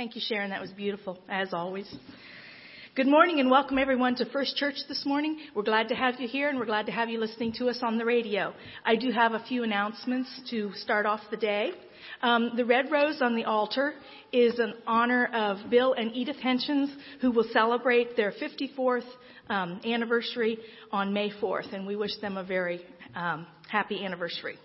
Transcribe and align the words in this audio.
Thank 0.00 0.14
you, 0.14 0.22
Sharon. 0.24 0.48
That 0.48 0.62
was 0.62 0.70
beautiful, 0.70 1.18
as 1.28 1.52
always. 1.52 1.86
Good 2.94 3.06
morning 3.06 3.38
and 3.38 3.50
welcome 3.50 3.76
everyone 3.76 4.14
to 4.14 4.24
First 4.24 4.56
Church 4.56 4.76
this 4.88 5.04
morning. 5.04 5.38
We're 5.54 5.62
glad 5.62 5.88
to 5.88 5.94
have 5.94 6.18
you 6.18 6.26
here 6.26 6.48
and 6.48 6.58
we're 6.58 6.64
glad 6.64 6.86
to 6.86 6.92
have 6.92 7.10
you 7.10 7.20
listening 7.20 7.52
to 7.58 7.68
us 7.68 7.80
on 7.82 7.98
the 7.98 8.06
radio. 8.06 8.54
I 8.82 8.96
do 8.96 9.10
have 9.10 9.34
a 9.34 9.44
few 9.46 9.62
announcements 9.62 10.30
to 10.48 10.72
start 10.72 11.04
off 11.04 11.20
the 11.30 11.36
day. 11.36 11.72
Um, 12.22 12.52
the 12.56 12.64
red 12.64 12.90
rose 12.90 13.20
on 13.20 13.36
the 13.36 13.44
altar 13.44 13.92
is 14.32 14.58
an 14.58 14.72
honor 14.86 15.26
of 15.34 15.68
Bill 15.68 15.92
and 15.92 16.16
Edith 16.16 16.38
Henshins, 16.42 16.88
who 17.20 17.30
will 17.30 17.46
celebrate 17.52 18.16
their 18.16 18.32
54th 18.32 19.04
um, 19.50 19.82
anniversary 19.84 20.56
on 20.90 21.12
May 21.12 21.28
4th, 21.30 21.74
and 21.74 21.86
we 21.86 21.94
wish 21.94 22.16
them 22.22 22.38
a 22.38 22.42
very 22.42 22.80
um, 23.14 23.46
happy 23.68 24.02
anniversary. 24.02 24.56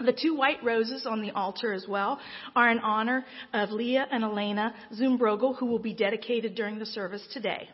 The 0.00 0.12
two 0.12 0.34
white 0.34 0.62
roses 0.64 1.06
on 1.06 1.20
the 1.20 1.30
altar 1.32 1.72
as 1.72 1.86
well 1.86 2.18
are 2.56 2.70
in 2.70 2.78
honor 2.78 3.24
of 3.52 3.70
Leah 3.70 4.06
and 4.10 4.24
Elena 4.24 4.74
Zumbrogel, 4.98 5.56
who 5.58 5.66
will 5.66 5.78
be 5.78 5.94
dedicated 5.94 6.54
during 6.54 6.78
the 6.78 6.86
service 6.86 7.26
today. 7.32 7.68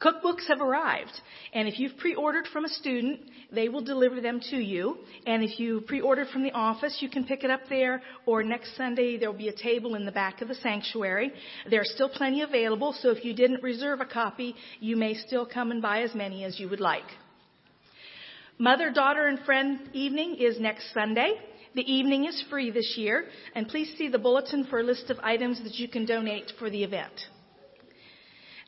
Cookbooks 0.00 0.48
have 0.48 0.60
arrived, 0.60 1.12
and 1.52 1.68
if 1.68 1.78
you've 1.78 1.96
pre-ordered 1.96 2.48
from 2.52 2.64
a 2.64 2.68
student, 2.68 3.20
they 3.52 3.68
will 3.68 3.82
deliver 3.82 4.20
them 4.20 4.40
to 4.50 4.56
you. 4.56 4.98
And 5.28 5.44
if 5.44 5.60
you 5.60 5.82
pre-ordered 5.82 6.26
from 6.28 6.42
the 6.42 6.50
office, 6.50 6.98
you 7.00 7.08
can 7.08 7.24
pick 7.24 7.44
it 7.44 7.50
up 7.52 7.60
there, 7.68 8.02
or 8.26 8.42
next 8.42 8.76
Sunday 8.76 9.16
there 9.16 9.30
will 9.30 9.38
be 9.38 9.46
a 9.46 9.54
table 9.54 9.94
in 9.94 10.04
the 10.04 10.10
back 10.10 10.42
of 10.42 10.48
the 10.48 10.56
sanctuary. 10.56 11.32
There 11.70 11.80
are 11.80 11.84
still 11.84 12.08
plenty 12.08 12.42
available, 12.42 12.96
so 13.00 13.10
if 13.10 13.24
you 13.24 13.32
didn't 13.32 13.62
reserve 13.62 14.00
a 14.00 14.06
copy, 14.06 14.56
you 14.80 14.96
may 14.96 15.14
still 15.14 15.46
come 15.46 15.70
and 15.70 15.80
buy 15.80 16.02
as 16.02 16.16
many 16.16 16.42
as 16.42 16.58
you 16.58 16.68
would 16.68 16.80
like. 16.80 17.06
Mother, 18.58 18.90
daughter, 18.90 19.26
and 19.26 19.38
friend 19.40 19.80
evening 19.94 20.36
is 20.38 20.60
next 20.60 20.92
Sunday. 20.92 21.34
The 21.74 21.90
evening 21.90 22.26
is 22.26 22.44
free 22.50 22.70
this 22.70 22.94
year, 22.98 23.24
and 23.54 23.66
please 23.66 23.94
see 23.96 24.08
the 24.08 24.18
bulletin 24.18 24.66
for 24.66 24.80
a 24.80 24.82
list 24.82 25.08
of 25.08 25.18
items 25.20 25.62
that 25.64 25.76
you 25.76 25.88
can 25.88 26.04
donate 26.04 26.52
for 26.58 26.68
the 26.68 26.84
event. 26.84 27.12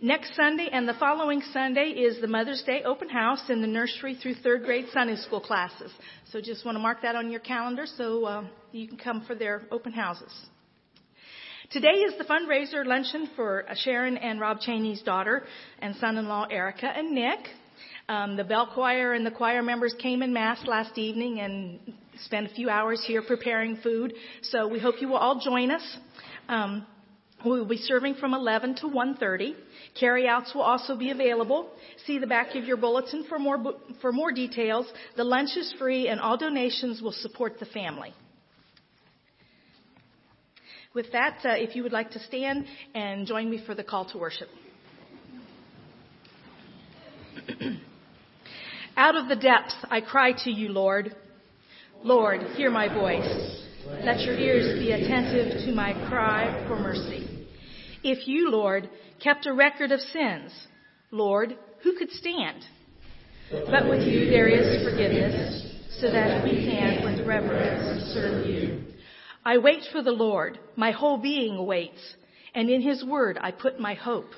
Next 0.00 0.34
Sunday 0.34 0.70
and 0.72 0.88
the 0.88 0.94
following 0.94 1.42
Sunday 1.52 1.90
is 1.90 2.20
the 2.20 2.26
Mother's 2.26 2.62
Day 2.62 2.82
open 2.82 3.10
house 3.10 3.42
in 3.50 3.60
the 3.60 3.66
nursery 3.66 4.14
through 4.14 4.36
third 4.36 4.64
grade 4.64 4.86
Sunday 4.92 5.16
school 5.16 5.40
classes. 5.40 5.92
So 6.32 6.40
just 6.40 6.64
want 6.64 6.76
to 6.76 6.82
mark 6.82 7.02
that 7.02 7.14
on 7.14 7.30
your 7.30 7.40
calendar 7.40 7.84
so 7.86 8.24
uh, 8.24 8.44
you 8.72 8.88
can 8.88 8.96
come 8.96 9.24
for 9.26 9.34
their 9.34 9.62
open 9.70 9.92
houses. 9.92 10.32
Today 11.70 11.98
is 12.00 12.14
the 12.18 12.24
fundraiser 12.24 12.86
luncheon 12.86 13.28
for 13.36 13.64
Sharon 13.76 14.16
and 14.16 14.40
Rob 14.40 14.60
Cheney's 14.60 15.02
daughter 15.02 15.44
and 15.78 15.94
son-in-law 15.96 16.46
Erica 16.50 16.86
and 16.86 17.12
Nick. 17.14 17.40
Um, 18.06 18.36
the 18.36 18.44
bell 18.44 18.68
choir 18.72 19.14
and 19.14 19.24
the 19.24 19.30
choir 19.30 19.62
members 19.62 19.94
came 19.98 20.22
in 20.22 20.30
mass 20.32 20.58
last 20.66 20.98
evening 20.98 21.40
and 21.40 21.78
spent 22.24 22.50
a 22.50 22.54
few 22.54 22.68
hours 22.68 23.02
here 23.06 23.22
preparing 23.22 23.76
food. 23.76 24.12
So 24.42 24.68
we 24.68 24.78
hope 24.78 24.96
you 25.00 25.08
will 25.08 25.16
all 25.16 25.40
join 25.40 25.70
us. 25.70 25.96
Um, 26.48 26.86
we 27.46 27.52
will 27.52 27.64
be 27.64 27.78
serving 27.78 28.16
from 28.16 28.34
11 28.34 28.74
to 28.76 28.88
1:30. 28.88 29.54
Carryouts 29.98 30.54
will 30.54 30.62
also 30.62 30.96
be 30.96 31.10
available. 31.10 31.70
See 32.06 32.18
the 32.18 32.26
back 32.26 32.54
of 32.54 32.64
your 32.64 32.76
bulletin 32.76 33.24
for 33.24 33.38
more 33.38 33.58
for 34.02 34.12
more 34.12 34.32
details. 34.32 34.86
The 35.16 35.24
lunch 35.24 35.56
is 35.56 35.72
free, 35.78 36.08
and 36.08 36.20
all 36.20 36.36
donations 36.36 37.00
will 37.00 37.12
support 37.12 37.58
the 37.58 37.66
family. 37.66 38.12
With 40.94 41.10
that, 41.12 41.38
uh, 41.44 41.50
if 41.56 41.74
you 41.74 41.82
would 41.82 41.92
like 41.92 42.10
to 42.12 42.18
stand 42.18 42.66
and 42.94 43.26
join 43.26 43.50
me 43.50 43.58
for 43.66 43.74
the 43.74 43.84
call 43.84 44.04
to 44.06 44.18
worship. 44.18 44.48
Out 48.96 49.16
of 49.16 49.28
the 49.28 49.36
depths 49.36 49.74
I 49.90 50.00
cry 50.00 50.32
to 50.44 50.50
you, 50.50 50.68
Lord. 50.68 51.16
Lord, 52.04 52.42
hear 52.56 52.70
my 52.70 52.86
voice. 52.86 53.62
Let 54.04 54.20
your 54.20 54.36
ears 54.36 54.78
be 54.78 54.92
attentive 54.92 55.64
to 55.64 55.72
my 55.72 55.94
cry 56.08 56.64
for 56.68 56.76
mercy. 56.76 57.48
If 58.04 58.28
you, 58.28 58.50
Lord, 58.50 58.88
kept 59.20 59.46
a 59.46 59.52
record 59.52 59.90
of 59.90 60.00
sins, 60.00 60.52
Lord, 61.10 61.56
who 61.82 61.96
could 61.96 62.10
stand? 62.10 62.64
But 63.50 63.88
with 63.88 64.02
you 64.02 64.30
there 64.30 64.48
is 64.48 64.84
forgiveness, 64.84 65.98
so 66.00 66.10
that 66.12 66.44
we 66.44 66.64
can 66.64 67.04
with 67.04 67.26
reverence 67.26 68.12
serve 68.12 68.46
you. 68.46 68.84
I 69.44 69.58
wait 69.58 69.82
for 69.90 70.02
the 70.02 70.12
Lord, 70.12 70.58
my 70.76 70.92
whole 70.92 71.18
being 71.18 71.66
waits, 71.66 72.14
and 72.54 72.70
in 72.70 72.80
his 72.80 73.04
word 73.04 73.38
I 73.40 73.50
put 73.50 73.80
my 73.80 73.94
hope. 73.94 74.30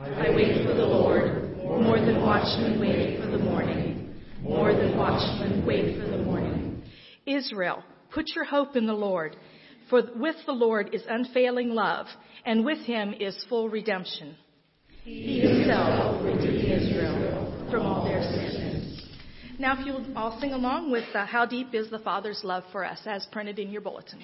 I 0.00 0.30
wait 0.30 0.64
for 0.64 0.74
the 0.74 0.86
Lord 0.86 1.48
more 1.82 1.98
than 1.98 2.20
watchmen 2.22 2.80
wait 2.80 3.20
for 3.20 3.26
the 3.26 3.38
morning. 3.38 4.14
More 4.42 4.72
than 4.72 4.96
watchmen 4.96 5.66
wait 5.66 5.98
for 5.98 6.06
the 6.06 6.18
morning. 6.18 6.82
Israel, 7.26 7.82
put 8.12 8.26
your 8.34 8.44
hope 8.44 8.76
in 8.76 8.86
the 8.86 8.92
Lord. 8.92 9.36
For 9.90 10.02
with 10.16 10.36
the 10.46 10.52
Lord 10.52 10.90
is 10.92 11.02
unfailing 11.08 11.70
love, 11.70 12.06
and 12.44 12.64
with 12.64 12.78
him 12.80 13.14
is 13.18 13.44
full 13.48 13.68
redemption. 13.68 14.36
He 15.02 15.40
himself 15.40 16.22
will 16.22 16.34
redeem 16.34 16.70
Israel 16.70 17.68
from 17.70 17.86
all 17.86 18.04
their 18.04 18.22
sins. 18.22 19.02
Now, 19.58 19.80
if 19.80 19.86
you'll 19.86 20.16
all 20.16 20.38
sing 20.40 20.52
along 20.52 20.92
with 20.92 21.04
uh, 21.14 21.26
How 21.26 21.44
Deep 21.46 21.74
is 21.74 21.90
the 21.90 21.98
Father's 21.98 22.42
Love 22.44 22.64
for 22.70 22.84
Us, 22.84 23.00
as 23.06 23.26
printed 23.32 23.58
in 23.58 23.70
your 23.70 23.80
bulletin. 23.80 24.22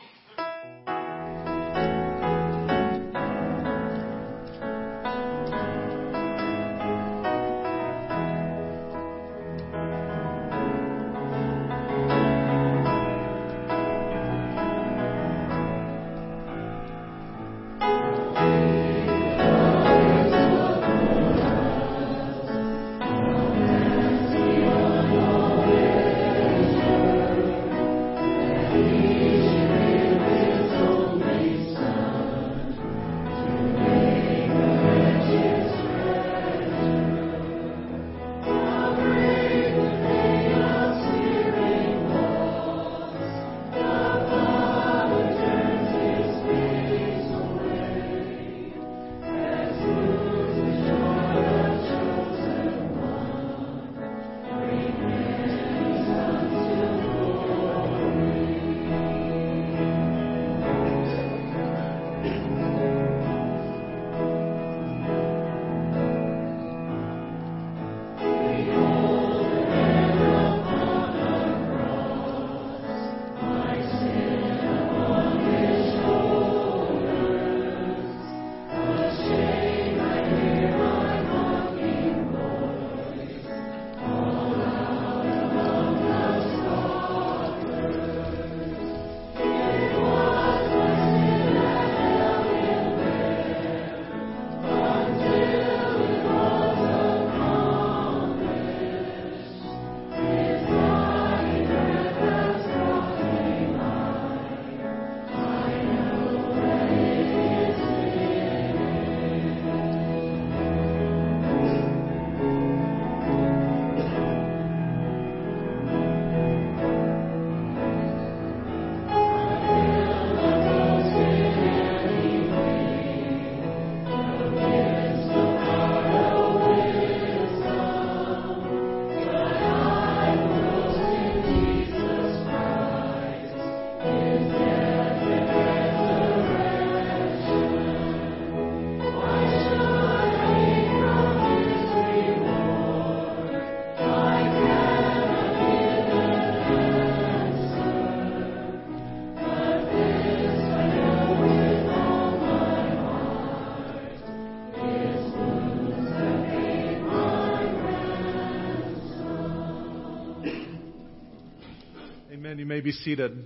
May 162.75 162.81
be 162.81 162.91
seated. 162.91 163.39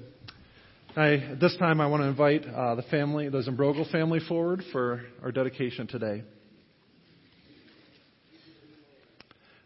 I, 0.96 1.36
this 1.38 1.54
time, 1.58 1.82
I 1.82 1.86
want 1.86 2.02
to 2.02 2.06
invite 2.06 2.46
uh, 2.46 2.76
the 2.76 2.82
family, 2.84 3.28
the 3.28 3.42
Zimbrogel 3.42 3.92
family, 3.92 4.20
forward 4.26 4.62
for 4.72 5.02
our 5.22 5.30
dedication 5.30 5.86
today. 5.86 6.22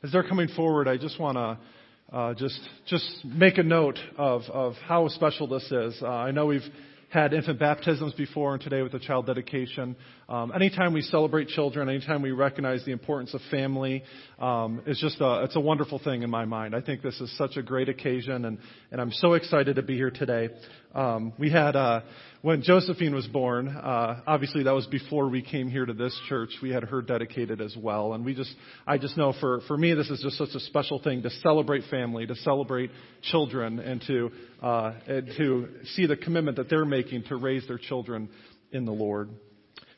As 0.02 0.10
they're 0.10 0.24
coming 0.28 0.48
forward, 0.48 0.88
I 0.88 0.96
just 0.96 1.20
want 1.20 1.36
to 1.36 1.58
uh, 2.12 2.34
just 2.34 2.58
just 2.88 3.24
make 3.24 3.58
a 3.58 3.62
note 3.62 4.00
of 4.18 4.42
of 4.52 4.74
how 4.84 5.06
special 5.06 5.46
this 5.46 5.70
is. 5.70 5.96
Uh, 6.02 6.08
I 6.08 6.32
know 6.32 6.46
we've 6.46 6.62
had 7.12 7.34
infant 7.34 7.58
baptisms 7.58 8.14
before, 8.14 8.54
and 8.54 8.62
today 8.62 8.80
with 8.80 8.92
the 8.92 8.98
child 8.98 9.26
dedication. 9.26 9.94
Um, 10.30 10.50
anytime 10.54 10.94
we 10.94 11.02
celebrate 11.02 11.48
children, 11.48 11.90
anytime 11.90 12.22
we 12.22 12.30
recognize 12.30 12.82
the 12.86 12.92
importance 12.92 13.34
of 13.34 13.42
family, 13.50 14.02
um, 14.38 14.80
it's 14.86 14.98
just 14.98 15.20
a, 15.20 15.42
it's 15.42 15.54
a 15.54 15.60
wonderful 15.60 15.98
thing 15.98 16.22
in 16.22 16.30
my 16.30 16.46
mind. 16.46 16.74
I 16.74 16.80
think 16.80 17.02
this 17.02 17.20
is 17.20 17.36
such 17.36 17.58
a 17.58 17.62
great 17.62 17.90
occasion, 17.90 18.46
and, 18.46 18.58
and 18.90 18.98
I'm 18.98 19.10
so 19.10 19.34
excited 19.34 19.76
to 19.76 19.82
be 19.82 19.94
here 19.94 20.10
today. 20.10 20.48
Um, 20.94 21.32
we 21.38 21.50
had 21.50 21.74
uh, 21.74 22.02
when 22.42 22.62
Josephine 22.62 23.14
was 23.14 23.26
born. 23.26 23.68
Uh, 23.68 24.20
obviously, 24.26 24.64
that 24.64 24.74
was 24.74 24.86
before 24.86 25.28
we 25.28 25.40
came 25.40 25.68
here 25.68 25.86
to 25.86 25.92
this 25.94 26.18
church. 26.28 26.50
We 26.62 26.70
had 26.70 26.84
her 26.84 27.00
dedicated 27.00 27.60
as 27.60 27.74
well, 27.76 28.12
and 28.12 28.24
we 28.24 28.34
just 28.34 28.54
I 28.86 28.98
just 28.98 29.16
know 29.16 29.32
for 29.40 29.60
for 29.68 29.76
me 29.76 29.94
this 29.94 30.10
is 30.10 30.20
just 30.20 30.36
such 30.36 30.54
a 30.54 30.60
special 30.60 31.00
thing 31.02 31.22
to 31.22 31.30
celebrate 31.30 31.84
family, 31.90 32.26
to 32.26 32.34
celebrate 32.36 32.90
children, 33.22 33.78
and 33.78 34.02
to 34.06 34.30
uh, 34.62 34.92
and 35.06 35.26
to 35.38 35.68
see 35.94 36.06
the 36.06 36.16
commitment 36.16 36.58
that 36.58 36.68
they're 36.68 36.84
making 36.84 37.24
to 37.24 37.36
raise 37.36 37.66
their 37.66 37.78
children 37.78 38.28
in 38.70 38.84
the 38.84 38.92
Lord. 38.92 39.30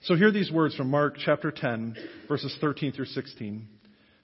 So 0.02 0.16
hear 0.16 0.30
these 0.30 0.52
words 0.52 0.76
from 0.76 0.90
Mark 0.90 1.16
chapter 1.18 1.50
10, 1.50 1.96
verses 2.28 2.54
13 2.60 2.92
through 2.92 3.06
16. 3.06 3.66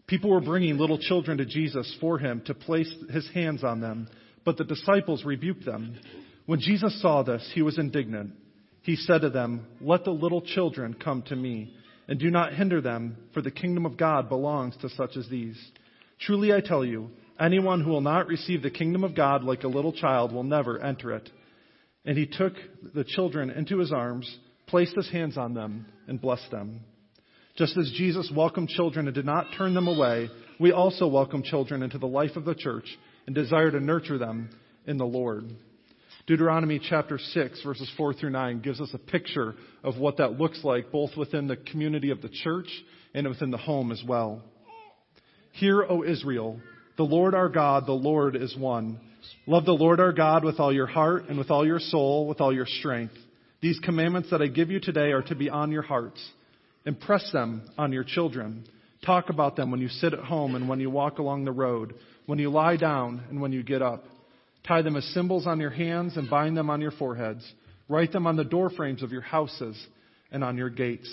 People 0.06 0.28
were 0.28 0.42
bringing 0.42 0.76
little 0.76 0.98
children 0.98 1.38
to 1.38 1.46
Jesus 1.46 1.96
for 2.00 2.18
him 2.18 2.42
to 2.46 2.54
place 2.54 2.92
his 3.10 3.26
hands 3.32 3.64
on 3.64 3.80
them, 3.80 4.06
but 4.44 4.58
the 4.58 4.64
disciples 4.64 5.24
rebuked 5.24 5.64
them. 5.64 5.98
When 6.50 6.59
Jesus 6.59 7.00
saw 7.00 7.23
this, 7.23 7.49
he 7.54 7.62
was 7.62 7.78
indignant. 7.78 8.33
He 8.83 8.97
said 8.97 9.21
to 9.21 9.30
them, 9.30 9.69
Let 9.80 10.02
the 10.02 10.11
little 10.11 10.42
children 10.42 10.95
come 10.95 11.23
to 11.28 11.37
me, 11.37 11.73
and 12.09 12.19
do 12.19 12.28
not 12.28 12.54
hinder 12.54 12.80
them, 12.80 13.19
for 13.33 13.40
the 13.40 13.52
kingdom 13.52 13.87
of 13.87 13.97
God 13.97 14.28
belongs 14.28 14.76
to 14.78 14.88
such 14.88 15.16
as 15.16 15.28
these. 15.28 15.57
Truly 16.19 16.52
I 16.52 16.61
tell 16.61 16.85
you, 16.85 17.11
anyone 17.38 17.80
who 17.85 17.90
will 17.90 18.00
not 18.00 18.26
receive 18.26 18.62
the 18.62 18.71
kingdom 18.73 19.04
of 19.04 19.14
God 19.14 19.45
like 19.45 19.62
a 19.62 19.69
little 19.69 19.92
child 19.92 20.33
will 20.33 20.42
never 20.42 20.83
enter 20.83 21.12
it. 21.12 21.30
And 22.04 22.19
he 22.19 22.26
took 22.26 22.54
the 22.97 23.04
children 23.04 23.50
into 23.50 23.78
his 23.78 23.92
arms, 23.92 24.37
placed 24.66 24.97
his 24.97 25.09
hands 25.09 25.38
on 25.38 25.54
them, 25.54 25.87
and 26.09 26.21
blessed 26.21 26.50
them. 26.50 26.80
Just 27.54 27.76
as 27.76 27.92
Jesus 27.97 28.28
welcomed 28.35 28.71
children 28.71 29.07
and 29.07 29.14
did 29.14 29.25
not 29.25 29.47
turn 29.57 29.73
them 29.73 29.87
away, 29.87 30.28
we 30.59 30.73
also 30.73 31.07
welcome 31.07 31.45
children 31.45 31.85
into 31.85 31.99
the 31.99 32.09
life 32.09 32.35
of 32.35 32.45
the 32.45 32.57
church 32.57 32.87
and 33.26 33.37
desire 33.37 33.71
to 33.71 33.78
nurture 33.78 34.19
them 34.19 34.50
in 34.85 34.97
the 34.97 35.07
Lord. 35.07 35.45
Deuteronomy 36.30 36.78
chapter 36.78 37.18
6, 37.18 37.60
verses 37.64 37.90
4 37.96 38.14
through 38.14 38.30
9, 38.30 38.60
gives 38.60 38.80
us 38.80 38.90
a 38.94 38.99
picture 38.99 39.56
of 39.82 39.99
what 39.99 40.18
that 40.18 40.38
looks 40.38 40.62
like, 40.62 40.92
both 40.92 41.10
within 41.16 41.49
the 41.49 41.56
community 41.56 42.12
of 42.12 42.22
the 42.22 42.28
church 42.28 42.68
and 43.12 43.26
within 43.28 43.50
the 43.50 43.56
home 43.56 43.90
as 43.90 44.00
well. 44.06 44.40
Hear, 45.54 45.82
O 45.82 46.04
Israel, 46.04 46.60
the 46.96 47.02
Lord 47.02 47.34
our 47.34 47.49
God, 47.49 47.84
the 47.84 47.92
Lord 47.92 48.37
is 48.37 48.56
one. 48.56 49.00
Love 49.49 49.64
the 49.64 49.72
Lord 49.72 49.99
our 49.99 50.12
God 50.12 50.44
with 50.44 50.60
all 50.60 50.72
your 50.72 50.87
heart 50.87 51.25
and 51.28 51.37
with 51.37 51.50
all 51.50 51.66
your 51.66 51.80
soul, 51.80 52.28
with 52.28 52.40
all 52.40 52.54
your 52.54 52.66
strength. 52.78 53.14
These 53.60 53.80
commandments 53.80 54.30
that 54.30 54.40
I 54.40 54.46
give 54.46 54.70
you 54.70 54.78
today 54.78 55.10
are 55.10 55.22
to 55.22 55.34
be 55.34 55.50
on 55.50 55.72
your 55.72 55.82
hearts. 55.82 56.25
Impress 56.87 57.28
them 57.32 57.68
on 57.76 57.90
your 57.90 58.04
children. 58.04 58.68
Talk 59.04 59.30
about 59.30 59.56
them 59.56 59.72
when 59.72 59.80
you 59.80 59.88
sit 59.88 60.14
at 60.14 60.20
home 60.20 60.54
and 60.54 60.68
when 60.68 60.78
you 60.78 60.90
walk 60.90 61.18
along 61.18 61.44
the 61.44 61.50
road, 61.50 61.94
when 62.26 62.38
you 62.38 62.50
lie 62.50 62.76
down 62.76 63.25
and 63.30 63.40
when 63.40 63.50
you 63.50 63.64
get 63.64 63.82
up. 63.82 64.04
Tie 64.66 64.82
them 64.82 64.96
as 64.96 65.04
symbols 65.14 65.46
on 65.46 65.60
your 65.60 65.70
hands 65.70 66.16
and 66.16 66.28
bind 66.28 66.56
them 66.56 66.70
on 66.70 66.80
your 66.80 66.90
foreheads. 66.92 67.44
Write 67.88 68.12
them 68.12 68.26
on 68.26 68.36
the 68.36 68.44
doorframes 68.44 69.02
of 69.02 69.10
your 69.10 69.22
houses 69.22 69.76
and 70.30 70.44
on 70.44 70.56
your 70.56 70.70
gates. 70.70 71.08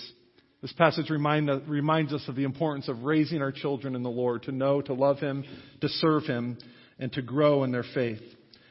This 0.61 0.73
passage 0.73 1.09
remind, 1.09 1.49
reminds 1.67 2.13
us 2.13 2.23
of 2.27 2.35
the 2.35 2.43
importance 2.43 2.87
of 2.87 3.03
raising 3.03 3.41
our 3.41 3.51
children 3.51 3.95
in 3.95 4.03
the 4.03 4.09
Lord, 4.09 4.43
to 4.43 4.51
know, 4.51 4.81
to 4.81 4.93
love 4.93 5.19
Him, 5.19 5.43
to 5.81 5.87
serve 5.87 6.23
Him, 6.23 6.57
and 6.99 7.11
to 7.13 7.21
grow 7.21 7.63
in 7.63 7.71
their 7.71 7.85
faith. 7.93 8.21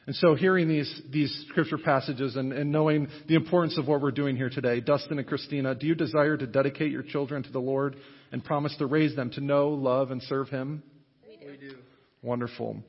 And 0.06 0.14
so 0.14 0.35
hearing 0.35 0.68
these, 0.68 1.02
these 1.11 1.47
scripture 1.49 1.78
passages 1.78 2.37
and, 2.37 2.52
and 2.52 2.71
knowing 2.71 3.09
the 3.28 3.35
importance 3.35 3.76
of 3.76 3.88
what 3.88 4.00
we're 4.00 4.12
doing 4.12 4.37
here 4.37 4.50
today, 4.50 4.80
Dustin 4.80 5.18
and 5.18 5.26
Christina, 5.26 5.75
do 5.75 5.87
you 5.87 5.97
desire 5.97 6.37
to 6.37 6.47
dedicate 6.47 6.92
your 6.92 7.02
children 7.02 7.42
to 7.42 7.50
the 7.50 7.59
Lord 7.59 7.97
and 8.30 8.45
promise 8.45 8.76
to 8.78 8.87
raise 8.87 9.16
them 9.16 9.30
to 9.30 9.40
know, 9.40 9.71
love, 9.71 10.12
and 10.12 10.23
serve 10.23 10.49
Him? 10.49 10.83
We 11.28 11.56
do. 11.56 11.76
Wonderful. 12.23 12.83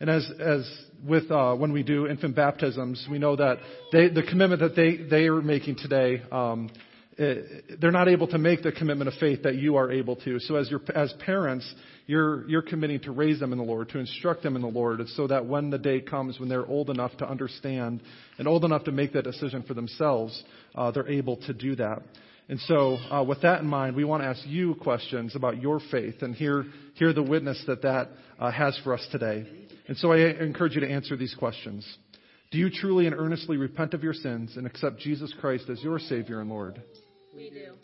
And 0.00 0.10
as, 0.10 0.30
as 0.40 0.68
with 1.06 1.30
uh, 1.30 1.54
when 1.54 1.72
we 1.72 1.82
do 1.82 2.06
infant 2.06 2.34
baptisms, 2.36 3.06
we 3.10 3.18
know 3.18 3.36
that 3.36 3.58
they, 3.92 4.08
the 4.08 4.22
commitment 4.22 4.60
that 4.60 4.76
they, 4.76 4.96
they 4.96 5.28
are 5.28 5.40
making 5.40 5.76
today 5.76 6.22
um, 6.32 6.70
uh, 7.18 7.34
they're 7.80 7.92
not 7.92 8.08
able 8.08 8.26
to 8.26 8.38
make 8.38 8.62
the 8.62 8.72
commitment 8.72 9.06
of 9.06 9.14
faith 9.20 9.44
that 9.44 9.54
you 9.54 9.76
are 9.76 9.92
able 9.92 10.16
to. 10.16 10.40
So 10.40 10.56
as 10.56 10.68
your 10.68 10.80
as 10.96 11.14
parents, 11.24 11.72
you're 12.06 12.48
you're 12.48 12.62
committing 12.62 12.98
to 13.00 13.12
raise 13.12 13.38
them 13.38 13.52
in 13.52 13.58
the 13.58 13.64
Lord, 13.64 13.88
to 13.90 13.98
instruct 13.98 14.42
them 14.42 14.56
in 14.56 14.62
the 14.62 14.68
Lord, 14.68 15.00
so 15.10 15.28
that 15.28 15.46
when 15.46 15.70
the 15.70 15.78
day 15.78 16.00
comes 16.00 16.40
when 16.40 16.48
they're 16.48 16.66
old 16.66 16.90
enough 16.90 17.16
to 17.18 17.28
understand 17.28 18.02
and 18.38 18.48
old 18.48 18.64
enough 18.64 18.84
to 18.84 18.92
make 18.92 19.12
that 19.12 19.22
decision 19.22 19.62
for 19.62 19.74
themselves, 19.74 20.42
uh, 20.74 20.90
they're 20.90 21.08
able 21.08 21.36
to 21.36 21.52
do 21.52 21.76
that. 21.76 22.02
And 22.48 22.58
so, 22.60 22.96
uh, 23.10 23.22
with 23.22 23.42
that 23.42 23.60
in 23.60 23.66
mind, 23.66 23.94
we 23.94 24.04
want 24.04 24.22
to 24.22 24.26
ask 24.26 24.44
you 24.44 24.74
questions 24.74 25.36
about 25.36 25.62
your 25.62 25.80
faith 25.92 26.16
and 26.22 26.34
hear 26.34 26.64
hear 26.94 27.12
the 27.12 27.22
witness 27.22 27.62
that 27.68 27.82
that 27.82 28.08
uh, 28.40 28.50
has 28.50 28.76
for 28.82 28.92
us 28.92 29.06
today. 29.12 29.46
And 29.86 29.96
so, 29.96 30.12
I 30.12 30.18
encourage 30.18 30.74
you 30.74 30.80
to 30.80 30.90
answer 30.90 31.16
these 31.16 31.34
questions. 31.34 31.86
Do 32.50 32.58
you 32.58 32.70
truly 32.70 33.06
and 33.06 33.14
earnestly 33.14 33.56
repent 33.56 33.94
of 33.94 34.02
your 34.02 34.14
sins 34.14 34.56
and 34.56 34.66
accept 34.66 34.98
Jesus 34.98 35.34
Christ 35.40 35.64
as 35.68 35.82
your 35.82 35.98
Savior 35.98 36.40
and 36.40 36.48
Lord? 36.48 36.82
We 37.34 37.50
do. 37.50 37.74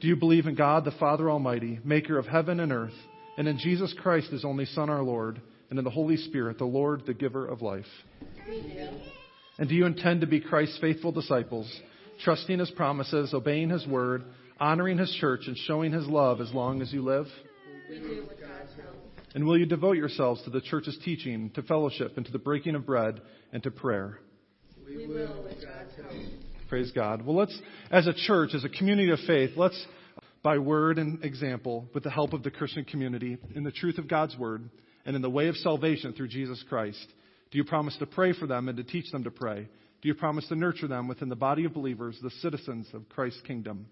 Do 0.00 0.08
you 0.08 0.16
believe 0.16 0.46
in 0.46 0.54
God 0.54 0.84
the 0.84 0.90
Father 0.92 1.30
Almighty, 1.30 1.80
maker 1.84 2.18
of 2.18 2.26
heaven 2.26 2.60
and 2.60 2.70
earth, 2.70 2.94
and 3.38 3.48
in 3.48 3.58
Jesus 3.58 3.94
Christ, 3.98 4.30
his 4.30 4.44
only 4.44 4.66
Son, 4.66 4.90
our 4.90 5.02
Lord, 5.02 5.40
and 5.70 5.78
in 5.78 5.84
the 5.84 5.90
Holy 5.90 6.16
Spirit, 6.16 6.58
the 6.58 6.64
Lord, 6.64 7.04
the 7.06 7.14
giver 7.14 7.46
of 7.46 7.62
life? 7.62 7.86
We 8.48 8.60
do. 8.60 8.88
And 9.58 9.68
do 9.68 9.74
you 9.74 9.86
intend 9.86 10.20
to 10.20 10.26
be 10.26 10.40
Christ's 10.40 10.78
faithful 10.80 11.12
disciples, 11.12 11.70
trusting 12.22 12.58
his 12.58 12.70
promises, 12.72 13.32
obeying 13.32 13.70
his 13.70 13.86
word, 13.86 14.24
honoring 14.58 14.98
his 14.98 15.10
church, 15.20 15.42
and 15.46 15.56
showing 15.56 15.92
his 15.92 16.06
love 16.06 16.40
as 16.40 16.52
long 16.52 16.82
as 16.82 16.92
you 16.92 17.02
live? 17.02 17.26
We 17.88 17.98
do 17.98 18.06
with 18.06 18.08
God's 18.08 18.28
help. 18.28 18.29
And 19.34 19.46
will 19.46 19.58
you 19.58 19.66
devote 19.66 19.96
yourselves 19.96 20.42
to 20.42 20.50
the 20.50 20.60
church's 20.60 20.98
teaching, 21.04 21.50
to 21.50 21.62
fellowship, 21.62 22.16
and 22.16 22.26
to 22.26 22.32
the 22.32 22.38
breaking 22.38 22.74
of 22.74 22.84
bread, 22.84 23.20
and 23.52 23.62
to 23.62 23.70
prayer? 23.70 24.18
We 24.84 25.06
will 25.06 25.44
with 25.44 25.64
God's 25.64 25.94
help. 25.96 26.12
Praise 26.68 26.90
God. 26.92 27.22
Well, 27.22 27.36
let's, 27.36 27.56
as 27.90 28.06
a 28.06 28.12
church, 28.12 28.50
as 28.54 28.64
a 28.64 28.68
community 28.68 29.10
of 29.10 29.18
faith, 29.26 29.50
let's, 29.56 29.86
by 30.42 30.58
word 30.58 30.98
and 30.98 31.24
example, 31.24 31.88
with 31.94 32.02
the 32.02 32.10
help 32.10 32.32
of 32.32 32.42
the 32.42 32.50
Christian 32.50 32.84
community, 32.84 33.38
in 33.54 33.62
the 33.62 33.72
truth 33.72 33.98
of 33.98 34.08
God's 34.08 34.36
word, 34.36 34.68
and 35.04 35.14
in 35.14 35.22
the 35.22 35.30
way 35.30 35.48
of 35.48 35.56
salvation 35.56 36.12
through 36.12 36.28
Jesus 36.28 36.62
Christ, 36.68 37.06
do 37.50 37.58
you 37.58 37.64
promise 37.64 37.96
to 37.98 38.06
pray 38.06 38.32
for 38.32 38.46
them 38.46 38.68
and 38.68 38.76
to 38.76 38.84
teach 38.84 39.10
them 39.10 39.24
to 39.24 39.30
pray? 39.30 39.68
Do 40.02 40.08
you 40.08 40.14
promise 40.14 40.46
to 40.48 40.56
nurture 40.56 40.88
them 40.88 41.08
within 41.08 41.28
the 41.28 41.36
body 41.36 41.64
of 41.64 41.74
believers, 41.74 42.18
the 42.22 42.30
citizens 42.42 42.88
of 42.94 43.08
Christ's 43.08 43.42
kingdom? 43.42 43.86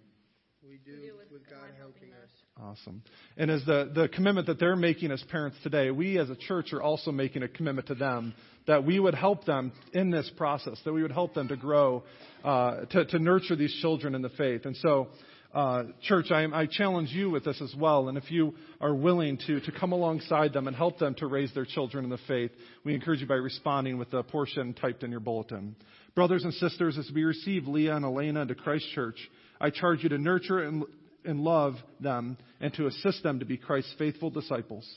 We 0.63 0.79
do 0.85 0.99
with 1.31 1.49
God 1.49 1.71
helping 1.79 2.13
us. 2.13 2.18
Awesome. 2.61 3.03
And 3.37 3.53
as 3.53 3.65
the, 3.67 3.91
the 3.95 4.09
commitment 4.09 4.49
that 4.49 4.59
they're 4.59 4.75
making 4.75 5.13
as 5.13 5.23
parents 5.31 5.57
today, 5.63 5.93
we 5.93 6.19
as 6.19 6.29
a 6.29 6.35
church 6.35 6.73
are 6.73 6.83
also 6.83 7.13
making 7.13 7.45
a 7.45 7.49
commitment 7.49 7.87
to 7.87 7.95
them 7.95 8.35
that 8.67 8.85
we 8.85 8.99
would 8.99 9.15
help 9.15 9.45
them 9.45 9.73
in 9.93 10.11
this 10.11 10.29
process, 10.37 10.77
that 10.85 10.93
we 10.93 11.03
would 11.03 11.13
help 11.13 11.35
them 11.35 11.47
to 11.49 11.57
grow, 11.57 12.03
uh, 12.45 12.81
to, 12.91 13.05
to 13.05 13.19
nurture 13.21 13.55
these 13.55 13.73
children 13.81 14.15
in 14.17 14.23
the 14.23 14.29
faith. 14.31 14.65
And 14.65 14.77
so, 14.77 15.07
uh, 15.55 15.85
church, 16.03 16.27
I, 16.31 16.45
I 16.53 16.67
challenge 16.67 17.11
you 17.11 17.31
with 17.31 17.45
this 17.45 17.63
as 17.63 17.75
well. 17.79 18.09
And 18.09 18.19
if 18.19 18.29
you 18.31 18.55
are 18.81 18.95
willing 18.95 19.39
to, 19.47 19.61
to 19.61 19.73
come 19.73 19.93
alongside 19.93 20.53
them 20.53 20.67
and 20.67 20.77
help 20.77 20.99
them 20.99 21.15
to 21.19 21.27
raise 21.27 21.55
their 21.55 21.65
children 21.65 22.05
in 22.05 22.11
the 22.11 22.19
faith, 22.27 22.51
we 22.85 22.93
encourage 22.93 23.21
you 23.21 23.27
by 23.27 23.35
responding 23.35 23.99
with 23.99 24.11
the 24.11 24.25
portion 24.25 24.75
typed 24.75 25.05
in 25.05 25.13
your 25.13 25.21
bulletin. 25.21 25.77
Brothers 26.17 26.43
and 26.43 26.53
sisters, 26.55 26.99
as 26.99 27.09
we 27.15 27.23
receive 27.23 27.69
Leah 27.69 27.95
and 27.95 28.05
Elena 28.05 28.43
into 28.43 28.57
Christ 28.57 28.87
Church, 28.95 29.17
I 29.61 29.71
charge 29.71 30.03
you 30.03 30.09
to 30.09 30.19
nurture 30.19 30.65
and, 30.65 30.85
and 31.29 31.41
love 31.41 31.75
them 32.01 32.39
and 32.61 32.73
to 32.75 32.87
assist 32.87 33.23
them 33.23 33.39
to 33.39 33.45
be 33.45 33.59
Christ's 33.59 33.95
faithful 33.99 34.31
disciples. 34.31 34.89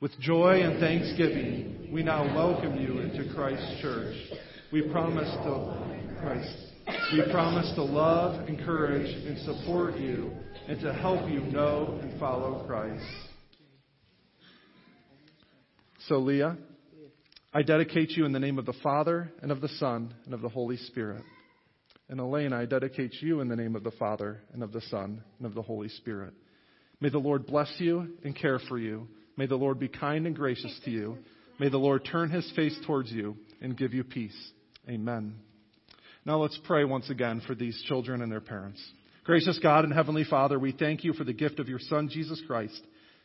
With 0.00 0.18
joy 0.18 0.62
and 0.62 0.80
thanksgiving, 0.80 1.90
we 1.92 2.02
now 2.02 2.24
welcome 2.34 2.78
you 2.80 2.98
into 3.00 3.32
Christ's 3.34 3.80
church. 3.80 4.16
We 4.72 4.82
promise 4.90 5.28
to 5.28 6.18
Christ. 6.20 6.56
We 7.12 7.22
promise 7.30 7.72
to 7.76 7.82
love, 7.84 8.48
encourage, 8.48 9.14
and 9.26 9.38
support 9.38 9.96
you, 9.96 10.32
and 10.68 10.80
to 10.80 10.92
help 10.92 11.30
you 11.30 11.40
know 11.40 11.98
and 12.02 12.18
follow 12.18 12.64
Christ. 12.66 13.04
So, 16.08 16.18
Leah, 16.18 16.56
I 17.52 17.62
dedicate 17.62 18.10
you 18.10 18.24
in 18.24 18.32
the 18.32 18.40
name 18.40 18.58
of 18.58 18.66
the 18.66 18.74
Father, 18.82 19.30
and 19.42 19.52
of 19.52 19.60
the 19.60 19.68
Son, 19.68 20.14
and 20.24 20.34
of 20.34 20.40
the 20.40 20.48
Holy 20.48 20.78
Spirit. 20.78 21.22
And 22.10 22.18
Elaine, 22.18 22.52
I 22.52 22.64
dedicate 22.64 23.14
you 23.20 23.40
in 23.40 23.46
the 23.46 23.54
name 23.54 23.76
of 23.76 23.84
the 23.84 23.92
Father, 23.92 24.40
and 24.52 24.64
of 24.64 24.72
the 24.72 24.80
Son, 24.80 25.22
and 25.38 25.46
of 25.46 25.54
the 25.54 25.62
Holy 25.62 25.88
Spirit. 25.88 26.34
May 27.00 27.08
the 27.08 27.18
Lord 27.18 27.46
bless 27.46 27.72
you 27.78 28.08
and 28.24 28.34
care 28.34 28.58
for 28.68 28.78
you. 28.78 29.06
May 29.36 29.46
the 29.46 29.54
Lord 29.54 29.78
be 29.78 29.86
kind 29.86 30.26
and 30.26 30.34
gracious 30.34 30.76
to 30.84 30.90
you. 30.90 31.18
May 31.60 31.68
the 31.68 31.78
Lord 31.78 32.04
turn 32.04 32.30
his 32.30 32.50
face 32.56 32.76
towards 32.84 33.12
you 33.12 33.36
and 33.60 33.78
give 33.78 33.94
you 33.94 34.02
peace. 34.02 34.36
Amen. 34.88 35.36
Now 36.26 36.38
let's 36.38 36.58
pray 36.64 36.84
once 36.84 37.08
again 37.10 37.42
for 37.46 37.54
these 37.54 37.80
children 37.86 38.22
and 38.22 38.32
their 38.32 38.40
parents. 38.40 38.84
Gracious 39.22 39.60
God 39.62 39.84
and 39.84 39.94
Heavenly 39.94 40.24
Father, 40.24 40.58
we 40.58 40.72
thank 40.72 41.04
you 41.04 41.12
for 41.12 41.22
the 41.22 41.32
gift 41.32 41.60
of 41.60 41.68
your 41.68 41.78
Son, 41.78 42.08
Jesus 42.10 42.42
Christ. 42.44 42.82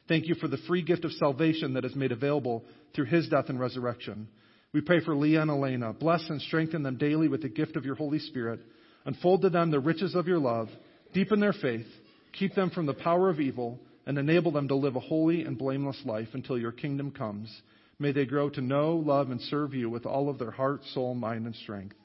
Thank 0.07 0.27
you 0.27 0.35
for 0.35 0.47
the 0.47 0.59
free 0.67 0.83
gift 0.83 1.05
of 1.05 1.11
salvation 1.13 1.73
that 1.73 1.85
is 1.85 1.95
made 1.95 2.11
available 2.11 2.63
through 2.93 3.05
his 3.05 3.27
death 3.29 3.49
and 3.49 3.59
resurrection. 3.59 4.27
We 4.73 4.81
pray 4.81 4.99
for 5.03 5.15
Leah 5.15 5.41
and 5.41 5.49
Elena. 5.49 5.93
Bless 5.93 6.29
and 6.29 6.39
strengthen 6.41 6.83
them 6.83 6.97
daily 6.97 7.27
with 7.27 7.41
the 7.41 7.49
gift 7.49 7.77
of 7.77 7.85
your 7.85 7.95
Holy 7.95 8.19
Spirit. 8.19 8.59
Unfold 9.05 9.41
to 9.43 9.49
them 9.49 9.71
the 9.71 9.79
riches 9.79 10.15
of 10.15 10.27
your 10.27 10.39
love. 10.39 10.69
Deepen 11.13 11.39
their 11.39 11.53
faith. 11.53 11.87
Keep 12.33 12.55
them 12.55 12.69
from 12.69 12.85
the 12.85 12.93
power 12.93 13.29
of 13.29 13.39
evil 13.39 13.79
and 14.05 14.17
enable 14.17 14.51
them 14.51 14.67
to 14.67 14.75
live 14.75 14.95
a 14.95 14.99
holy 14.99 15.43
and 15.43 15.57
blameless 15.57 16.01
life 16.05 16.29
until 16.33 16.57
your 16.57 16.71
kingdom 16.71 17.11
comes. 17.11 17.49
May 17.97 18.11
they 18.11 18.25
grow 18.25 18.49
to 18.49 18.61
know, 18.61 18.95
love, 18.95 19.31
and 19.31 19.39
serve 19.41 19.73
you 19.73 19.89
with 19.89 20.05
all 20.05 20.29
of 20.29 20.37
their 20.37 20.51
heart, 20.51 20.81
soul, 20.93 21.15
mind, 21.15 21.45
and 21.45 21.55
strength. 21.55 21.95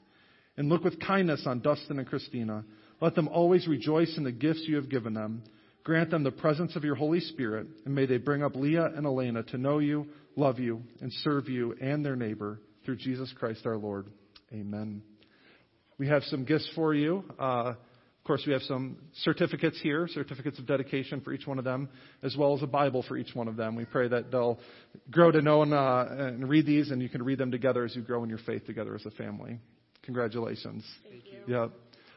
And 0.57 0.69
look 0.69 0.83
with 0.83 0.99
kindness 0.99 1.43
on 1.45 1.59
Dustin 1.61 1.99
and 1.99 2.07
Christina. 2.07 2.63
Let 3.01 3.15
them 3.15 3.27
always 3.27 3.67
rejoice 3.67 4.15
in 4.17 4.23
the 4.23 4.31
gifts 4.31 4.63
you 4.67 4.75
have 4.77 4.89
given 4.89 5.13
them. 5.13 5.43
Grant 5.83 6.11
them 6.11 6.23
the 6.23 6.31
presence 6.31 6.75
of 6.75 6.83
your 6.83 6.95
Holy 6.95 7.19
Spirit, 7.19 7.67
and 7.85 7.95
may 7.95 8.05
they 8.05 8.17
bring 8.17 8.43
up 8.43 8.55
Leah 8.55 8.91
and 8.95 9.05
Elena 9.05 9.43
to 9.43 9.57
know 9.57 9.79
you, 9.79 10.07
love 10.35 10.59
you, 10.59 10.83
and 11.01 11.11
serve 11.11 11.49
you 11.49 11.75
and 11.81 12.05
their 12.05 12.15
neighbor 12.15 12.59
through 12.85 12.97
Jesus 12.97 13.33
Christ 13.37 13.65
our 13.65 13.77
Lord. 13.77 14.07
Amen. 14.53 15.01
We 16.01 16.07
have 16.07 16.23
some 16.23 16.45
gifts 16.45 16.67
for 16.73 16.95
you. 16.95 17.23
Uh, 17.37 17.75
of 17.75 17.75
course, 18.25 18.41
we 18.47 18.53
have 18.53 18.63
some 18.63 18.97
certificates 19.21 19.79
here, 19.81 20.07
certificates 20.07 20.57
of 20.57 20.65
dedication 20.65 21.21
for 21.21 21.31
each 21.31 21.45
one 21.45 21.59
of 21.59 21.63
them, 21.63 21.89
as 22.23 22.35
well 22.35 22.55
as 22.55 22.63
a 22.63 22.65
Bible 22.65 23.05
for 23.07 23.17
each 23.17 23.35
one 23.35 23.47
of 23.47 23.55
them. 23.55 23.75
We 23.75 23.85
pray 23.85 24.07
that 24.07 24.31
they'll 24.31 24.57
grow 25.11 25.29
to 25.29 25.43
know 25.43 25.61
and, 25.61 25.75
uh, 25.75 26.05
and 26.09 26.49
read 26.49 26.65
these, 26.65 26.89
and 26.89 27.03
you 27.03 27.07
can 27.07 27.21
read 27.21 27.37
them 27.37 27.51
together 27.51 27.85
as 27.85 27.95
you 27.95 28.01
grow 28.01 28.23
in 28.23 28.29
your 28.29 28.39
faith 28.39 28.65
together 28.65 28.95
as 28.95 29.05
a 29.05 29.11
family. 29.11 29.59
Congratulations. 30.01 30.83
Thank 31.07 31.23
you. 31.25 31.55
Yep. 31.55 31.71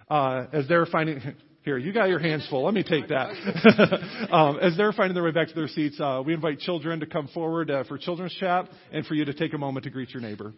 Uh, 0.08 0.46
as 0.50 0.66
they're 0.66 0.86
finding, 0.86 1.20
here, 1.62 1.76
you 1.76 1.92
got 1.92 2.08
your 2.08 2.20
hands 2.20 2.46
full. 2.48 2.64
Let 2.64 2.72
me 2.72 2.84
take 2.84 3.08
that. 3.08 4.28
um, 4.32 4.60
as 4.60 4.78
they're 4.78 4.92
finding 4.92 5.12
their 5.12 5.24
way 5.24 5.32
back 5.32 5.48
to 5.48 5.54
their 5.54 5.68
seats, 5.68 6.00
uh, 6.00 6.22
we 6.24 6.32
invite 6.32 6.58
children 6.60 7.00
to 7.00 7.06
come 7.06 7.28
forward 7.34 7.70
uh, 7.70 7.84
for 7.84 7.98
children's 7.98 8.32
chat 8.32 8.66
and 8.92 9.04
for 9.04 9.12
you 9.12 9.26
to 9.26 9.34
take 9.34 9.52
a 9.52 9.58
moment 9.58 9.84
to 9.84 9.90
greet 9.90 10.08
your 10.08 10.22
neighbor. 10.22 10.54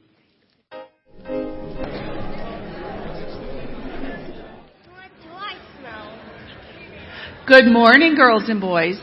Good 7.46 7.66
morning, 7.66 8.16
girls 8.16 8.48
and 8.48 8.60
boys. 8.60 8.98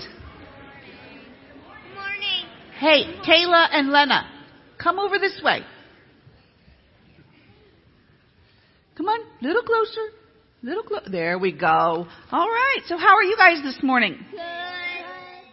Morning. 1.96 2.46
Hey, 2.78 3.06
Kayla 3.26 3.70
and 3.72 3.90
Lena, 3.90 4.30
come 4.78 5.00
over 5.00 5.18
this 5.18 5.40
way. 5.42 5.62
Come 8.98 9.06
on, 9.08 9.20
little 9.42 9.64
closer. 9.64 10.02
Little 10.62 10.84
closer. 10.84 11.10
There 11.10 11.40
we 11.40 11.54
go. 11.54 11.68
All 11.68 12.50
right. 12.50 12.80
So 12.88 12.98
how 12.98 13.16
are 13.16 13.24
you 13.24 13.38
guys 13.38 13.64
this 13.64 13.82
morning? 13.82 14.18
Good. 14.32 14.40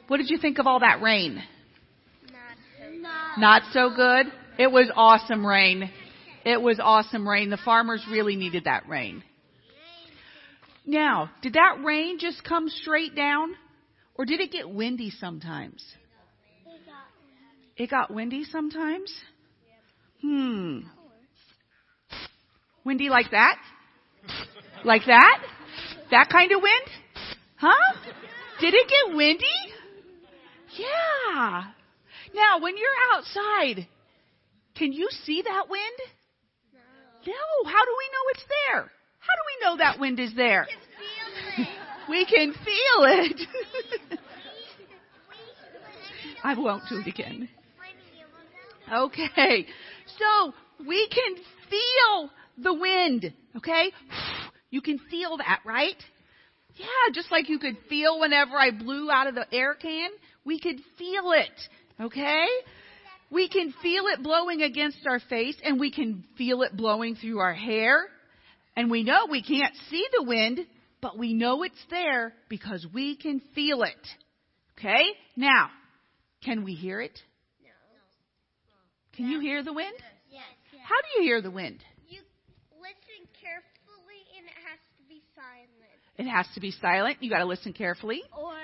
What 0.09 0.17
did 0.17 0.29
you 0.29 0.39
think 0.39 0.59
of 0.59 0.67
all 0.67 0.81
that 0.81 1.01
rain? 1.01 1.41
Not 2.33 2.43
so. 2.77 3.41
Not 3.41 3.63
so 3.73 3.95
good. 3.95 4.27
It 4.59 4.73
was 4.73 4.91
awesome 4.97 5.47
rain. 5.47 5.93
It 6.45 6.61
was 6.61 6.81
awesome 6.83 7.29
rain. 7.29 7.51
The 7.51 7.59
farmers 7.65 8.05
really 8.11 8.35
needed 8.35 8.65
that 8.65 8.89
rain. 8.89 9.23
Now, 10.91 11.31
did 11.41 11.53
that 11.53 11.85
rain 11.85 12.19
just 12.19 12.43
come 12.43 12.69
straight 12.69 13.15
down? 13.15 13.55
Or 14.17 14.25
did 14.25 14.41
it 14.41 14.51
get 14.51 14.69
windy 14.69 15.11
sometimes? 15.11 15.85
It 17.77 17.89
got 17.89 18.13
windy 18.13 18.43
sometimes? 18.43 19.15
Hmm. 20.21 20.81
Windy 22.85 23.09
like 23.09 23.31
that? 23.31 23.57
Like 24.85 25.03
that? 25.07 25.41
That 26.11 26.29
kind 26.29 26.51
of 26.51 26.61
wind? 26.61 26.91
Huh? 27.55 27.95
Did 28.61 28.75
it 28.75 28.89
get 28.89 29.17
windy? 29.17 29.45
Yeah. 30.77 31.67
Now, 32.35 32.59
when 32.59 32.77
you're 32.77 33.15
outside, 33.15 33.87
can 34.75 34.93
you 34.93 35.09
see 35.25 35.41
that 35.43 35.69
wind? 35.71 35.85
No. 37.29 37.71
How 37.71 37.85
do 37.85 37.97
we 37.97 38.07
know 38.11 38.31
it's 38.33 38.45
there? 38.67 38.91
How 39.21 39.35
do 39.35 39.43
we 39.47 39.67
know 39.67 39.77
that 39.79 40.01
wind 40.01 40.19
is 40.19 40.35
there? 40.35 40.67
We 42.09 42.25
can 42.25 42.53
feel 42.53 43.05
it. 43.05 43.41
I 46.43 46.55
won't 46.55 46.83
do 46.89 46.99
it 46.99 47.07
again. 47.07 47.49
Okay. 48.93 49.67
So 50.19 50.55
we 50.87 51.09
can 51.09 51.37
feel 51.69 52.31
the 52.59 52.75
wind. 52.75 53.33
Okay? 53.57 53.93
You 54.71 54.81
can 54.81 54.99
feel 55.11 55.37
that, 55.37 55.61
right? 55.65 55.97
Yeah, 56.77 56.87
just 57.13 57.31
like 57.31 57.49
you 57.49 57.59
could 57.59 57.77
feel 57.89 58.19
whenever 58.21 58.57
I 58.57 58.71
blew 58.71 59.11
out 59.11 59.27
of 59.27 59.35
the 59.35 59.47
air 59.53 59.75
can, 59.75 60.11
we 60.45 60.59
could 60.59 60.81
feel 60.97 61.33
it. 61.33 61.51
Okay? 62.01 62.47
We 63.31 63.49
can 63.49 63.73
feel 63.83 64.07
it 64.07 64.23
blowing 64.23 64.63
against 64.63 65.07
our 65.07 65.21
face 65.21 65.57
and 65.63 65.79
we 65.79 65.93
can 65.93 66.25
feel 66.37 66.63
it 66.63 66.77
blowing 66.77 67.15
through 67.15 67.39
our 67.39 67.55
hair. 67.55 68.07
And 68.77 68.91
we 68.91 69.03
know 69.03 69.27
we 69.31 69.43
can't 69.43 69.75
see 69.91 70.07
the 70.17 70.25
wind, 70.25 70.61
but 71.01 71.19
we 71.19 71.35
know 71.35 71.63
it's 71.63 71.85
there 71.91 72.33
because 72.49 72.87
we 72.93 73.17
can 73.17 73.41
feel 73.55 73.83
it. 73.83 74.09
Okay? 74.79 75.03
Now, 75.37 75.71
can 76.45 76.65
we 76.65 76.75
hear 76.75 77.01
it? 77.01 77.19
No. 77.63 77.71
Can 79.17 79.29
you 79.29 79.41
hear 79.41 79.63
the 79.63 79.73
wind? 79.73 79.95
Yes. 80.31 80.43
How 80.83 80.97
do 81.03 81.21
you 81.21 81.29
hear 81.29 81.43
the 81.43 81.51
wind? 81.51 81.85
You 82.09 82.21
listen 82.81 83.29
carefully 83.41 84.23
and 84.39 84.47
it 84.47 84.57
has 84.65 84.81
to 84.99 85.05
be 85.09 85.23
silent. 85.35 86.01
It 86.17 86.27
has 86.27 86.47
to 86.55 86.61
be 86.61 86.73
silent. 86.81 87.19
You 87.21 87.31
got 87.31 87.41
to 87.41 87.45
listen 87.47 87.73
carefully. 87.73 88.23
Or 88.37 88.55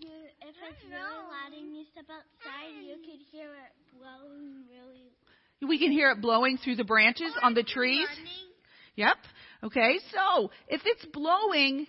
you, 0.00 0.10
if 0.42 0.54
it's 0.54 0.84
really 0.84 1.00
loud 1.00 1.52
and 1.56 1.74
you 1.74 1.84
step 1.92 2.04
outside, 2.10 2.74
you 2.84 2.96
could 2.96 3.20
hear 3.32 3.48
it 3.48 3.72
blowing 3.98 4.64
really. 4.70 5.12
We 5.66 5.78
can 5.78 5.92
hear 5.92 6.10
it 6.10 6.20
blowing 6.20 6.58
through 6.58 6.76
the 6.76 6.84
branches 6.84 7.32
on 7.42 7.54
the 7.54 7.62
trees. 7.62 8.06
Running. 8.08 8.53
Yep. 8.96 9.16
Okay. 9.64 9.98
So 10.12 10.50
if 10.68 10.82
it's 10.84 11.04
blowing, 11.06 11.86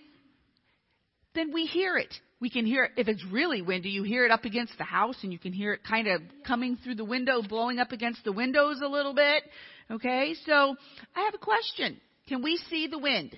then 1.34 1.52
we 1.52 1.66
hear 1.66 1.96
it. 1.96 2.12
We 2.40 2.50
can 2.50 2.66
hear 2.66 2.84
it. 2.84 2.92
If 2.96 3.08
it's 3.08 3.24
really 3.30 3.62
windy, 3.62 3.90
you 3.90 4.02
hear 4.02 4.24
it 4.24 4.30
up 4.30 4.44
against 4.44 4.76
the 4.76 4.84
house 4.84 5.16
and 5.22 5.32
you 5.32 5.38
can 5.38 5.52
hear 5.52 5.72
it 5.72 5.80
kind 5.84 6.06
of 6.06 6.20
coming 6.46 6.76
through 6.82 6.96
the 6.96 7.04
window, 7.04 7.42
blowing 7.42 7.78
up 7.78 7.92
against 7.92 8.24
the 8.24 8.32
windows 8.32 8.80
a 8.82 8.88
little 8.88 9.14
bit. 9.14 9.42
Okay. 9.90 10.34
So 10.44 10.76
I 11.14 11.24
have 11.24 11.34
a 11.34 11.38
question. 11.38 12.00
Can 12.28 12.42
we 12.42 12.58
see 12.68 12.88
the 12.88 12.98
wind? 12.98 13.36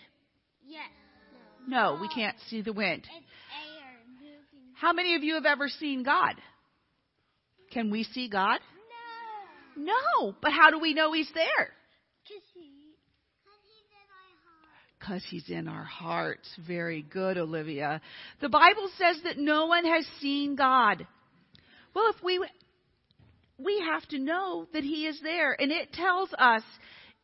Yes. 0.67 0.89
No, 1.67 1.99
we 2.01 2.09
can't 2.09 2.37
see 2.49 2.63
the 2.63 2.73
wind. 2.73 3.03
It's 3.05 3.11
air 3.13 4.01
moving. 4.15 4.75
How 4.75 4.95
many 4.95 5.15
of 5.17 5.23
you 5.23 5.35
have 5.35 5.45
ever 5.45 5.69
seen 5.69 6.03
God? 6.03 6.35
Can 7.73 7.91
we 7.91 8.05
see 8.05 8.31
God? 8.31 8.61
No. 9.77 9.93
No. 9.93 10.35
But 10.41 10.53
how 10.53 10.71
do 10.71 10.79
we 10.79 10.95
know 10.95 11.13
He's 11.13 11.31
there? 11.35 11.69
Cause 12.27 12.45
he. 12.55 12.73
Cause 13.45 13.61
he's 13.65 13.89
in 13.93 14.07
my 14.09 14.31
heart. 14.45 14.88
Because 14.99 15.23
he's 15.29 15.49
in 15.49 15.69
our 15.69 15.85
hearts. 15.85 16.49
Very 16.67 17.03
good, 17.03 17.39
Olivia. 17.39 18.01
The 18.41 18.49
Bible 18.49 18.91
says 18.99 19.21
that 19.25 19.39
no 19.39 19.67
one 19.67 19.85
has 19.85 20.07
seen 20.21 20.57
God. 20.57 21.07
Well, 21.95 22.13
if 22.15 22.23
we, 22.23 22.45
we 23.59 23.81
have 23.81 24.07
to 24.09 24.19
know 24.19 24.67
that 24.73 24.83
he 24.83 25.07
is 25.07 25.21
there. 25.23 25.57
And 25.59 25.71
it 25.71 25.93
tells 25.93 26.31
us 26.39 26.63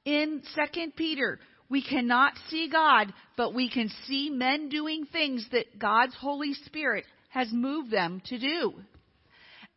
in 0.04 0.42
2 0.74 0.92
Peter, 0.96 1.38
we 1.68 1.82
cannot 1.82 2.34
see 2.48 2.68
God, 2.68 3.12
but 3.36 3.54
we 3.54 3.70
can 3.70 3.90
see 4.06 4.30
men 4.30 4.68
doing 4.68 5.06
things 5.06 5.46
that 5.52 5.78
God's 5.78 6.14
Holy 6.14 6.54
Spirit 6.66 7.04
has 7.30 7.48
moved 7.52 7.90
them 7.90 8.22
to 8.26 8.38
do. 8.38 8.74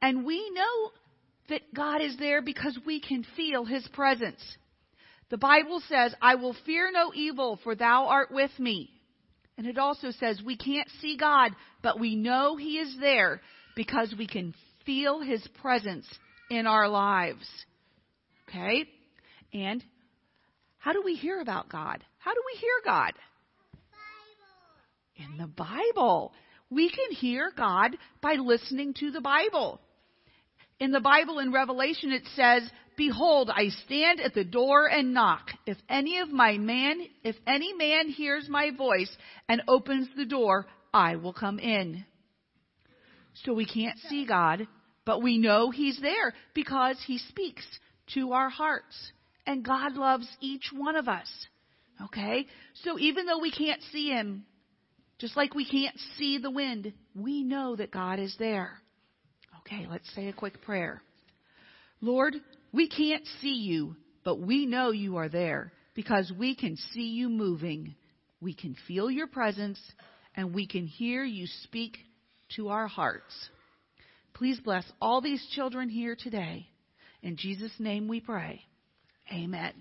And 0.02 0.26
we 0.26 0.52
know 0.52 0.92
that 1.50 1.74
God 1.74 2.02
is 2.02 2.18
there 2.18 2.42
because 2.42 2.78
we 2.86 3.00
can 3.00 3.26
feel 3.36 3.66
his 3.66 3.88
presence. 3.94 4.42
The 5.30 5.38
Bible 5.38 5.82
says, 5.90 6.14
I 6.22 6.36
will 6.36 6.56
fear 6.66 6.90
no 6.92 7.12
evil, 7.14 7.60
for 7.64 7.76
thou 7.76 8.08
art 8.08 8.32
with 8.32 8.52
me. 8.60 8.90
And 9.58 9.68
it 9.68 9.78
also 9.78 10.12
says 10.12 10.42
we 10.46 10.56
can't 10.56 10.90
see 11.02 11.18
God, 11.18 11.52
but 11.82 12.00
we 12.00 12.16
know 12.16 12.56
He 12.56 12.78
is 12.78 12.96
there 13.00 13.42
because 13.76 14.14
we 14.18 14.28
can 14.28 14.54
feel 14.86 15.20
His 15.20 15.46
presence 15.62 16.06
in 16.50 16.66
our 16.68 16.88
lives. 16.88 17.46
Okay? 18.48 18.86
And 19.54 19.84
how 20.78 20.94
do 20.94 21.02
we 21.04 21.16
hear 21.16 21.42
about 21.42 21.70
God? 21.70 22.04
How 22.20 22.34
do 22.34 22.42
we 22.54 22.60
hear 22.60 22.72
God? 22.86 23.14
In 25.18 25.38
the 25.38 25.48
Bible. 25.48 26.34
We 26.70 26.90
can 26.90 27.12
hear 27.12 27.52
God 27.56 27.98
by 28.22 28.36
listening 28.36 28.94
to 29.00 29.12
the 29.12 29.22
Bible. 29.22 29.82
In 30.80 30.92
the 30.92 31.00
Bible 31.00 31.40
in 31.40 31.52
Revelation 31.52 32.12
it 32.12 32.24
says, 32.36 32.70
Behold, 32.98 33.52
I 33.54 33.70
stand 33.86 34.20
at 34.20 34.34
the 34.34 34.44
door 34.44 34.88
and 34.88 35.14
knock. 35.14 35.52
If 35.68 35.78
any 35.88 36.18
of 36.18 36.30
my 36.30 36.58
man, 36.58 37.00
if 37.24 37.36
any 37.46 37.74
man 37.74 38.10
hears 38.10 38.50
my 38.50 38.72
voice 38.76 39.16
and 39.48 39.62
opens 39.68 40.10
the 40.18 40.26
door, 40.26 40.66
I 40.92 41.16
will 41.16 41.34
come 41.34 41.60
in. 41.60 42.06
So 43.46 43.54
we 43.54 43.68
can't 43.68 44.00
see 44.10 44.26
God, 44.26 44.68
But 45.06 45.22
we 45.22 45.38
know 45.38 45.70
He's 45.70 46.02
there 46.02 46.34
because 46.56 46.98
He 47.06 47.20
speaks 47.20 47.66
to 48.16 48.34
our 48.34 48.50
hearts. 48.50 49.12
And 49.46 49.64
God 49.64 49.94
loves 49.94 50.28
each 50.42 50.72
one 50.76 50.96
of 50.96 51.08
us. 51.08 51.30
Okay? 52.04 52.48
So 52.84 52.98
even 53.00 53.28
though 53.28 53.40
we 53.40 53.52
can't 53.52 53.82
see 53.94 54.10
Him, 54.10 54.44
just 55.20 55.38
like 55.38 55.54
we 55.54 55.70
can't 55.70 55.98
see 56.18 56.40
the 56.40 56.52
wind, 56.52 56.94
we 57.16 57.44
know 57.44 57.76
that 57.76 57.92
God 57.92 58.20
is 58.20 58.36
there. 58.40 58.82
Okay, 59.60 59.86
let's 59.90 60.14
say 60.16 60.28
a 60.28 60.34
quick 60.34 60.62
prayer. 60.62 61.02
Lord, 62.02 62.36
we 62.78 62.88
can't 62.88 63.26
see 63.42 63.56
you, 63.56 63.96
but 64.24 64.40
we 64.40 64.68
know 64.68 64.92
you 64.92 65.18
are 65.18 65.30
there 65.30 65.74
because 65.96 66.32
we 66.38 66.56
can 66.56 66.78
see 66.94 67.08
you 67.08 67.28
moving. 67.28 67.96
We 68.40 68.54
can 68.54 68.76
feel 68.88 69.10
your 69.10 69.26
presence 69.26 69.80
and 70.36 70.54
we 70.54 70.68
can 70.68 70.86
hear 70.86 71.24
you 71.24 71.48
speak 71.64 71.98
to 72.56 72.70
our 72.70 72.88
hearts. 72.88 73.50
Please 74.36 74.60
bless 74.60 74.86
all 75.02 75.22
these 75.22 75.44
children 75.56 75.90
here 75.90 76.16
today. 76.16 76.68
In 77.24 77.36
Jesus' 77.36 77.74
name 77.80 78.08
we 78.08 78.22
pray. 78.22 78.62
Amen. 79.34 79.74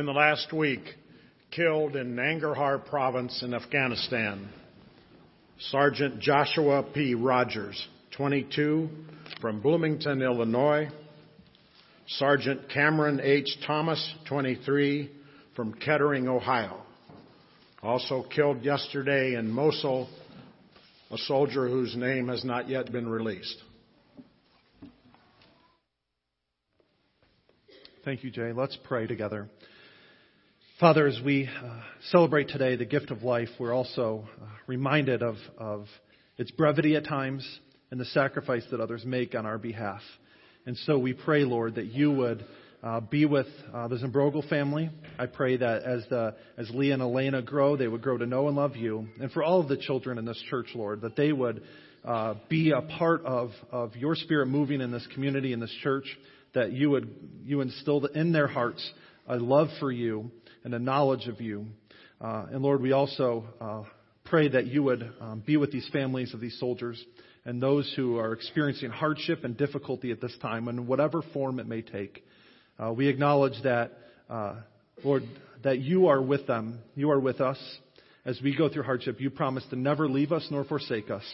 In 0.00 0.06
the 0.06 0.12
last 0.12 0.50
week, 0.50 0.80
killed 1.50 1.94
in 1.94 2.16
Nangarhar 2.16 2.86
province 2.86 3.42
in 3.42 3.52
Afghanistan, 3.52 4.48
Sergeant 5.58 6.20
Joshua 6.20 6.82
P. 6.94 7.14
Rogers, 7.14 7.86
22, 8.16 8.88
from 9.42 9.60
Bloomington, 9.60 10.22
Illinois. 10.22 10.88
Sergeant 12.06 12.70
Cameron 12.70 13.20
H. 13.22 13.58
Thomas, 13.66 14.14
23, 14.26 15.10
from 15.54 15.74
Kettering, 15.74 16.28
Ohio. 16.28 16.80
Also 17.82 18.22
killed 18.22 18.64
yesterday 18.64 19.34
in 19.34 19.50
Mosul, 19.50 20.08
a 21.10 21.18
soldier 21.18 21.68
whose 21.68 21.94
name 21.94 22.28
has 22.28 22.42
not 22.42 22.70
yet 22.70 22.90
been 22.90 23.06
released. 23.06 23.62
Thank 28.02 28.24
you, 28.24 28.30
Jay. 28.30 28.54
Let's 28.54 28.78
pray 28.82 29.06
together. 29.06 29.50
Father, 30.80 31.06
as 31.06 31.20
we 31.22 31.46
uh, 31.46 31.80
celebrate 32.04 32.48
today 32.48 32.74
the 32.74 32.86
gift 32.86 33.10
of 33.10 33.22
life, 33.22 33.50
we're 33.58 33.74
also 33.74 34.26
uh, 34.40 34.46
reminded 34.66 35.22
of, 35.22 35.34
of 35.58 35.84
its 36.38 36.50
brevity 36.52 36.96
at 36.96 37.04
times 37.04 37.46
and 37.90 38.00
the 38.00 38.06
sacrifice 38.06 38.64
that 38.70 38.80
others 38.80 39.04
make 39.04 39.34
on 39.34 39.44
our 39.44 39.58
behalf. 39.58 40.00
And 40.64 40.78
so 40.86 40.98
we 40.98 41.12
pray, 41.12 41.44
Lord, 41.44 41.74
that 41.74 41.88
you 41.88 42.10
would 42.12 42.46
uh, 42.82 43.00
be 43.00 43.26
with 43.26 43.46
uh, 43.74 43.88
the 43.88 43.96
Zimbrogel 43.96 44.48
family. 44.48 44.88
I 45.18 45.26
pray 45.26 45.58
that 45.58 45.82
as 45.82 46.06
the 46.08 46.34
as 46.56 46.70
and 46.70 47.02
Elena 47.02 47.42
grow, 47.42 47.76
they 47.76 47.86
would 47.86 48.00
grow 48.00 48.16
to 48.16 48.24
know 48.24 48.48
and 48.48 48.56
love 48.56 48.74
you, 48.74 49.06
and 49.20 49.30
for 49.32 49.42
all 49.42 49.60
of 49.60 49.68
the 49.68 49.76
children 49.76 50.16
in 50.16 50.24
this 50.24 50.42
church, 50.48 50.68
Lord, 50.74 51.02
that 51.02 51.14
they 51.14 51.30
would 51.30 51.62
uh, 52.06 52.36
be 52.48 52.70
a 52.70 52.80
part 52.80 53.22
of 53.26 53.50
of 53.70 53.96
your 53.96 54.14
Spirit 54.14 54.46
moving 54.46 54.80
in 54.80 54.90
this 54.90 55.06
community 55.12 55.52
in 55.52 55.60
this 55.60 55.76
church. 55.82 56.06
That 56.54 56.72
you 56.72 56.88
would 56.88 57.14
you 57.44 57.60
instill 57.60 58.06
in 58.06 58.32
their 58.32 58.48
hearts 58.48 58.90
a 59.28 59.36
love 59.36 59.68
for 59.78 59.92
you 59.92 60.30
and 60.64 60.74
a 60.74 60.78
knowledge 60.78 61.26
of 61.26 61.40
you. 61.40 61.66
Uh, 62.20 62.46
and 62.52 62.62
Lord, 62.62 62.82
we 62.82 62.92
also 62.92 63.44
uh, 63.60 63.82
pray 64.24 64.48
that 64.48 64.66
you 64.66 64.82
would 64.82 65.12
um, 65.20 65.42
be 65.44 65.56
with 65.56 65.72
these 65.72 65.88
families 65.92 66.34
of 66.34 66.40
these 66.40 66.58
soldiers 66.58 67.02
and 67.44 67.62
those 67.62 67.92
who 67.96 68.18
are 68.18 68.32
experiencing 68.32 68.90
hardship 68.90 69.44
and 69.44 69.56
difficulty 69.56 70.12
at 70.12 70.20
this 70.20 70.36
time, 70.42 70.68
in 70.68 70.86
whatever 70.86 71.22
form 71.32 71.58
it 71.58 71.66
may 71.66 71.80
take. 71.80 72.22
Uh, 72.78 72.92
we 72.92 73.08
acknowledge 73.08 73.54
that, 73.64 73.92
uh, 74.28 74.56
Lord, 75.02 75.22
that 75.64 75.78
you 75.78 76.08
are 76.08 76.20
with 76.20 76.46
them. 76.46 76.80
You 76.94 77.10
are 77.10 77.20
with 77.20 77.40
us 77.40 77.58
as 78.24 78.38
we 78.42 78.56
go 78.56 78.68
through 78.68 78.82
hardship. 78.82 79.20
You 79.20 79.30
promise 79.30 79.64
to 79.70 79.76
never 79.76 80.08
leave 80.08 80.32
us 80.32 80.46
nor 80.50 80.64
forsake 80.64 81.10
us. 81.10 81.24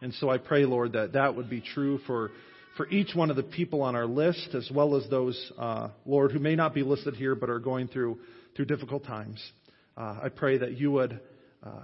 And 0.00 0.12
so 0.14 0.28
I 0.30 0.38
pray, 0.38 0.64
Lord, 0.64 0.92
that 0.92 1.12
that 1.12 1.36
would 1.36 1.48
be 1.48 1.60
true 1.60 1.98
for 2.06 2.32
for 2.76 2.88
each 2.88 3.14
one 3.14 3.30
of 3.30 3.36
the 3.36 3.42
people 3.42 3.82
on 3.82 3.94
our 3.94 4.06
list, 4.06 4.54
as 4.54 4.70
well 4.72 4.96
as 4.96 5.08
those, 5.10 5.52
uh, 5.58 5.88
Lord, 6.06 6.32
who 6.32 6.38
may 6.38 6.56
not 6.56 6.74
be 6.74 6.82
listed 6.82 7.14
here 7.14 7.34
but 7.34 7.50
are 7.50 7.58
going 7.58 7.88
through 7.88 8.18
through 8.54 8.66
difficult 8.66 9.04
times. 9.04 9.42
Uh, 9.96 10.20
I 10.22 10.28
pray 10.28 10.58
that 10.58 10.78
you 10.78 10.90
would 10.92 11.20
uh, 11.62 11.82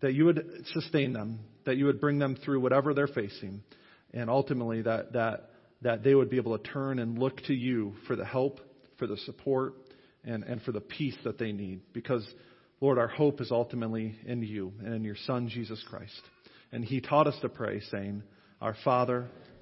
that 0.00 0.14
you 0.14 0.24
would 0.24 0.64
sustain 0.72 1.12
them, 1.12 1.40
that 1.64 1.76
you 1.76 1.86
would 1.86 2.00
bring 2.00 2.18
them 2.18 2.36
through 2.44 2.60
whatever 2.60 2.94
they're 2.94 3.06
facing, 3.06 3.62
and 4.12 4.28
ultimately 4.30 4.82
that 4.82 5.12
that 5.12 5.50
that 5.82 6.02
they 6.02 6.14
would 6.14 6.30
be 6.30 6.36
able 6.36 6.56
to 6.56 6.70
turn 6.72 6.98
and 6.98 7.18
look 7.18 7.40
to 7.44 7.54
you 7.54 7.94
for 8.06 8.16
the 8.16 8.24
help, 8.24 8.60
for 8.98 9.06
the 9.06 9.16
support, 9.18 9.74
and, 10.24 10.44
and 10.44 10.60
for 10.62 10.72
the 10.72 10.80
peace 10.80 11.16
that 11.24 11.38
they 11.38 11.52
need. 11.52 11.80
Because, 11.92 12.26
Lord, 12.80 12.98
our 12.98 13.08
hope 13.08 13.40
is 13.40 13.50
ultimately 13.50 14.16
in 14.26 14.42
you 14.42 14.72
and 14.84 14.94
in 14.94 15.04
your 15.04 15.16
Son, 15.26 15.48
Jesus 15.48 15.82
Christ. 15.88 16.20
And 16.72 16.84
he 16.84 17.00
taught 17.00 17.26
us 17.26 17.36
to 17.40 17.48
pray, 17.48 17.80
saying, 17.90 18.22
Our 18.60 18.76
Father, 18.84 19.28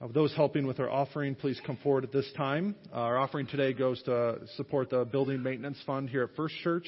Of 0.00 0.14
those 0.14 0.34
helping 0.34 0.66
with 0.66 0.80
our 0.80 0.88
offering, 0.88 1.34
please 1.34 1.60
come 1.66 1.76
forward 1.82 2.04
at 2.04 2.12
this 2.12 2.24
time. 2.34 2.74
Our 2.90 3.18
offering 3.18 3.46
today 3.46 3.74
goes 3.74 4.02
to 4.04 4.38
support 4.56 4.88
the 4.88 5.04
building 5.04 5.42
maintenance 5.42 5.76
fund 5.84 6.08
here 6.08 6.22
at 6.22 6.30
First 6.36 6.54
Church. 6.64 6.86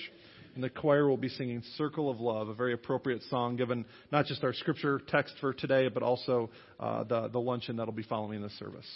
And 0.54 0.64
the 0.64 0.70
choir 0.70 1.06
will 1.06 1.18
be 1.18 1.28
singing 1.28 1.62
Circle 1.76 2.08
of 2.08 2.20
Love, 2.20 2.48
a 2.48 2.54
very 2.54 2.72
appropriate 2.72 3.22
song 3.24 3.56
given 3.56 3.84
not 4.12 4.24
just 4.24 4.42
our 4.42 4.54
scripture 4.54 4.98
text 5.08 5.34
for 5.42 5.52
today, 5.52 5.88
but 5.88 6.02
also 6.02 6.48
uh, 6.80 7.04
the, 7.04 7.28
the 7.28 7.38
luncheon 7.38 7.76
that'll 7.76 7.92
be 7.92 8.02
following 8.02 8.40
the 8.40 8.48
service. 8.50 8.86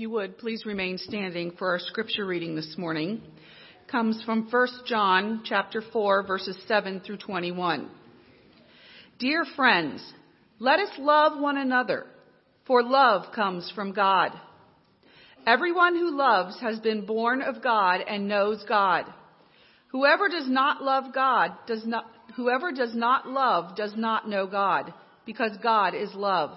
You 0.00 0.08
would, 0.08 0.38
please 0.38 0.64
remain 0.64 0.96
standing 0.96 1.52
for 1.58 1.68
our 1.68 1.78
scripture 1.78 2.24
reading 2.24 2.56
this 2.56 2.76
morning. 2.78 3.20
It 3.84 3.90
comes 3.90 4.22
from 4.24 4.48
1 4.50 4.68
John 4.86 5.42
chapter 5.44 5.82
4 5.92 6.26
verses 6.26 6.56
7 6.66 7.00
through 7.00 7.18
21. 7.18 7.86
Dear 9.18 9.44
friends, 9.54 10.02
let 10.58 10.80
us 10.80 10.88
love 10.98 11.38
one 11.38 11.58
another, 11.58 12.06
for 12.66 12.82
love 12.82 13.34
comes 13.34 13.70
from 13.74 13.92
God. 13.92 14.32
Everyone 15.46 15.94
who 15.94 16.16
loves 16.16 16.58
has 16.62 16.78
been 16.78 17.04
born 17.04 17.42
of 17.42 17.62
God 17.62 18.00
and 18.00 18.26
knows 18.26 18.64
God. 18.66 19.04
Whoever 19.88 20.30
does 20.30 20.48
not 20.48 20.82
love 20.82 21.12
God 21.12 21.52
does 21.66 21.84
not 21.84 22.06
whoever 22.36 22.72
does 22.72 22.94
not 22.94 23.28
love 23.28 23.76
does 23.76 23.92
not 23.94 24.26
know 24.26 24.46
God, 24.46 24.94
because 25.26 25.58
God 25.62 25.94
is 25.94 26.08
love. 26.14 26.56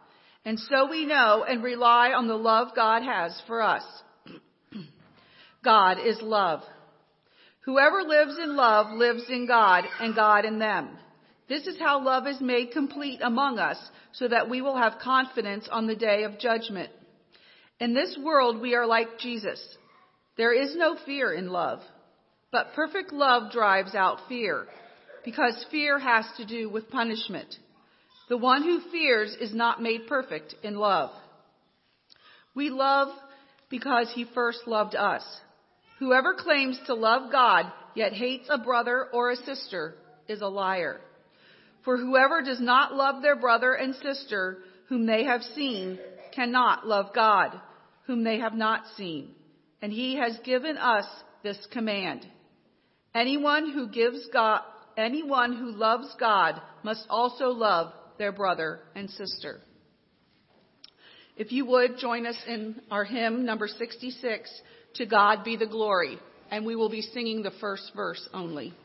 And 0.45 0.59
so 0.59 0.89
we 0.89 1.05
know 1.05 1.45
and 1.47 1.63
rely 1.63 2.11
on 2.11 2.27
the 2.27 2.35
love 2.35 2.69
God 2.75 3.03
has 3.03 3.39
for 3.45 3.61
us. 3.61 3.83
God 5.63 5.97
is 6.03 6.19
love. 6.21 6.61
Whoever 7.65 8.01
lives 8.01 8.37
in 8.41 8.55
love 8.55 8.87
lives 8.91 9.25
in 9.29 9.45
God 9.45 9.83
and 9.99 10.15
God 10.15 10.45
in 10.45 10.57
them. 10.57 10.97
This 11.47 11.67
is 11.67 11.77
how 11.77 12.03
love 12.03 12.25
is 12.27 12.41
made 12.41 12.71
complete 12.71 13.19
among 13.21 13.59
us 13.59 13.77
so 14.13 14.27
that 14.27 14.49
we 14.49 14.61
will 14.61 14.77
have 14.77 14.99
confidence 15.03 15.67
on 15.71 15.85
the 15.85 15.95
day 15.95 16.23
of 16.23 16.39
judgment. 16.39 16.89
In 17.79 17.93
this 17.93 18.17
world 18.23 18.59
we 18.61 18.73
are 18.73 18.87
like 18.87 19.19
Jesus. 19.19 19.61
There 20.37 20.53
is 20.53 20.75
no 20.75 20.95
fear 21.05 21.33
in 21.33 21.49
love, 21.49 21.81
but 22.51 22.73
perfect 22.73 23.13
love 23.13 23.51
drives 23.51 23.93
out 23.93 24.19
fear 24.27 24.65
because 25.23 25.65
fear 25.69 25.99
has 25.99 26.25
to 26.37 26.45
do 26.45 26.69
with 26.69 26.89
punishment. 26.89 27.55
The 28.31 28.37
one 28.37 28.63
who 28.63 28.79
fears 28.91 29.35
is 29.41 29.53
not 29.53 29.83
made 29.83 30.07
perfect 30.07 30.55
in 30.63 30.75
love. 30.75 31.09
We 32.55 32.69
love 32.69 33.09
because 33.69 34.09
he 34.15 34.23
first 34.23 34.59
loved 34.67 34.95
us. 34.95 35.21
Whoever 35.99 36.35
claims 36.35 36.79
to 36.85 36.93
love 36.93 37.29
God 37.29 37.69
yet 37.93 38.13
hates 38.13 38.47
a 38.49 38.57
brother 38.57 39.07
or 39.11 39.31
a 39.31 39.35
sister 39.35 39.95
is 40.29 40.39
a 40.39 40.47
liar. 40.47 41.01
For 41.83 41.97
whoever 41.97 42.41
does 42.41 42.61
not 42.61 42.93
love 42.93 43.21
their 43.21 43.35
brother 43.35 43.73
and 43.73 43.95
sister 43.95 44.59
whom 44.87 45.05
they 45.05 45.25
have 45.25 45.41
seen 45.41 45.99
cannot 46.33 46.87
love 46.87 47.07
God 47.13 47.59
whom 48.07 48.23
they 48.23 48.39
have 48.39 48.53
not 48.53 48.83
seen. 48.95 49.31
And 49.81 49.91
he 49.91 50.15
has 50.15 50.39
given 50.45 50.77
us 50.77 51.05
this 51.43 51.57
command. 51.73 52.25
Anyone 53.13 53.73
who 53.73 53.89
gives 53.89 54.25
God, 54.31 54.61
anyone 54.95 55.51
who 55.51 55.71
loves 55.71 56.15
God 56.17 56.61
must 56.81 57.05
also 57.09 57.47
love 57.47 57.91
their 58.21 58.31
brother 58.31 58.79
and 58.93 59.09
sister. 59.09 59.59
If 61.35 61.51
you 61.51 61.65
would 61.65 61.97
join 61.97 62.27
us 62.27 62.35
in 62.47 62.79
our 62.91 63.03
hymn 63.03 63.45
number 63.45 63.67
66, 63.67 64.61
To 64.97 65.05
God 65.07 65.43
Be 65.43 65.57
the 65.57 65.65
Glory, 65.65 66.19
and 66.51 66.63
we 66.63 66.75
will 66.75 66.89
be 66.89 67.01
singing 67.01 67.41
the 67.41 67.51
first 67.59 67.91
verse 67.95 68.29
only. 68.31 68.75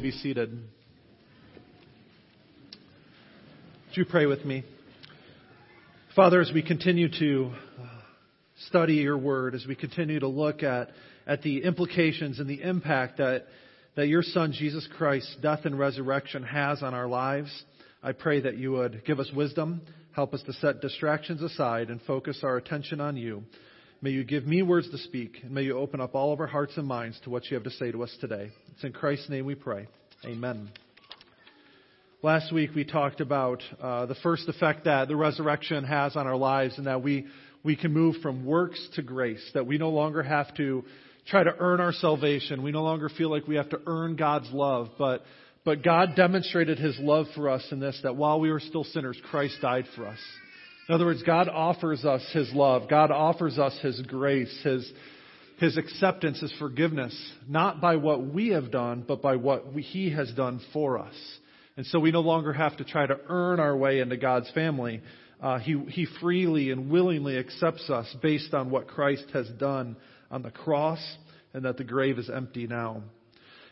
Be 0.00 0.10
seated. 0.10 0.50
Would 3.88 3.96
you 3.96 4.04
pray 4.04 4.26
with 4.26 4.44
me? 4.44 4.64
Father, 6.14 6.40
as 6.40 6.50
we 6.52 6.62
continue 6.62 7.08
to 7.18 7.52
uh, 7.80 7.86
study 8.66 8.94
your 8.94 9.18
word, 9.18 9.54
as 9.54 9.66
we 9.66 9.74
continue 9.74 10.20
to 10.20 10.28
look 10.28 10.62
at, 10.62 10.90
at 11.26 11.42
the 11.42 11.62
implications 11.64 12.38
and 12.38 12.48
the 12.48 12.62
impact 12.62 13.18
that, 13.18 13.46
that 13.96 14.08
your 14.08 14.22
Son, 14.22 14.52
Jesus 14.52 14.88
Christ's 14.96 15.36
death 15.42 15.60
and 15.64 15.78
resurrection 15.78 16.42
has 16.42 16.82
on 16.82 16.94
our 16.94 17.06
lives, 17.06 17.50
I 18.02 18.12
pray 18.12 18.40
that 18.42 18.56
you 18.56 18.72
would 18.72 19.04
give 19.04 19.18
us 19.18 19.30
wisdom, 19.34 19.82
help 20.14 20.34
us 20.34 20.42
to 20.42 20.52
set 20.54 20.80
distractions 20.80 21.42
aside, 21.42 21.88
and 21.88 22.00
focus 22.02 22.40
our 22.42 22.56
attention 22.56 23.00
on 23.00 23.16
you. 23.16 23.42
May 24.00 24.10
you 24.10 24.22
give 24.22 24.46
me 24.46 24.62
words 24.62 24.88
to 24.90 24.98
speak, 24.98 25.40
and 25.42 25.50
may 25.50 25.62
you 25.62 25.76
open 25.76 26.00
up 26.00 26.14
all 26.14 26.32
of 26.32 26.38
our 26.38 26.46
hearts 26.46 26.76
and 26.76 26.86
minds 26.86 27.18
to 27.24 27.30
what 27.30 27.50
you 27.50 27.56
have 27.56 27.64
to 27.64 27.70
say 27.70 27.90
to 27.90 28.04
us 28.04 28.16
today. 28.20 28.52
It's 28.72 28.84
in 28.84 28.92
Christ's 28.92 29.28
name 29.28 29.44
we 29.44 29.56
pray. 29.56 29.88
Amen. 30.24 30.70
Last 32.22 32.52
week 32.52 32.70
we 32.76 32.84
talked 32.84 33.20
about 33.20 33.60
uh, 33.82 34.06
the 34.06 34.14
first 34.22 34.48
effect 34.48 34.84
that 34.84 35.08
the 35.08 35.16
resurrection 35.16 35.82
has 35.82 36.14
on 36.14 36.28
our 36.28 36.36
lives 36.36 36.78
and 36.78 36.86
that 36.86 37.02
we, 37.02 37.26
we 37.64 37.74
can 37.74 37.92
move 37.92 38.14
from 38.22 38.46
works 38.46 38.80
to 38.94 39.02
grace, 39.02 39.44
that 39.54 39.66
we 39.66 39.78
no 39.78 39.90
longer 39.90 40.22
have 40.22 40.54
to 40.58 40.84
try 41.26 41.42
to 41.42 41.54
earn 41.58 41.80
our 41.80 41.92
salvation. 41.92 42.62
We 42.62 42.70
no 42.70 42.84
longer 42.84 43.08
feel 43.08 43.32
like 43.32 43.48
we 43.48 43.56
have 43.56 43.70
to 43.70 43.80
earn 43.84 44.14
God's 44.14 44.50
love, 44.52 44.90
but, 44.96 45.24
but 45.64 45.82
God 45.82 46.10
demonstrated 46.14 46.78
His 46.78 46.96
love 47.00 47.26
for 47.34 47.48
us 47.48 47.66
in 47.72 47.80
this, 47.80 47.98
that 48.04 48.14
while 48.14 48.38
we 48.38 48.52
were 48.52 48.60
still 48.60 48.84
sinners, 48.84 49.20
Christ 49.28 49.56
died 49.60 49.86
for 49.96 50.06
us. 50.06 50.20
In 50.88 50.94
other 50.94 51.04
words, 51.04 51.22
God 51.22 51.48
offers 51.48 52.04
us 52.04 52.22
His 52.32 52.50
love. 52.54 52.88
God 52.88 53.10
offers 53.10 53.58
us 53.58 53.78
His 53.82 54.00
grace, 54.02 54.58
His, 54.64 54.90
his 55.58 55.76
acceptance 55.76 56.40
His 56.40 56.52
forgiveness, 56.58 57.14
not 57.46 57.80
by 57.80 57.96
what 57.96 58.24
we 58.24 58.48
have 58.48 58.70
done, 58.70 59.04
but 59.06 59.20
by 59.20 59.36
what 59.36 59.72
we, 59.72 59.82
He 59.82 60.10
has 60.10 60.32
done 60.32 60.60
for 60.72 60.98
us. 60.98 61.14
And 61.76 61.84
so 61.86 62.00
we 62.00 62.10
no 62.10 62.20
longer 62.20 62.52
have 62.54 62.76
to 62.78 62.84
try 62.84 63.06
to 63.06 63.18
earn 63.28 63.60
our 63.60 63.76
way 63.76 64.00
into 64.00 64.16
God's 64.16 64.50
family. 64.52 65.02
Uh, 65.40 65.58
he, 65.58 65.78
he 65.90 66.06
freely 66.20 66.70
and 66.70 66.90
willingly 66.90 67.36
accepts 67.36 67.88
us 67.90 68.12
based 68.22 68.54
on 68.54 68.70
what 68.70 68.88
Christ 68.88 69.26
has 69.32 69.48
done 69.50 69.96
on 70.30 70.42
the 70.42 70.50
cross 70.50 70.98
and 71.52 71.64
that 71.66 71.76
the 71.76 71.84
grave 71.84 72.18
is 72.18 72.28
empty 72.28 72.66
now. 72.66 73.02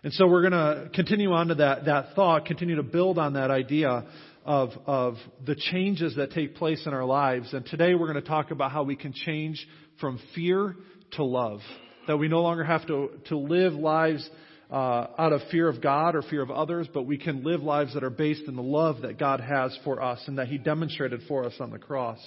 And 0.04 0.12
so 0.12 0.28
we're 0.28 0.48
going 0.48 0.52
to 0.52 0.90
continue 0.94 1.32
on 1.32 1.48
to 1.48 1.56
that, 1.56 1.86
that 1.86 2.14
thought, 2.14 2.44
continue 2.44 2.76
to 2.76 2.84
build 2.84 3.18
on 3.18 3.32
that 3.32 3.50
idea 3.50 4.04
of, 4.46 4.70
of 4.86 5.16
the 5.44 5.56
changes 5.56 6.14
that 6.16 6.30
take 6.30 6.54
place 6.54 6.86
in 6.86 6.94
our 6.94 7.04
lives. 7.04 7.52
And 7.52 7.66
today 7.66 7.94
we're 7.96 8.10
going 8.10 8.22
to 8.22 8.28
talk 8.28 8.52
about 8.52 8.70
how 8.70 8.84
we 8.84 8.94
can 8.94 9.12
change 9.12 9.66
from 10.00 10.20
fear 10.36 10.76
to 11.12 11.24
love. 11.24 11.58
That 12.06 12.18
we 12.18 12.28
no 12.28 12.42
longer 12.42 12.62
have 12.62 12.86
to, 12.86 13.10
to 13.26 13.36
live 13.36 13.72
lives 13.72 14.28
uh, 14.70 15.08
out 15.18 15.32
of 15.32 15.40
fear 15.50 15.68
of 15.68 15.82
God 15.82 16.14
or 16.14 16.22
fear 16.22 16.42
of 16.42 16.52
others, 16.52 16.86
but 16.94 17.02
we 17.02 17.18
can 17.18 17.42
live 17.42 17.62
lives 17.62 17.94
that 17.94 18.04
are 18.04 18.10
based 18.10 18.44
in 18.46 18.54
the 18.54 18.62
love 18.62 19.02
that 19.02 19.18
God 19.18 19.40
has 19.40 19.76
for 19.82 20.00
us 20.00 20.22
and 20.28 20.38
that 20.38 20.46
He 20.46 20.58
demonstrated 20.58 21.22
for 21.26 21.44
us 21.44 21.54
on 21.58 21.70
the 21.70 21.78
cross. 21.78 22.20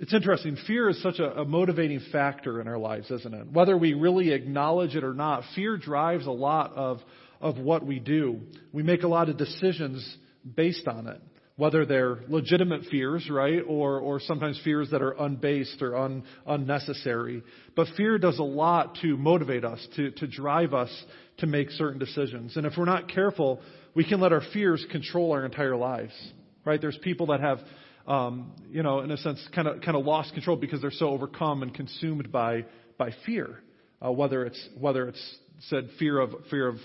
It's 0.00 0.14
interesting. 0.14 0.56
Fear 0.66 0.88
is 0.88 1.02
such 1.02 1.18
a, 1.18 1.40
a, 1.40 1.44
motivating 1.44 2.00
factor 2.12 2.62
in 2.62 2.66
our 2.66 2.78
lives, 2.78 3.10
isn't 3.10 3.32
it? 3.32 3.52
Whether 3.52 3.76
we 3.76 3.92
really 3.92 4.32
acknowledge 4.32 4.96
it 4.96 5.04
or 5.04 5.14
not, 5.14 5.44
fear 5.54 5.76
drives 5.76 6.26
a 6.26 6.32
lot 6.32 6.72
of, 6.74 7.00
of 7.42 7.58
what 7.58 7.86
we 7.86 8.00
do. 8.00 8.40
We 8.72 8.82
make 8.82 9.02
a 9.02 9.08
lot 9.08 9.28
of 9.28 9.36
decisions 9.36 10.16
based 10.56 10.86
on 10.88 11.06
it 11.06 11.20
whether 11.56 11.86
they're 11.86 12.18
legitimate 12.28 12.82
fears, 12.90 13.28
right, 13.30 13.62
or, 13.66 14.00
or 14.00 14.18
sometimes 14.18 14.60
fears 14.64 14.90
that 14.90 15.02
are 15.02 15.12
unbased 15.12 15.80
or 15.82 15.96
un, 15.96 16.24
unnecessary. 16.46 17.42
But 17.76 17.86
fear 17.96 18.18
does 18.18 18.38
a 18.38 18.44
lot 18.44 18.98
to 19.02 19.16
motivate 19.16 19.64
us, 19.64 19.86
to, 19.96 20.10
to 20.12 20.26
drive 20.26 20.74
us 20.74 20.90
to 21.38 21.46
make 21.46 21.70
certain 21.70 21.98
decisions. 21.98 22.56
And 22.56 22.66
if 22.66 22.72
we're 22.76 22.84
not 22.86 23.08
careful, 23.08 23.60
we 23.94 24.04
can 24.04 24.20
let 24.20 24.32
our 24.32 24.42
fears 24.52 24.84
control 24.90 25.32
our 25.32 25.44
entire 25.44 25.76
lives, 25.76 26.12
right? 26.64 26.80
There's 26.80 26.98
people 27.02 27.26
that 27.26 27.40
have, 27.40 27.60
um, 28.08 28.52
you 28.68 28.82
know, 28.82 29.00
in 29.00 29.10
a 29.12 29.16
sense, 29.16 29.46
kind 29.54 29.68
of 29.68 29.80
kind 29.80 29.96
of 29.96 30.04
lost 30.04 30.34
control 30.34 30.56
because 30.56 30.80
they're 30.80 30.90
so 30.90 31.08
overcome 31.10 31.62
and 31.62 31.72
consumed 31.72 32.32
by 32.32 32.64
by 32.98 33.10
fear. 33.24 33.60
Uh, 34.04 34.10
whether 34.12 34.44
it's 34.44 34.68
whether 34.78 35.08
it's 35.08 35.36
said 35.68 35.88
fear 35.98 36.18
of 36.18 36.30
fear 36.50 36.68
of 36.68 36.76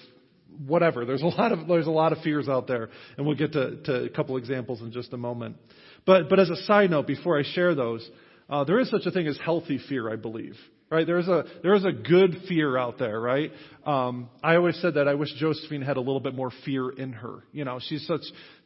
whatever. 0.65 1.05
There's 1.05 1.21
a 1.21 1.27
lot 1.27 1.51
of 1.51 1.67
there's 1.67 1.88
a 1.88 1.91
lot 1.91 2.12
of 2.12 2.19
fears 2.19 2.47
out 2.47 2.67
there, 2.67 2.89
and 3.17 3.25
we'll 3.25 3.35
get 3.35 3.53
to, 3.53 3.77
to 3.83 4.03
a 4.03 4.09
couple 4.09 4.38
examples 4.38 4.81
in 4.81 4.91
just 4.91 5.13
a 5.13 5.17
moment. 5.17 5.57
But 6.05 6.29
but 6.29 6.39
as 6.39 6.49
a 6.49 6.55
side 6.63 6.89
note, 6.89 7.07
before 7.07 7.39
I 7.39 7.43
share 7.43 7.75
those, 7.75 8.07
uh, 8.49 8.63
there 8.63 8.79
is 8.79 8.89
such 8.89 9.05
a 9.05 9.12
thing 9.12 9.27
as 9.27 9.38
healthy 9.43 9.79
fear, 9.89 10.12
I 10.12 10.15
believe. 10.15 10.55
Right? 10.91 11.06
There's 11.06 11.28
a 11.28 11.43
there 11.62 11.75
is 11.75 11.86
a 11.86 11.91
good 11.91 12.38
fear 12.47 12.75
out 12.75 12.97
there, 12.97 13.21
right? 13.21 13.52
Um, 13.86 14.28
I 14.41 14.56
always 14.56 14.75
said 14.82 14.95
that 14.95 15.08
I 15.08 15.13
wish 15.13 15.30
Josephine 15.38 15.84
had 15.84 15.97
a 15.97 15.99
little 15.99 16.19
bit 16.19 16.34
more 16.34 16.52
fear 16.65 16.89
in 16.89 17.13
her. 17.13 17.43
You 17.52 17.63
know, 17.63 17.80
she's 17.80 18.08
such 18.08 18.21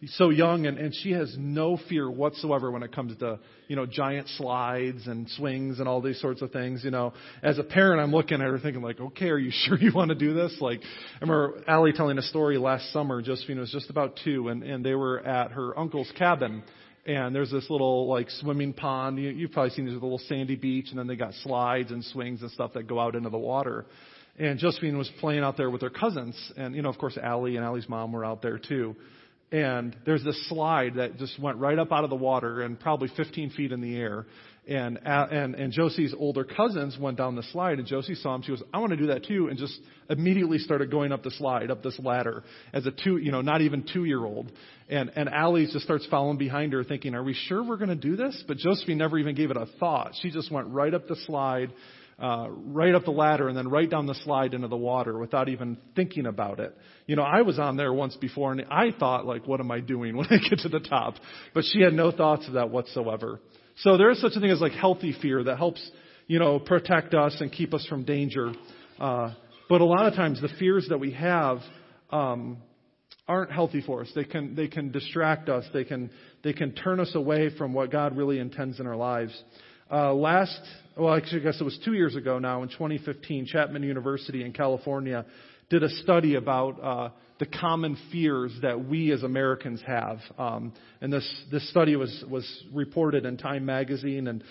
so 0.06 0.30
young 0.30 0.66
and, 0.66 0.78
and 0.78 0.96
she 0.96 1.12
has 1.12 1.36
no 1.38 1.78
fear 1.90 2.10
whatsoever 2.10 2.72
when 2.72 2.82
it 2.82 2.96
comes 2.96 3.18
to 3.20 3.40
you 3.68 3.76
know 3.76 3.86
giant 3.86 4.30
slides 4.30 5.06
and 5.08 5.30
swings 5.32 5.80
and 5.80 5.88
all 5.88 6.02
these 6.02 6.22
sorts 6.22 6.42
of 6.42 6.52
things. 6.52 6.86
You 6.86 6.92
know, 6.92 7.12
as 7.42 7.60
a 7.60 7.64
parent, 7.64 8.02
I'm 8.02 8.12
looking 8.12 8.42
at 8.42 8.48
her 8.48 8.58
thinking 8.58 8.82
like, 8.82 9.02
okay, 9.02 9.28
are 9.28 9.38
you 9.38 9.52
sure 9.66 9.78
you 9.78 9.92
want 9.94 10.08
to 10.08 10.16
do 10.16 10.34
this? 10.34 10.56
Like, 10.62 10.80
I 10.82 11.20
remember 11.20 11.62
Allie 11.68 11.92
telling 11.92 12.18
a 12.18 12.24
story 12.24 12.58
last 12.58 12.94
summer. 12.94 13.22
Josephine 13.22 13.60
was 13.60 13.72
just 13.72 13.90
about 13.90 14.18
two, 14.24 14.48
and 14.48 14.64
and 14.64 14.86
they 14.86 14.96
were 14.96 15.20
at 15.20 15.52
her 15.52 15.78
uncle's 15.78 16.12
cabin 16.18 16.64
and 17.06 17.36
there's 17.36 17.52
this 17.52 17.70
little 17.70 18.08
like 18.08 18.30
swimming 18.30 18.74
pond. 18.74 19.20
You, 19.20 19.30
you've 19.30 19.52
probably 19.52 19.72
seen 19.72 19.86
these 19.86 19.94
little 19.94 20.20
sandy 20.28 20.56
beach, 20.56 20.88
and 20.90 21.00
then 21.00 21.08
they 21.08 21.16
got 21.16 21.34
slides 21.44 21.92
and 21.92 22.04
swings 22.04 22.42
and 22.42 22.52
stuff 22.52 22.74
that 22.74 22.88
go 22.88 23.00
out 23.00 23.16
into 23.16 23.30
the 23.30 23.38
water. 23.38 23.86
And 24.40 24.58
Josephine 24.58 24.98
was 24.98 25.12
playing 25.20 25.44
out 25.44 25.58
there 25.58 25.70
with 25.70 25.82
her 25.82 25.90
cousins, 25.90 26.36
and 26.58 26.76
you 26.76 26.82
know, 26.82 26.90
of 26.90 26.98
course, 26.98 27.18
Allie 27.22 27.56
and 27.56 27.66
Allie's 27.66 27.88
mom 27.88 28.12
were 28.12 28.26
out 28.26 28.42
there 28.42 28.58
too. 28.58 28.96
And 29.52 29.96
there's 30.04 30.24
this 30.24 30.50
slide 30.50 30.96
that 30.96 31.18
just 31.18 31.40
went 31.40 31.58
right 31.58 31.78
up 31.78 31.92
out 31.92 32.04
of 32.04 32.10
the 32.10 32.16
water 32.16 32.62
and 32.62 32.80
probably 32.80 33.10
15 33.16 33.52
feet 33.52 33.72
in 33.72 33.82
the 33.82 33.96
air. 33.96 34.26
And, 34.66 34.98
and, 35.04 35.56
and 35.56 35.74
Josie's 35.74 36.14
older 36.18 36.46
cousins 36.46 36.98
went 36.98 37.18
down 37.18 37.36
the 37.36 37.44
slide 37.52 37.80
and 37.80 37.88
Josie 37.88 38.16
saw 38.16 38.36
him. 38.36 38.44
She 38.44 38.54
goes, 38.54 38.64
I 38.74 38.80
want 38.80 38.92
to 38.92 38.98
do 38.98 39.08
that 39.08 39.26
too. 39.26 39.50
And 39.50 39.58
just 39.58 39.78
immediately 40.10 40.58
started 40.58 40.90
going 40.90 41.12
up 41.12 41.22
the 41.22 41.32
slide, 41.32 41.70
up 41.70 41.84
this 41.84 42.00
ladder 42.00 42.44
as 42.72 42.86
a 42.86 42.92
two, 42.92 43.18
you 43.18 43.32
know, 43.32 43.42
not 43.42 43.60
even 43.60 43.86
two 43.92 44.06
year 44.06 44.24
old. 44.24 44.52
And, 44.88 45.12
and 45.18 45.28
Allie 45.28 45.66
just 45.66 45.84
starts 45.84 46.08
following 46.10 46.38
behind 46.38 46.72
her 46.72 46.86
thinking, 46.86 47.14
are 47.14 47.24
we 47.24 47.34
sure 47.34 47.62
we're 47.62 47.78
going 47.78 47.90
to 47.90 47.96
do 47.96 48.16
this? 48.16 48.42
But 48.48 48.56
Josephine 48.56 48.98
never 48.98 49.20
even 49.20 49.36
gave 49.36 49.52
it 49.52 49.58
a 49.58 49.68
thought. 49.82 50.14
She 50.22 50.32
just 50.32 50.50
went 50.50 50.68
right 50.70 50.94
up 50.94 51.10
the 51.10 51.18
slide, 51.26 51.74
uh, 52.18 52.48
right 52.50 52.96
up 52.96 53.04
the 53.04 53.12
ladder 53.12 53.50
and 53.50 53.58
then 53.58 53.68
right 53.68 53.90
down 53.90 54.06
the 54.06 54.16
slide 54.24 54.54
into 54.54 54.70
the 54.70 54.78
water 54.78 55.18
without 55.18 55.50
even 55.50 55.78
thinking 55.94 56.26
about 56.26 56.62
it. 56.62 56.74
You 57.06 57.18
know, 57.18 57.24
I 57.24 57.42
was 57.42 57.60
on 57.60 57.76
there 57.76 57.92
once 57.92 58.16
before 58.16 58.54
and 58.54 58.64
I 58.72 58.92
thought 58.98 59.26
like, 59.26 59.46
what 59.46 59.60
am 59.60 59.72
I 59.72 59.82
doing 59.82 60.16
when 60.16 60.28
I 60.28 60.38
get 60.38 60.60
to 60.60 60.70
the 60.70 60.80
top? 60.80 61.16
But 61.54 61.66
she 61.66 61.82
had 61.82 61.92
no 61.92 62.12
thoughts 62.12 62.48
of 62.48 62.54
that 62.54 62.70
whatsoever. 62.70 63.42
So 63.78 63.98
there 63.98 64.12
is 64.12 64.22
such 64.22 64.34
a 64.36 64.40
thing 64.40 64.52
as 64.52 64.62
like 64.62 64.74
healthy 64.74 65.16
fear 65.22 65.44
that 65.44 65.58
helps, 65.58 65.90
you 66.28 66.40
know, 66.40 66.60
protect 66.60 67.14
us 67.14 67.36
and 67.40 67.52
keep 67.52 67.74
us 67.74 67.86
from 67.88 68.04
danger. 68.04 68.54
Uh, 69.00 69.34
but 69.70 69.82
a 69.82 69.86
lot 69.86 70.06
of 70.06 70.14
times 70.14 70.42
the 70.42 70.50
fears 70.60 70.88
that 70.90 71.00
we 71.00 71.12
have 71.14 71.60
um, 72.12 72.58
aren't 73.28 73.52
healthy 73.52 73.82
for 73.82 74.02
us. 74.02 74.12
They 74.16 74.26
can 74.26 74.56
they 74.56 74.68
can 74.68 74.92
distract 74.92 75.50
us. 75.50 75.66
They 75.74 75.84
can 75.84 76.12
they 76.44 76.54
can 76.54 76.74
turn 76.74 77.00
us 77.00 77.16
away 77.16 77.50
from 77.58 77.74
what 77.74 77.92
God 77.92 78.16
really 78.16 78.40
intends 78.40 78.80
in 78.80 78.88
our 78.88 78.96
lives. 78.96 79.34
Uh, 79.92 80.14
last, 80.14 80.60
well, 80.98 81.14
actually, 81.14 81.42
I 81.42 81.44
guess 81.44 81.62
it 81.62 81.64
was 81.64 81.78
two 81.86 81.94
years 81.94 82.16
ago 82.16 82.40
now, 82.40 82.64
in 82.64 82.70
2015, 82.70 83.46
Chapman 83.46 83.84
University 83.84 84.44
in 84.44 84.52
California 84.52 85.26
did 85.74 85.82
a 85.82 85.90
study 85.90 86.36
about 86.36 86.84
uh, 86.84 87.10
the 87.40 87.48
common 87.48 87.98
fears 88.12 88.52
that 88.62 88.88
we 88.88 89.12
as 89.12 89.24
Americans 89.24 89.82
have. 89.88 90.20
Um, 90.38 90.72
and 91.02 91.12
this, 91.12 91.28
this 91.52 91.68
study 91.72 91.96
was, 91.96 92.24
was 92.30 92.64
reported 92.72 93.26
in 93.26 93.38
Time 93.38 93.66
magazine 93.66 94.28
and, 94.28 94.44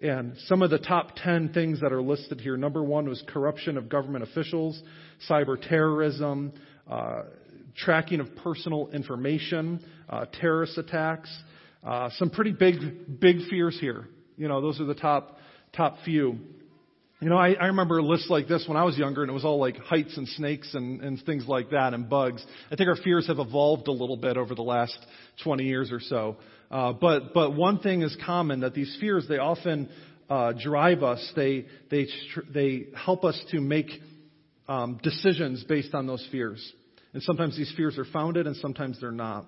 and 0.00 0.38
some 0.46 0.62
of 0.62 0.70
the 0.70 0.78
top 0.78 1.16
10 1.16 1.52
things 1.52 1.82
that 1.82 1.92
are 1.92 2.00
listed 2.00 2.40
here. 2.40 2.56
Number 2.56 2.82
one 2.82 3.06
was 3.06 3.22
corruption 3.28 3.76
of 3.76 3.90
government 3.90 4.24
officials, 4.24 4.82
cyber 5.28 5.60
terrorism, 5.60 6.54
uh, 6.90 7.24
tracking 7.76 8.20
of 8.20 8.34
personal 8.36 8.88
information, 8.94 9.84
uh, 10.08 10.24
terrorist 10.40 10.78
attacks. 10.78 11.30
Uh, 11.84 12.08
some 12.16 12.30
pretty 12.30 12.52
big, 12.52 13.20
big 13.20 13.36
fears 13.50 13.76
here. 13.78 14.08
You 14.38 14.48
know, 14.48 14.62
those 14.62 14.80
are 14.80 14.86
the 14.86 14.94
top, 14.94 15.36
top 15.76 15.98
few. 16.06 16.38
You 17.20 17.28
know, 17.28 17.36
I, 17.36 17.52
I 17.52 17.66
remember 17.66 18.00
lists 18.00 18.30
like 18.30 18.48
this 18.48 18.64
when 18.66 18.78
I 18.78 18.84
was 18.84 18.96
younger, 18.96 19.20
and 19.20 19.30
it 19.30 19.34
was 19.34 19.44
all 19.44 19.60
like 19.60 19.76
heights 19.76 20.16
and 20.16 20.26
snakes 20.26 20.72
and, 20.72 21.02
and 21.02 21.22
things 21.26 21.46
like 21.46 21.68
that, 21.68 21.92
and 21.92 22.08
bugs. 22.08 22.42
I 22.72 22.76
think 22.76 22.88
our 22.88 22.96
fears 22.96 23.26
have 23.26 23.38
evolved 23.38 23.88
a 23.88 23.92
little 23.92 24.16
bit 24.16 24.38
over 24.38 24.54
the 24.54 24.62
last 24.62 24.96
20 25.44 25.64
years 25.64 25.92
or 25.92 26.00
so. 26.00 26.38
Uh, 26.70 26.94
but 26.94 27.34
but 27.34 27.54
one 27.54 27.80
thing 27.80 28.00
is 28.00 28.16
common 28.24 28.60
that 28.60 28.72
these 28.72 28.96
fears 29.00 29.26
they 29.28 29.36
often 29.36 29.90
uh, 30.30 30.54
drive 30.62 31.02
us. 31.02 31.32
They 31.36 31.66
they 31.90 32.06
they 32.54 32.86
help 32.96 33.24
us 33.24 33.38
to 33.50 33.60
make 33.60 33.90
um, 34.66 34.98
decisions 35.02 35.62
based 35.64 35.92
on 35.92 36.06
those 36.06 36.26
fears. 36.32 36.72
And 37.12 37.22
sometimes 37.22 37.54
these 37.54 37.72
fears 37.76 37.98
are 37.98 38.06
founded, 38.06 38.46
and 38.46 38.56
sometimes 38.56 38.98
they're 38.98 39.12
not. 39.12 39.44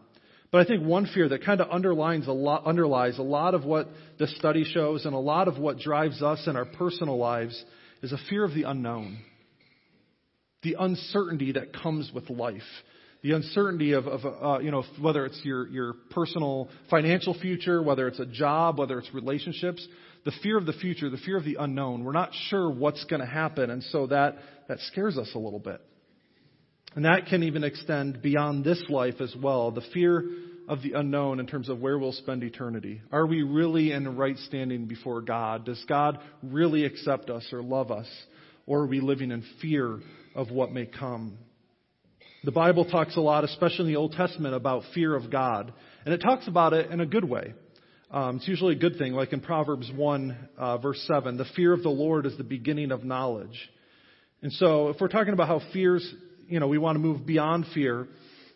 But 0.53 0.61
I 0.61 0.65
think 0.69 0.85
one 0.85 1.07
fear 1.07 1.31
that 1.31 1.45
kind 1.45 1.63
of 1.63 1.71
underlines 1.71 2.29
a 2.29 2.33
lot, 2.33 2.67
underlies 2.67 3.19
a 3.19 3.23
lot 3.23 3.55
of 3.55 3.65
what 3.65 3.89
the 4.19 4.27
study 4.27 4.65
shows 4.65 5.07
and 5.07 5.15
a 5.15 5.19
lot 5.19 5.49
of 5.49 5.59
what 5.59 5.79
drives 5.79 6.23
us 6.23 6.47
in 6.47 6.57
our 6.57 6.67
personal 6.67 7.17
lives 7.17 7.65
is 8.03 8.13
a 8.13 8.19
fear 8.29 8.45
of 8.45 8.53
the 8.53 8.65
unknown. 8.65 9.19
The 10.63 10.77
uncertainty 10.79 11.53
that 11.53 11.73
comes 11.73 12.13
with 12.15 12.29
life. 12.29 12.61
The 13.23 13.33
uncertainty 13.33 13.93
of, 13.93 14.07
of 14.07 14.21
uh, 14.27 14.59
you 14.59 14.71
know, 14.71 14.85
whether 15.01 15.25
it's 15.25 15.41
your, 15.43 15.69
your 15.69 15.95
personal 16.11 16.69
financial 16.91 17.33
future, 17.33 17.83
whether 17.83 18.07
it's 18.07 18.21
a 18.21 18.27
job, 18.27 18.79
whether 18.79 18.99
it's 18.99 19.13
relationships. 19.15 19.87
The 20.27 20.33
fear 20.43 20.59
of 20.59 20.67
the 20.67 20.75
future, 20.75 21.09
the 21.09 21.17
fear 21.17 21.39
of 21.39 21.45
the 21.45 21.57
unknown. 21.59 22.05
We're 22.05 22.13
not 22.13 22.31
sure 22.49 22.71
what's 22.71 23.05
going 23.05 23.21
to 23.21 23.27
happen, 23.27 23.71
and 23.71 23.83
so 23.85 24.09
that, 24.09 24.37
that 24.69 24.81
scares 24.81 25.17
us 25.17 25.31
a 25.35 25.39
little 25.39 25.59
bit. 25.61 25.81
And 26.95 27.05
that 27.05 27.27
can 27.27 27.43
even 27.43 27.65
extend 27.65 28.23
beyond 28.23 28.65
this 28.65 28.83
life 28.89 29.21
as 29.21 29.35
well. 29.41 29.71
The 29.71 29.83
fear 29.95 30.25
of 30.69 30.83
the 30.83 30.93
unknown 30.93 31.41
in 31.41 31.47
terms 31.47 31.69
of 31.69 31.81
where 31.81 31.99
we'll 31.99 32.13
spend 32.13 32.43
eternity. 32.43 33.03
Are 33.11 33.27
we 33.27 33.43
really 33.43 33.93
in 33.93 34.17
right 34.17 34.37
standing 34.37 34.87
before 34.87 35.21
God? 35.23 35.65
Does 35.65 35.83
God 35.89 36.19
really 36.43 36.85
accept 36.85 37.31
us 37.31 37.47
or 37.53 37.63
love 37.63 37.91
us? 37.91 38.07
Or 38.67 38.81
are 38.81 38.87
we 38.87 39.01
living 39.01 39.31
in 39.31 39.43
fear 39.61 40.01
of 40.35 40.51
what 40.51 40.73
may 40.73 40.87
come? 40.87 41.39
The 42.45 42.53
Bible 42.53 42.85
talks 42.85 43.17
a 43.17 43.21
lot, 43.21 43.45
especially 43.45 43.87
in 43.87 43.93
the 43.93 43.97
Old 43.97 44.13
Testament, 44.13 44.55
about 44.55 44.83
fear 44.95 45.15
of 45.15 45.31
God. 45.31 45.73
And 46.05 46.13
it 46.13 46.19
talks 46.19 46.49
about 46.49 46.73
it 46.73 46.91
in 46.91 47.01
a 47.01 47.07
good 47.07 47.25
way. 47.25 47.55
Um, 48.11 48.37
it's 48.37 48.49
usually 48.49 48.75
a 48.75 48.79
good 48.79 48.99
thing, 48.99 49.15
like 49.15 49.33
in 49.33 49.41
Proverbs 49.41 49.91
1, 49.95 50.49
uh, 50.59 50.79
verse 50.79 51.03
7. 51.07 51.37
The 51.39 51.47
fear 51.57 51.73
of 51.73 51.83
the 51.83 51.89
Lord 51.89 52.27
is 52.27 52.37
the 52.37 52.45
beginning 52.45 52.91
of 52.93 53.05
knowledge. 53.05 53.59
And 54.43 54.53
so, 54.53 54.89
if 54.89 55.01
we're 55.01 55.09
talking 55.09 55.33
about 55.33 55.49
how 55.49 55.61
fears 55.73 56.15
you 56.53 56.61
know, 56.61 56.69
we 56.69 56.77
want 56.77 56.97
to 56.97 57.01
move 57.01 57.25
beyond 57.25 57.65
fear 57.73 58.07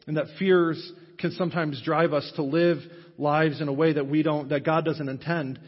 and 0.07 0.19
that 0.19 0.27
fears 0.39 0.93
can 1.19 1.33
sometimes 1.33 1.81
drive 1.83 2.13
us 2.13 2.31
to 2.37 2.43
live 2.43 2.79
lives 3.17 3.63
in 3.63 3.69
a 3.69 3.73
way 3.73 3.95
that 3.95 4.07
we 4.07 4.23
don't, 4.23 4.51
that 4.51 4.65
God 4.65 4.85
doesn't 4.85 5.09
intend. 5.09 5.59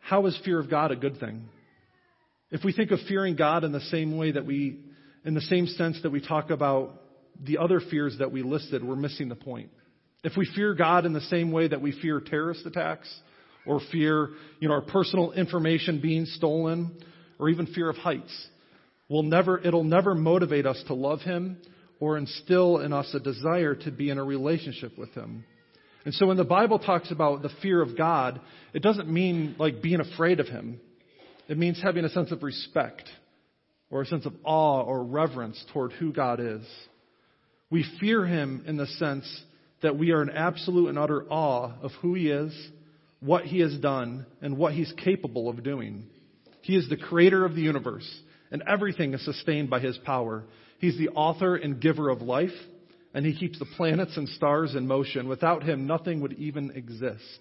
How 0.00 0.26
is 0.26 0.38
fear 0.44 0.60
of 0.60 0.68
God 0.68 0.92
a 0.92 0.96
good 0.96 1.18
thing? 1.18 1.48
If 2.50 2.64
we 2.64 2.74
think 2.74 2.90
of 2.90 2.98
fearing 3.08 3.34
God 3.34 3.64
in 3.64 3.72
the 3.72 3.80
same 3.80 4.18
way 4.18 4.32
that 4.32 4.44
we, 4.44 4.78
in 5.24 5.32
the 5.32 5.40
same 5.40 5.66
sense 5.66 5.98
that 6.02 6.10
we 6.10 6.20
talk 6.20 6.50
about 6.50 7.00
the 7.42 7.56
other 7.56 7.80
fears 7.80 8.16
that 8.18 8.30
we 8.30 8.42
listed, 8.42 8.84
we're 8.84 8.94
missing 8.94 9.30
the 9.30 9.34
point. 9.34 9.70
If 10.22 10.36
we 10.36 10.46
fear 10.54 10.74
God 10.74 11.06
in 11.06 11.14
the 11.14 11.22
same 11.22 11.50
way 11.50 11.66
that 11.68 11.80
we 11.80 11.98
fear 12.00 12.20
terrorist 12.20 12.66
attacks, 12.66 13.08
or 13.66 13.80
fear, 13.90 14.28
you 14.60 14.68
know, 14.68 14.74
our 14.74 14.82
personal 14.82 15.32
information 15.32 15.98
being 16.02 16.26
stolen, 16.26 16.94
or 17.38 17.48
even 17.48 17.66
fear 17.68 17.88
of 17.88 17.96
heights, 17.96 18.48
will 19.08 19.22
never, 19.22 19.58
it'll 19.58 19.84
never 19.84 20.14
motivate 20.14 20.66
us 20.66 20.82
to 20.86 20.94
love 20.94 21.20
Him 21.20 21.58
or 22.00 22.16
instill 22.18 22.78
in 22.78 22.92
us 22.92 23.12
a 23.14 23.20
desire 23.20 23.74
to 23.74 23.90
be 23.90 24.10
in 24.10 24.18
a 24.18 24.24
relationship 24.24 24.98
with 24.98 25.10
Him. 25.14 25.44
And 26.04 26.12
so 26.14 26.26
when 26.26 26.36
the 26.36 26.44
Bible 26.44 26.78
talks 26.78 27.10
about 27.10 27.42
the 27.42 27.50
fear 27.62 27.80
of 27.80 27.96
God, 27.96 28.40
it 28.72 28.82
doesn't 28.82 29.08
mean 29.08 29.56
like 29.58 29.82
being 29.82 30.00
afraid 30.00 30.40
of 30.40 30.48
Him. 30.48 30.80
It 31.48 31.58
means 31.58 31.80
having 31.82 32.04
a 32.04 32.10
sense 32.10 32.30
of 32.32 32.42
respect 32.42 33.08
or 33.90 34.02
a 34.02 34.06
sense 34.06 34.26
of 34.26 34.34
awe 34.44 34.82
or 34.82 35.04
reverence 35.04 35.62
toward 35.72 35.92
who 35.92 36.12
God 36.12 36.40
is. 36.40 36.62
We 37.70 37.84
fear 38.00 38.26
Him 38.26 38.64
in 38.66 38.76
the 38.76 38.86
sense 38.86 39.42
that 39.82 39.98
we 39.98 40.12
are 40.12 40.22
in 40.22 40.30
absolute 40.30 40.88
and 40.88 40.98
utter 40.98 41.24
awe 41.28 41.72
of 41.82 41.90
who 42.02 42.14
He 42.14 42.30
is, 42.30 42.54
what 43.20 43.44
He 43.44 43.60
has 43.60 43.76
done, 43.78 44.26
and 44.42 44.56
what 44.58 44.74
He's 44.74 44.92
capable 45.04 45.48
of 45.48 45.62
doing. 45.62 46.06
He 46.62 46.76
is 46.76 46.88
the 46.88 46.96
creator 46.96 47.44
of 47.44 47.54
the 47.54 47.62
universe, 47.62 48.08
and 48.50 48.62
everything 48.66 49.14
is 49.14 49.24
sustained 49.24 49.70
by 49.70 49.80
His 49.80 49.98
power. 49.98 50.44
He's 50.78 50.98
the 50.98 51.10
author 51.10 51.56
and 51.56 51.80
giver 51.80 52.10
of 52.10 52.22
life, 52.22 52.50
and 53.14 53.24
He 53.24 53.34
keeps 53.36 53.58
the 53.58 53.66
planets 53.76 54.16
and 54.16 54.28
stars 54.28 54.74
in 54.74 54.86
motion. 54.86 55.28
Without 55.28 55.62
Him, 55.62 55.86
nothing 55.86 56.20
would 56.20 56.34
even 56.34 56.72
exist. 56.72 57.38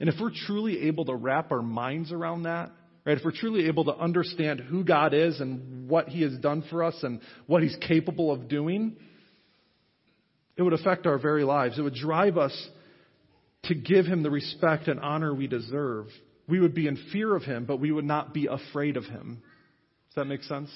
And 0.00 0.08
if 0.08 0.16
we're 0.20 0.32
truly 0.46 0.88
able 0.88 1.04
to 1.04 1.14
wrap 1.14 1.52
our 1.52 1.62
minds 1.62 2.12
around 2.12 2.42
that, 2.42 2.70
right, 3.04 3.16
if 3.16 3.24
we're 3.24 3.30
truly 3.32 3.66
able 3.66 3.84
to 3.84 3.96
understand 3.96 4.60
who 4.60 4.84
God 4.84 5.14
is 5.14 5.40
and 5.40 5.88
what 5.88 6.08
He 6.08 6.22
has 6.22 6.36
done 6.38 6.64
for 6.70 6.82
us 6.82 6.96
and 7.02 7.20
what 7.46 7.62
He's 7.62 7.76
capable 7.86 8.32
of 8.32 8.48
doing, 8.48 8.96
it 10.56 10.62
would 10.62 10.72
affect 10.72 11.06
our 11.06 11.18
very 11.18 11.44
lives. 11.44 11.78
It 11.78 11.82
would 11.82 11.94
drive 11.94 12.36
us 12.36 12.68
to 13.64 13.74
give 13.74 14.06
Him 14.06 14.22
the 14.22 14.30
respect 14.30 14.88
and 14.88 14.98
honor 15.00 15.32
we 15.32 15.46
deserve. 15.46 16.06
We 16.48 16.60
would 16.60 16.74
be 16.74 16.88
in 16.88 16.98
fear 17.12 17.34
of 17.34 17.44
Him, 17.44 17.64
but 17.64 17.78
we 17.78 17.92
would 17.92 18.04
not 18.04 18.34
be 18.34 18.48
afraid 18.48 18.96
of 18.96 19.04
Him. 19.04 19.42
Does 20.12 20.16
that 20.16 20.28
make 20.28 20.42
sense? 20.42 20.68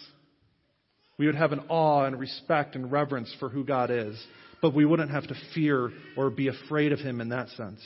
We 1.18 1.26
would 1.26 1.34
have 1.34 1.53
an 1.53 1.64
awe 1.68 2.05
and 2.05 2.18
respect 2.18 2.74
and 2.74 2.91
reverence 2.91 3.34
for 3.39 3.51
who 3.51 3.64
God 3.64 3.91
is, 3.91 4.18
but 4.62 4.74
we 4.74 4.87
wouldn't 4.87 5.11
have 5.11 5.26
to 5.26 5.34
fear 5.55 5.91
or 6.16 6.30
be 6.30 6.49
afraid 6.49 6.93
of 6.93 7.01
Him 7.01 7.20
in 7.20 7.28
that 7.28 7.51
sense. 7.51 7.80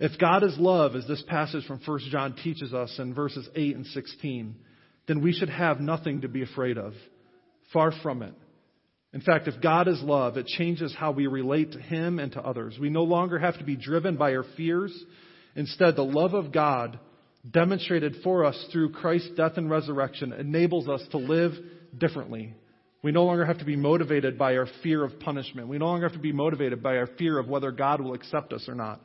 If 0.00 0.18
God 0.18 0.42
is 0.42 0.58
love, 0.58 0.96
as 0.96 1.06
this 1.06 1.22
passage 1.28 1.64
from 1.66 1.78
1 1.84 2.00
John 2.10 2.34
teaches 2.34 2.74
us 2.74 2.96
in 2.98 3.14
verses 3.14 3.48
8 3.54 3.76
and 3.76 3.86
16, 3.86 4.56
then 5.06 5.22
we 5.22 5.32
should 5.32 5.50
have 5.50 5.78
nothing 5.78 6.22
to 6.22 6.28
be 6.28 6.42
afraid 6.42 6.78
of. 6.78 6.94
Far 7.72 7.92
from 8.02 8.22
it. 8.22 8.34
In 9.12 9.20
fact, 9.20 9.46
if 9.46 9.62
God 9.62 9.86
is 9.86 10.02
love, 10.02 10.36
it 10.36 10.46
changes 10.46 10.92
how 10.98 11.12
we 11.12 11.28
relate 11.28 11.70
to 11.72 11.80
Him 11.80 12.18
and 12.18 12.32
to 12.32 12.42
others. 12.42 12.76
We 12.76 12.90
no 12.90 13.04
longer 13.04 13.38
have 13.38 13.58
to 13.58 13.64
be 13.64 13.76
driven 13.76 14.16
by 14.16 14.34
our 14.34 14.44
fears. 14.56 14.92
Instead, 15.54 15.94
the 15.94 16.02
love 16.02 16.34
of 16.34 16.50
God, 16.50 16.98
demonstrated 17.48 18.16
for 18.22 18.44
us 18.44 18.66
through 18.72 18.92
Christ's 18.92 19.30
death 19.36 19.52
and 19.56 19.70
resurrection, 19.70 20.32
enables 20.32 20.88
us 20.88 21.02
to 21.10 21.18
live 21.18 21.52
differently. 21.96 22.54
We 23.02 23.12
no 23.12 23.24
longer 23.24 23.44
have 23.44 23.58
to 23.58 23.64
be 23.64 23.76
motivated 23.76 24.38
by 24.38 24.56
our 24.56 24.66
fear 24.82 25.04
of 25.04 25.20
punishment. 25.20 25.68
We 25.68 25.78
no 25.78 25.86
longer 25.86 26.06
have 26.06 26.16
to 26.16 26.22
be 26.22 26.32
motivated 26.32 26.82
by 26.82 26.96
our 26.96 27.08
fear 27.18 27.38
of 27.38 27.48
whether 27.48 27.70
God 27.70 28.00
will 28.00 28.14
accept 28.14 28.52
us 28.52 28.66
or 28.66 28.74
not. 28.74 29.00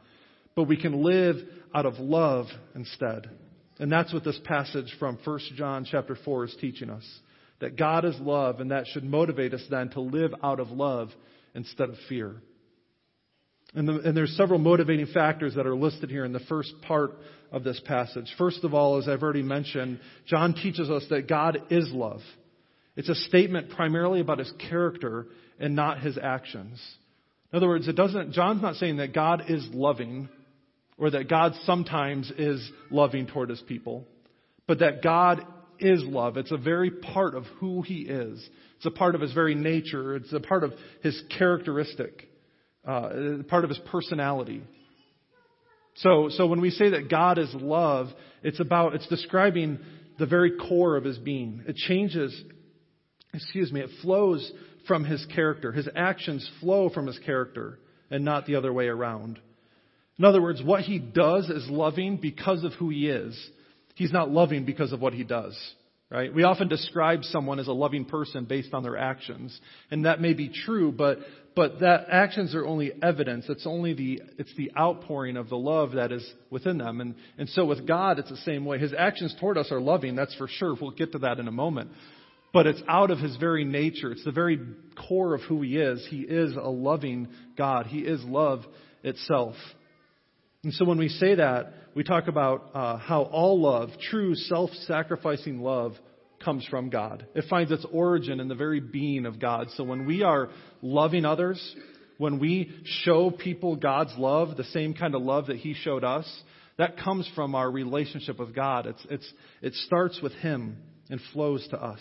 But 0.56 0.64
we 0.64 0.78
can 0.78 1.04
live 1.04 1.36
out 1.76 1.86
of 1.86 2.00
love 2.00 2.46
instead. 2.76 3.30
And 3.78 3.92
that's 3.92 4.14
what 4.14 4.24
this 4.24 4.40
passage 4.46 4.94
from 5.00 5.18
1 5.24 5.40
John 5.56 5.86
chapter 5.90 6.18
4 6.24 6.46
is 6.46 6.56
teaching 6.60 6.90
us 6.90 7.06
that 7.60 7.78
God 7.78 8.06
is 8.06 8.16
love, 8.22 8.62
and 8.62 8.72
that 8.72 8.88
should 8.88 9.04
motivate 9.04 9.54
us 9.54 9.64
then 9.70 9.90
to 9.90 10.00
live 10.00 10.34
out 10.42 10.62
of 10.62 10.70
love 10.70 11.10
instead 11.54 11.90
of 11.90 11.96
fear. 12.08 12.42
And, 13.76 13.88
the, 13.88 14.00
and, 14.00 14.18
there's 14.18 14.36
several 14.36 14.60
motivating 14.60 15.06
factors 15.08 15.54
that 15.56 15.68
are 15.68 15.76
listed 15.76 16.10
here 16.10 16.26
in 16.26 16.34
the 16.34 16.40
first 16.40 16.74
part 16.82 17.12
of 17.52 17.64
this 17.64 17.80
passage. 17.86 18.34
First 18.38 18.64
of 18.64 18.74
all, 18.74 18.98
as 18.98 19.08
I've 19.08 19.22
already 19.22 19.44
mentioned, 19.44 20.00
John 20.26 20.54
teaches 20.54 20.90
us 20.90 21.06
that 21.10 21.28
God 21.28 21.60
is 21.70 21.90
love. 21.92 22.22
It's 22.96 23.10
a 23.10 23.16
statement 23.16 23.70
primarily 23.70 24.22
about 24.22 24.40
his 24.40 24.52
character 24.70 25.28
and 25.60 25.76
not 25.76 26.00
his 26.00 26.18
actions. 26.18 26.82
In 27.52 27.58
other 27.58 27.68
words, 27.68 27.88
it 27.88 27.96
doesn't, 27.96 28.34
John's 28.34 28.62
not 28.62 28.76
saying 28.76 28.98
that 28.98 29.14
God 29.14 29.44
is 29.50 29.68
loving 29.72 30.30
or 30.98 31.12
that 31.12 31.30
God 31.30 31.54
sometimes 31.64 32.32
is 32.38 32.70
loving 32.92 33.28
toward 33.28 33.50
his 33.50 33.62
people, 33.62 34.06
but 34.68 34.80
that 34.80 35.02
God 35.02 35.46
is 35.80 36.04
love. 36.04 36.38
It's 36.38 36.52
a 36.52 36.58
very 36.58 36.92
part 36.92 37.36
of 37.36 37.46
who 37.60 37.82
he 37.82 38.02
is. 38.02 38.48
It's 38.78 38.86
a 38.86 38.92
part 38.92 39.16
of 39.16 39.22
his 39.22 39.34
very 39.34 39.56
nature. 39.56 40.16
It's 40.16 40.34
a 40.34 40.40
part 40.40 40.64
of 40.64 40.74
his 41.02 41.22
characteristic, 41.38 42.29
uh, 42.90 43.44
part 43.48 43.64
of 43.64 43.70
his 43.70 43.80
personality. 43.92 44.64
So, 45.96 46.30
so 46.30 46.48
when 46.48 46.62
we 46.62 46.72
say 46.72 46.92
that 46.92 47.10
God 47.10 47.38
is 47.38 47.54
love, 47.54 48.08
it's 48.42 48.60
about, 48.60 48.96
it's 48.96 49.08
describing 49.08 49.80
the 50.18 50.26
very 50.26 50.54
core 50.58 50.96
of 50.96 51.04
his 51.04 51.18
being. 51.18 51.64
It 51.68 51.76
changes, 51.76 52.42
excuse 53.34 53.72
me, 53.72 53.82
it 53.82 53.90
flows 54.02 54.52
from 54.88 55.04
his 55.04 55.26
character. 55.36 55.72
His 55.72 55.88
actions 55.96 56.50
flow 56.60 56.90
from 56.90 57.06
his 57.06 57.20
character 57.20 57.80
and 58.10 58.26
not 58.26 58.46
the 58.46 58.56
other 58.56 58.74
way 58.74 58.88
around. 58.88 59.40
In 60.18 60.26
other 60.26 60.42
words, 60.42 60.62
what 60.64 60.82
he 60.82 61.00
does 61.00 61.50
is 61.50 61.70
loving 61.70 62.18
because 62.18 62.64
of 62.64 62.74
who 62.74 62.90
he 62.90 63.08
is. 63.08 63.40
He's 63.96 64.12
not 64.12 64.32
loving 64.32 64.66
because 64.66 64.94
of 64.94 65.02
what 65.02 65.14
he 65.14 65.24
does. 65.24 65.56
Right? 66.10 66.34
We 66.34 66.44
often 66.44 66.70
describe 66.70 67.24
someone 67.24 67.60
as 67.60 67.68
a 67.68 67.72
loving 67.72 68.06
person 68.06 68.46
based 68.46 68.74
on 68.74 68.82
their 68.82 68.98
actions. 68.98 69.58
And 69.92 70.06
that 70.06 70.20
may 70.20 70.34
be 70.34 70.50
true, 70.50 70.92
but, 70.92 71.20
but 71.60 71.82
that 71.82 72.06
actions 72.10 72.56
are 72.56 72.66
only 72.66 72.94
evidence. 73.04 73.44
It's 73.50 73.68
only 73.68 73.94
the, 73.94 74.22
it's 74.38 74.56
the 74.56 74.72
outpouring 74.80 75.36
of 75.36 75.50
the 75.50 75.58
love 75.58 75.92
that 75.92 76.10
is 76.10 76.26
within 76.50 76.78
them. 76.78 77.02
And, 77.02 77.16
and 77.38 77.50
so 77.50 77.66
with 77.66 77.86
God, 77.86 78.18
it's 78.18 78.30
the 78.30 78.38
same 78.38 78.64
way. 78.64 78.80
His 78.80 78.94
actions 78.98 79.36
toward 79.42 79.58
us 79.58 79.70
are 79.70 79.82
loving, 79.82 80.16
that's 80.16 80.34
for 80.36 80.48
sure. 80.48 80.74
We'll 80.80 80.92
get 80.92 81.12
to 81.12 81.20
that 81.20 81.38
in 81.38 81.50
a 81.50 81.52
moment. 81.52 81.92
But 82.54 82.66
it's 82.66 82.82
out 82.88 83.12
of 83.12 83.20
his 83.20 83.36
very 83.36 83.66
nature. 83.66 84.14
It's 84.14 84.24
the 84.24 84.32
very 84.32 84.58
core 85.10 85.36
of 85.36 85.42
who 85.42 85.62
he 85.62 85.76
is. 85.76 86.08
He 86.10 86.22
is 86.22 86.56
a 86.56 86.70
loving 86.70 87.28
God. 87.58 87.88
He 87.88 88.00
is 88.00 88.24
love 88.24 88.62
itself. 89.04 89.56
And 90.64 90.74
so 90.74 90.86
when 90.86 90.98
we 90.98 91.10
say 91.10 91.36
that, 91.36 91.74
we 91.94 92.06
talk 92.06 92.30
about 92.30 92.70
uh, 92.74 92.98
how 93.00 93.24
all 93.24 93.62
love, 93.62 93.90
true 94.10 94.34
self 94.34 94.70
sacrificing 94.88 95.60
love, 95.60 95.92
comes 96.44 96.66
from 96.68 96.90
God. 96.90 97.26
It 97.36 97.46
finds 97.50 97.72
its 97.72 97.86
origin 97.92 98.40
in 98.40 98.48
the 98.48 98.56
very 98.56 98.80
being 98.80 99.26
of 99.26 99.40
God. 99.40 99.68
So 99.76 99.84
when 99.84 100.06
we 100.06 100.24
are 100.24 100.50
loving 100.82 101.26
others, 101.26 101.76
when 102.18 102.40
we 102.40 102.72
show 103.04 103.32
people 103.32 103.76
God's 103.76 104.14
love, 104.18 104.58
the 104.58 104.64
same 104.66 104.94
kind 104.94 105.16
of 105.16 105.22
love 105.22 105.48
that 105.48 105.58
He 105.58 105.74
showed 105.74 106.04
us, 106.04 106.30
that 106.78 106.98
comes 106.98 107.30
from 107.36 107.56
our 107.56 107.70
relationship 107.70 108.40
with 108.40 108.56
God. 108.56 108.88
It's, 108.88 109.06
it's, 109.10 109.34
it 109.62 109.74
starts 109.74 110.22
with 110.22 110.34
Him 110.34 110.78
and 111.10 111.20
flows 111.34 111.68
to 111.70 111.82
us. 111.82 112.00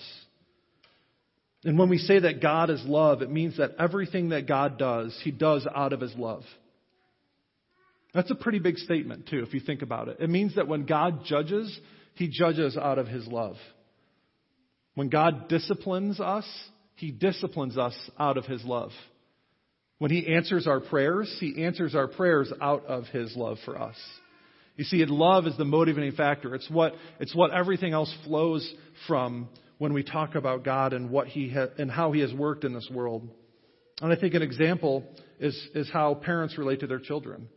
And 1.65 1.79
when 1.79 1.89
we 1.89 1.99
say 1.99 2.21
that 2.21 2.41
God 2.41 2.71
is 2.71 2.83
love, 2.85 3.23
it 3.23 3.31
means 3.31 3.57
that 3.57 3.73
everything 3.79 4.29
that 4.29 4.47
God 4.47 4.79
does, 4.79 5.19
He 5.25 5.33
does 5.33 5.67
out 5.75 5.93
of 5.93 6.01
His 6.01 6.15
love. 6.15 6.45
That's 8.15 8.31
a 8.31 8.37
pretty 8.37 8.59
big 8.59 8.77
statement, 8.79 9.29
too, 9.29 9.43
if 9.47 9.53
you 9.53 9.61
think 9.61 9.83
about 9.83 10.09
it. 10.09 10.19
It 10.21 10.31
means 10.31 10.55
that 10.55 10.69
when 10.69 10.87
God 10.87 11.25
judges, 11.25 11.77
He 12.15 12.29
judges 12.29 12.77
out 12.77 12.99
of 12.99 13.07
His 13.07 13.27
love. 13.27 13.57
When 14.99 15.11
God 15.11 15.47
disciplines 15.47 16.19
us, 16.19 16.45
He 16.97 17.13
disciplines 17.13 17.79
us 17.79 17.95
out 18.19 18.37
of 18.37 18.47
His 18.47 18.65
love. 18.65 18.91
When 19.99 20.11
He 20.11 20.35
answers 20.35 20.67
our 20.67 20.81
prayers, 20.81 21.33
He 21.39 21.63
answers 21.63 21.95
our 21.95 22.09
prayers 22.09 22.53
out 22.61 22.85
of 22.87 23.05
His 23.05 23.37
love 23.37 23.59
for 23.65 23.81
us. 23.81 23.95
You 24.75 24.83
see, 24.83 25.05
love 25.05 25.47
is 25.47 25.57
the 25.57 25.65
motivating 25.65 26.17
factor. 26.17 26.53
It's 26.53 26.69
what, 26.69 26.95
it's 27.21 27.33
what 27.33 27.53
everything 27.53 27.93
else 27.93 28.13
flows 28.25 28.69
from 29.07 29.49
when 29.79 29.93
we 29.93 30.03
talk 30.03 30.35
about 30.35 30.65
God 30.65 30.93
and 30.93 31.11
what 31.11 31.29
He 31.29 31.49
ha- 31.49 31.69
and 31.79 31.89
how 31.89 32.11
He 32.11 32.19
has 32.23 32.35
worked 32.35 32.65
in 32.65 32.75
this 32.75 32.91
world. 32.93 33.29
And 34.03 34.13
I 34.13 34.17
think 34.17 34.35
an 34.35 34.43
example 34.43 35.05
is, 35.39 35.57
is 35.77 35.89
how 35.93 36.15
parents 36.15 36.59
relate 36.59 36.81
to 36.81 36.89
their 36.89 36.99
children. 36.99 37.49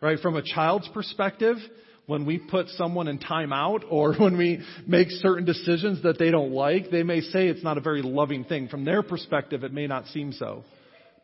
Right? 0.00 0.18
From 0.20 0.36
a 0.36 0.42
child's 0.42 0.88
perspective, 0.88 1.58
when 2.12 2.26
we 2.26 2.36
put 2.36 2.68
someone 2.68 3.08
in 3.08 3.18
timeout 3.18 3.84
or 3.88 4.14
when 4.18 4.36
we 4.36 4.60
make 4.86 5.08
certain 5.10 5.46
decisions 5.46 6.02
that 6.02 6.18
they 6.18 6.30
don't 6.30 6.52
like, 6.52 6.90
they 6.90 7.02
may 7.02 7.22
say 7.22 7.48
it's 7.48 7.64
not 7.64 7.78
a 7.78 7.80
very 7.80 8.02
loving 8.02 8.44
thing. 8.44 8.68
From 8.68 8.84
their 8.84 9.02
perspective, 9.02 9.64
it 9.64 9.72
may 9.72 9.86
not 9.86 10.06
seem 10.08 10.32
so. 10.32 10.62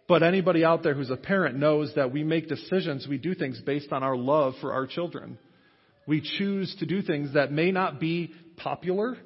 But 0.08 0.22
anybody 0.22 0.64
out 0.64 0.82
there 0.82 0.94
who's 0.94 1.10
a 1.10 1.16
parent 1.16 1.56
knows 1.56 1.92
that 1.96 2.10
we 2.10 2.24
make 2.24 2.48
decisions, 2.48 3.06
we 3.06 3.18
do 3.18 3.34
things 3.34 3.60
based 3.60 3.92
on 3.92 4.02
our 4.02 4.16
love 4.16 4.54
for 4.62 4.72
our 4.72 4.86
children. 4.86 5.38
We 6.06 6.22
choose 6.38 6.74
to 6.78 6.86
do 6.86 7.02
things 7.02 7.34
that 7.34 7.52
may 7.52 7.70
not 7.70 8.00
be 8.00 8.32
popular, 8.56 9.18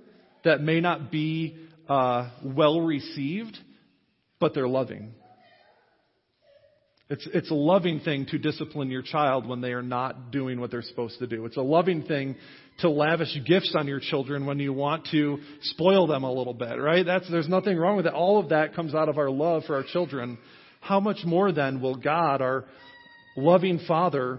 that 0.42 0.60
may 0.60 0.80
not 0.80 1.12
be 1.12 1.56
uh, 1.88 2.30
well 2.44 2.80
received, 2.80 3.56
but 4.40 4.52
they're 4.52 4.66
loving. 4.66 5.14
It's, 7.12 7.28
it's 7.34 7.50
a 7.50 7.54
loving 7.54 8.00
thing 8.00 8.24
to 8.30 8.38
discipline 8.38 8.90
your 8.90 9.02
child 9.02 9.46
when 9.46 9.60
they 9.60 9.74
are 9.74 9.82
not 9.82 10.30
doing 10.30 10.58
what 10.58 10.70
they're 10.70 10.80
supposed 10.80 11.18
to 11.18 11.26
do. 11.26 11.44
It's 11.44 11.58
a 11.58 11.62
loving 11.62 12.04
thing 12.04 12.36
to 12.78 12.88
lavish 12.88 13.36
gifts 13.46 13.74
on 13.76 13.86
your 13.86 14.00
children 14.00 14.46
when 14.46 14.58
you 14.58 14.72
want 14.72 15.08
to 15.10 15.36
spoil 15.60 16.06
them 16.06 16.24
a 16.24 16.32
little 16.32 16.54
bit, 16.54 16.80
right? 16.80 17.04
That's, 17.04 17.30
there's 17.30 17.50
nothing 17.50 17.76
wrong 17.76 17.98
with 17.98 18.06
it. 18.06 18.14
All 18.14 18.40
of 18.40 18.48
that 18.48 18.74
comes 18.74 18.94
out 18.94 19.10
of 19.10 19.18
our 19.18 19.28
love 19.28 19.64
for 19.66 19.76
our 19.76 19.82
children. 19.92 20.38
How 20.80 21.00
much 21.00 21.18
more 21.26 21.52
then 21.52 21.82
will 21.82 21.96
God, 21.96 22.40
our 22.40 22.64
loving 23.36 23.80
Father, 23.86 24.38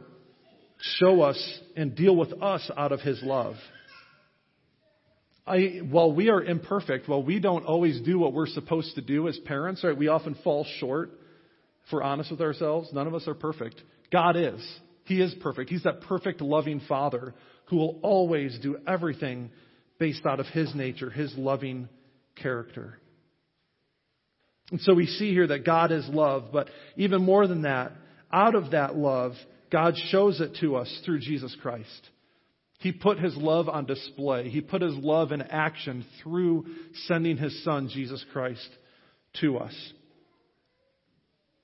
show 0.97 1.21
us 1.21 1.59
and 1.75 1.95
deal 1.95 2.15
with 2.15 2.33
us 2.41 2.71
out 2.75 2.91
of 2.91 3.01
His 3.01 3.21
love? 3.21 3.53
I, 5.45 5.81
while 5.87 6.11
we 6.11 6.29
are 6.29 6.41
imperfect, 6.41 7.07
while 7.07 7.21
we 7.21 7.39
don't 7.39 7.65
always 7.65 8.01
do 8.01 8.17
what 8.17 8.33
we're 8.33 8.47
supposed 8.47 8.95
to 8.95 9.01
do 9.01 9.27
as 9.27 9.37
parents, 9.45 9.83
right, 9.83 9.95
we 9.95 10.07
often 10.07 10.35
fall 10.43 10.65
short 10.79 11.11
if 11.85 11.91
we're 11.91 12.03
honest 12.03 12.31
with 12.31 12.41
ourselves, 12.41 12.89
none 12.93 13.07
of 13.07 13.13
us 13.13 13.27
are 13.27 13.33
perfect. 13.33 13.81
God 14.11 14.35
is. 14.35 14.61
He 15.05 15.21
is 15.21 15.33
perfect. 15.41 15.69
He's 15.69 15.83
that 15.83 16.01
perfect, 16.01 16.41
loving 16.41 16.81
Father 16.87 17.33
who 17.65 17.77
will 17.77 17.99
always 18.01 18.57
do 18.61 18.77
everything 18.87 19.51
based 19.99 20.25
out 20.25 20.39
of 20.39 20.45
His 20.47 20.73
nature, 20.75 21.09
His 21.09 21.33
loving 21.37 21.89
character. 22.35 22.99
And 24.71 24.79
so 24.81 24.93
we 24.93 25.07
see 25.07 25.33
here 25.33 25.47
that 25.47 25.65
God 25.65 25.91
is 25.91 26.07
love, 26.09 26.45
but 26.51 26.69
even 26.95 27.21
more 27.21 27.47
than 27.47 27.63
that, 27.63 27.91
out 28.31 28.55
of 28.55 28.71
that 28.71 28.95
love, 28.95 29.33
God 29.71 29.95
shows 30.09 30.39
it 30.39 30.57
to 30.61 30.77
us 30.77 31.01
through 31.05 31.19
Jesus 31.19 31.55
Christ. 31.61 32.09
He 32.79 32.91
put 32.91 33.19
his 33.19 33.35
love 33.37 33.69
on 33.69 33.85
display. 33.85 34.49
He 34.49 34.61
put 34.61 34.81
his 34.81 34.95
love 34.95 35.31
in 35.31 35.41
action 35.41 36.05
through 36.21 36.65
sending 37.07 37.37
his 37.37 37.63
son, 37.63 37.89
Jesus 37.93 38.23
Christ, 38.33 38.67
to 39.41 39.57
us. 39.57 39.93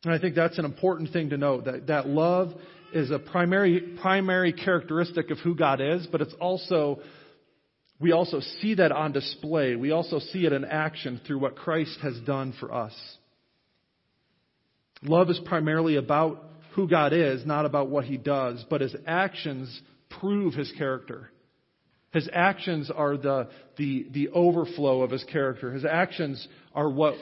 And 0.03 0.13
I 0.13 0.19
think 0.19 0.35
that's 0.35 0.57
an 0.57 0.65
important 0.65 1.11
thing 1.11 1.31
to 1.31 1.37
note 1.37 1.65
that, 1.65 1.87
that 1.87 2.07
love 2.07 2.53
is 2.93 3.11
a 3.11 3.19
primary, 3.19 3.97
primary 4.01 4.53
characteristic 4.53 5.29
of 5.29 5.39
who 5.39 5.55
God 5.55 5.81
is, 5.81 6.07
but 6.07 6.21
it's 6.21 6.33
also, 6.39 6.99
we 7.99 8.11
also 8.13 8.39
see 8.61 8.75
that 8.75 8.91
on 8.91 9.11
display. 9.11 9.75
We 9.75 9.91
also 9.91 10.19
see 10.19 10.45
it 10.45 10.53
in 10.53 10.63
action 10.63 11.19
through 11.27 11.39
what 11.39 11.55
Christ 11.55 11.99
has 12.01 12.17
done 12.21 12.53
for 12.59 12.73
us. 12.73 12.93
Love 15.03 15.29
is 15.29 15.39
primarily 15.45 15.97
about 15.97 16.43
who 16.75 16.87
God 16.87 17.13
is, 17.13 17.45
not 17.45 17.65
about 17.65 17.89
what 17.89 18.05
he 18.05 18.17
does, 18.17 18.63
but 18.69 18.81
his 18.81 18.95
actions 19.05 19.81
prove 20.21 20.53
his 20.53 20.71
character. 20.77 21.29
His 22.11 22.27
actions 22.31 22.89
are 22.89 23.17
the, 23.17 23.49
the, 23.77 24.07
the 24.11 24.29
overflow 24.29 25.01
of 25.01 25.11
his 25.11 25.23
character. 25.25 25.71
His 25.71 25.85
actions 25.85 26.47
are 26.73 26.89
what 26.89 27.15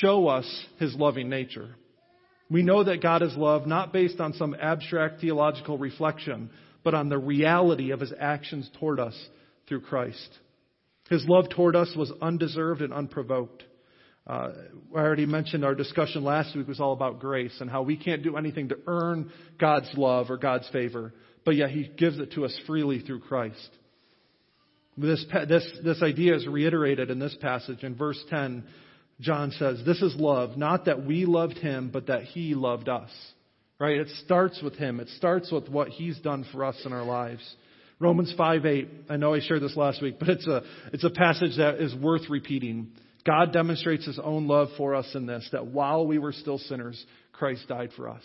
show 0.00 0.28
us 0.28 0.64
his 0.78 0.94
loving 0.94 1.28
nature. 1.28 1.74
We 2.50 2.62
know 2.62 2.82
that 2.84 3.02
God 3.02 3.22
is 3.22 3.36
love 3.36 3.66
not 3.66 3.92
based 3.92 4.20
on 4.20 4.32
some 4.32 4.56
abstract 4.58 5.20
theological 5.20 5.76
reflection, 5.76 6.50
but 6.82 6.94
on 6.94 7.08
the 7.08 7.18
reality 7.18 7.90
of 7.90 8.00
his 8.00 8.12
actions 8.18 8.70
toward 8.78 9.00
us 9.00 9.14
through 9.68 9.82
Christ. 9.82 10.28
His 11.10 11.24
love 11.26 11.50
toward 11.50 11.76
us 11.76 11.94
was 11.96 12.12
undeserved 12.20 12.82
and 12.82 12.92
unprovoked. 12.92 13.64
Uh, 14.26 14.52
I 14.94 14.98
already 14.98 15.26
mentioned 15.26 15.64
our 15.64 15.74
discussion 15.74 16.22
last 16.22 16.54
week 16.54 16.68
was 16.68 16.80
all 16.80 16.92
about 16.92 17.18
grace 17.18 17.56
and 17.60 17.70
how 17.70 17.82
we 17.82 17.96
can't 17.96 18.22
do 18.22 18.36
anything 18.36 18.68
to 18.68 18.78
earn 18.86 19.30
God's 19.58 19.90
love 19.96 20.30
or 20.30 20.36
God's 20.36 20.68
favor, 20.68 21.14
but 21.44 21.56
yet 21.56 21.70
He 21.70 21.90
gives 21.96 22.18
it 22.18 22.32
to 22.32 22.44
us 22.44 22.58
freely 22.66 23.00
through 23.00 23.20
Christ. 23.20 23.70
This, 24.98 25.24
this, 25.48 25.70
this 25.84 26.02
idea 26.02 26.34
is 26.34 26.46
reiterated 26.46 27.10
in 27.10 27.18
this 27.18 27.36
passage. 27.40 27.84
In 27.84 27.94
verse 27.94 28.22
10, 28.28 28.64
John 29.20 29.50
says, 29.52 29.80
This 29.84 30.00
is 30.02 30.14
love, 30.16 30.56
not 30.56 30.84
that 30.84 31.04
we 31.04 31.24
loved 31.24 31.58
Him, 31.58 31.90
but 31.92 32.06
that 32.06 32.22
He 32.22 32.54
loved 32.54 32.88
us. 32.88 33.10
Right? 33.80 33.98
It 33.98 34.08
starts 34.24 34.60
with 34.62 34.74
Him. 34.74 35.00
It 35.00 35.08
starts 35.16 35.50
with 35.52 35.68
what 35.68 35.88
He's 35.88 36.18
done 36.18 36.44
for 36.52 36.64
us 36.64 36.76
in 36.84 36.92
our 36.92 37.04
lives. 37.04 37.42
Romans 38.00 38.32
5 38.36 38.64
8, 38.64 38.88
I 39.10 39.16
know 39.16 39.34
I 39.34 39.40
shared 39.40 39.62
this 39.62 39.76
last 39.76 40.00
week, 40.00 40.18
but 40.20 40.28
it's 40.28 40.46
a, 40.46 40.62
it's 40.92 41.04
a 41.04 41.10
passage 41.10 41.56
that 41.56 41.80
is 41.80 41.94
worth 41.94 42.30
repeating. 42.30 42.92
God 43.26 43.52
demonstrates 43.52 44.06
his 44.06 44.18
own 44.18 44.46
love 44.46 44.68
for 44.76 44.94
us 44.94 45.10
in 45.14 45.26
this 45.26 45.48
that 45.52 45.66
while 45.66 46.06
we 46.06 46.18
were 46.18 46.32
still 46.32 46.58
sinners, 46.58 47.04
Christ 47.32 47.66
died 47.68 47.90
for 47.96 48.08
us. 48.08 48.22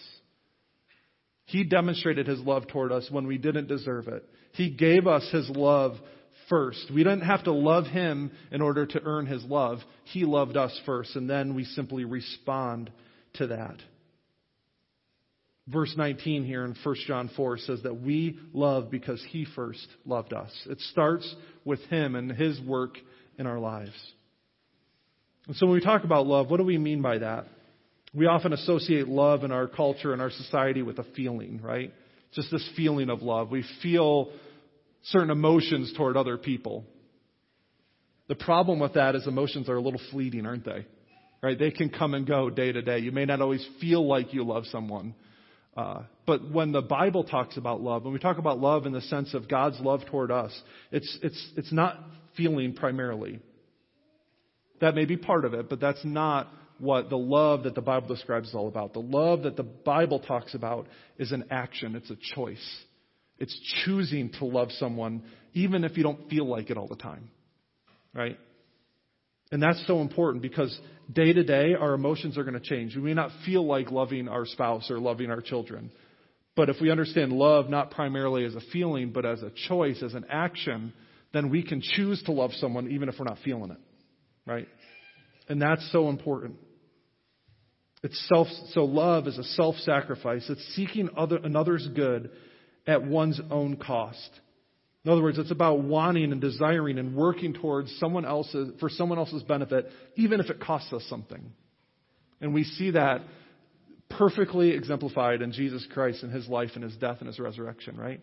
He 1.46 1.64
demonstrated 1.64 2.28
his 2.28 2.40
love 2.40 2.68
toward 2.68 2.92
us 2.92 3.10
when 3.12 3.28
we 3.28 3.38
didn't 3.38 3.68
deserve 3.68 4.08
it. 4.08 4.24
He 4.54 4.70
gave 4.70 5.08
us 5.08 5.28
his 5.32 5.50
love 5.50 5.94
first. 6.54 6.92
We 6.94 7.04
didn't 7.04 7.22
have 7.22 7.46
to 7.46 7.52
love 7.52 7.88
him 7.88 8.30
in 8.52 8.62
order 8.62 8.86
to 8.86 9.02
earn 9.04 9.26
his 9.26 9.44
love. 9.46 9.80
He 10.04 10.24
loved 10.24 10.56
us 10.56 10.80
first, 10.86 11.16
and 11.16 11.28
then 11.28 11.56
we 11.56 11.64
simply 11.64 12.06
respond 12.06 12.92
to 13.34 13.48
that. 13.48 13.78
Verse 15.68 15.92
19 15.98 16.46
here 16.46 16.64
in 16.64 16.76
1 16.84 16.96
John 17.08 17.32
4 17.36 17.58
says 17.58 17.82
that 17.82 18.02
we 18.02 18.38
love 18.54 18.92
because 18.92 19.26
he 19.30 19.48
first 19.56 19.88
loved 20.06 20.32
us. 20.32 20.52
It 20.70 20.80
starts 20.92 21.36
with 21.66 21.80
him 21.86 22.14
and 22.14 22.32
his 22.32 22.62
work 22.62 23.00
in 23.40 23.48
our 23.48 23.58
lives. 23.58 23.96
And 25.48 25.56
so 25.56 25.66
when 25.66 25.74
we 25.74 25.82
talk 25.82 26.04
about 26.04 26.28
love, 26.28 26.52
what 26.52 26.58
do 26.58 26.66
we 26.66 26.78
mean 26.78 27.02
by 27.02 27.18
that? 27.18 27.48
We 28.14 28.28
often 28.28 28.54
associate 28.54 29.08
love 29.08 29.44
in 29.44 29.52
our 29.52 29.68
culture 29.68 30.14
and 30.14 30.22
our 30.22 30.30
society 30.30 30.84
with 30.84 31.00
a 31.00 31.06
feeling, 31.16 31.62
right? 31.64 31.92
Just 32.36 32.52
this 32.52 32.70
feeling 32.78 33.10
of 33.10 33.24
love. 33.24 33.50
We 33.50 33.66
feel 33.82 34.30
certain 35.04 35.30
emotions 35.30 35.94
toward 35.96 36.18
other 36.18 36.38
people. 36.38 36.86
The 38.28 38.36
problem 38.36 38.80
with 38.80 38.94
that 38.94 39.16
is 39.16 39.28
emotions 39.28 39.70
are 39.70 39.76
a 39.76 39.82
little 39.82 40.02
fleeting, 40.12 40.46
aren't 40.46 40.66
they? 40.66 40.86
Right? 41.42 41.60
They 41.60 41.72
can 41.72 41.90
come 41.90 42.14
and 42.14 42.26
go 42.26 42.50
day 42.50 42.72
to 42.72 42.82
day. 42.82 43.00
You 43.00 43.12
may 43.12 43.26
not 43.26 43.42
always 43.42 43.68
feel 43.82 44.08
like 44.08 44.34
you 44.34 44.46
love 44.46 44.66
someone. 44.68 45.14
Uh, 45.76 46.04
but 46.26 46.50
when 46.52 46.72
the 46.72 46.82
Bible 46.82 47.24
talks 47.24 47.58
about 47.58 47.82
love, 47.82 48.04
when 48.04 48.14
we 48.14 48.20
talk 48.20 48.38
about 48.38 48.60
love 48.60 48.86
in 48.86 48.94
the 48.94 49.02
sense 49.02 49.34
of 49.34 49.50
God's 49.50 49.80
love 49.80 50.02
toward 50.10 50.32
us, 50.32 50.58
it's, 50.92 51.18
it's, 51.22 51.52
it's 51.58 51.74
not 51.74 52.00
feeling 52.38 52.74
primarily. 52.74 53.40
That 54.80 54.96
may 54.96 55.06
be 55.06 55.18
part 55.18 55.46
of 55.46 55.54
it, 55.54 55.70
but 55.70 55.80
that's 55.80 56.04
not 56.06 56.48
what 56.80 57.10
the 57.10 57.18
love 57.18 57.64
that 57.64 57.76
the 57.76 57.82
Bible 57.82 58.08
describes 58.08 58.50
is 58.50 58.56
all 58.56 58.68
about. 58.68 58.94
The 58.94 59.00
love 59.00 59.44
that 59.44 59.58
the 59.58 59.64
Bible 59.64 60.20
talks 60.20 60.54
about 60.54 60.88
is 61.18 61.32
an 61.32 61.46
action, 61.50 61.96
it's 61.96 62.10
a 62.10 62.18
choice. 62.36 62.84
It's 63.44 63.60
choosing 63.84 64.32
to 64.40 64.46
love 64.46 64.72
someone 64.72 65.24
even 65.54 65.84
if 65.84 65.98
you 65.98 66.04
don't 66.04 66.30
feel 66.30 66.48
like 66.48 66.70
it 66.70 66.78
all 66.78 66.88
the 66.88 66.96
time. 66.96 67.30
Right? 68.14 68.40
And 69.52 69.62
that's 69.62 69.86
so 69.86 70.02
important 70.02 70.42
because 70.42 70.76
day 71.12 71.34
to 71.34 71.44
day 71.44 71.76
our 71.76 71.94
emotions 71.94 72.38
are 72.38 72.44
going 72.44 72.60
to 72.60 72.60
change. 72.60 72.96
We 72.96 73.04
may 73.04 73.14
not 73.14 73.30
feel 73.46 73.66
like 73.66 73.92
loving 73.92 74.28
our 74.28 74.46
spouse 74.46 74.90
or 74.90 75.00
loving 75.00 75.30
our 75.30 75.42
children. 75.42 75.92
But 76.56 76.70
if 76.70 76.78
we 76.82 76.90
understand 76.90 77.34
love 77.34 77.70
not 77.70 77.92
primarily 77.92 78.46
as 78.46 78.56
a 78.56 78.62
feeling, 78.72 79.12
but 79.12 79.26
as 79.26 79.42
a 79.44 79.52
choice, 79.68 80.02
as 80.04 80.14
an 80.14 80.26
action, 80.30 80.94
then 81.34 81.50
we 81.50 81.64
can 81.64 81.82
choose 81.82 82.22
to 82.24 82.32
love 82.32 82.52
someone 82.54 82.90
even 82.92 83.10
if 83.10 83.16
we're 83.20 83.26
not 83.26 83.40
feeling 83.44 83.72
it 83.72 83.80
right? 84.46 84.68
And 85.48 85.62
that's 85.62 85.88
so 85.92 86.10
important. 86.10 86.56
It's 88.04 88.30
self, 88.34 88.48
so 88.72 88.84
love 88.84 89.28
is 89.28 89.38
a 89.38 89.44
self-sacrifice. 89.44 90.50
It's 90.50 90.76
seeking 90.76 91.10
other, 91.16 91.38
another's 91.38 91.88
good 91.96 92.30
at 92.86 93.06
one's 93.06 93.40
own 93.50 93.78
cost. 93.78 94.30
In 95.06 95.12
other 95.12 95.22
words, 95.22 95.38
it's 95.38 95.52
about 95.52 95.82
wanting 95.82 96.32
and 96.32 96.40
desiring 96.40 96.98
and 96.98 97.16
working 97.16 97.54
towards 97.54 97.94
someone 98.00 98.26
else's, 98.26 98.72
for 98.80 98.90
someone 98.90 99.18
else's 99.18 99.44
benefit, 99.44 99.90
even 100.16 100.40
if 100.40 100.50
it 100.50 100.62
costs 100.62 100.94
us 100.94 101.04
something. 101.10 101.52
And 102.40 102.54
we 102.54 102.64
see 102.64 102.92
that 102.92 103.22
perfectly 104.10 104.72
exemplified 104.72 105.42
in 105.42 105.52
Jesus 105.52 105.86
Christ 105.92 106.24
and 106.24 106.32
his 106.32 106.48
life 106.48 106.72
and 106.76 106.84
his 106.84 106.96
death 106.96 107.18
and 107.20 107.28
his 107.28 107.40
resurrection, 107.40 107.98
right? 107.98 108.22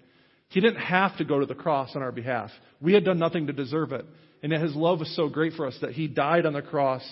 He 0.48 0.60
didn't 0.60 0.80
have 0.80 1.16
to 1.18 1.24
go 1.24 1.40
to 1.40 1.46
the 1.46 1.54
cross 1.54 1.94
on 1.94 2.02
our 2.02 2.12
behalf. 2.12 2.50
We 2.80 2.92
had 2.92 3.04
done 3.04 3.18
nothing 3.18 3.46
to 3.48 3.52
deserve 3.52 3.92
it. 3.92 4.04
And 4.42 4.52
yet 4.52 4.62
his 4.62 4.74
love 4.74 5.00
was 5.00 5.14
so 5.14 5.28
great 5.28 5.52
for 5.54 5.66
us 5.66 5.76
that 5.82 5.92
he 5.92 6.08
died 6.08 6.46
on 6.46 6.54
the 6.54 6.62
cross. 6.62 7.02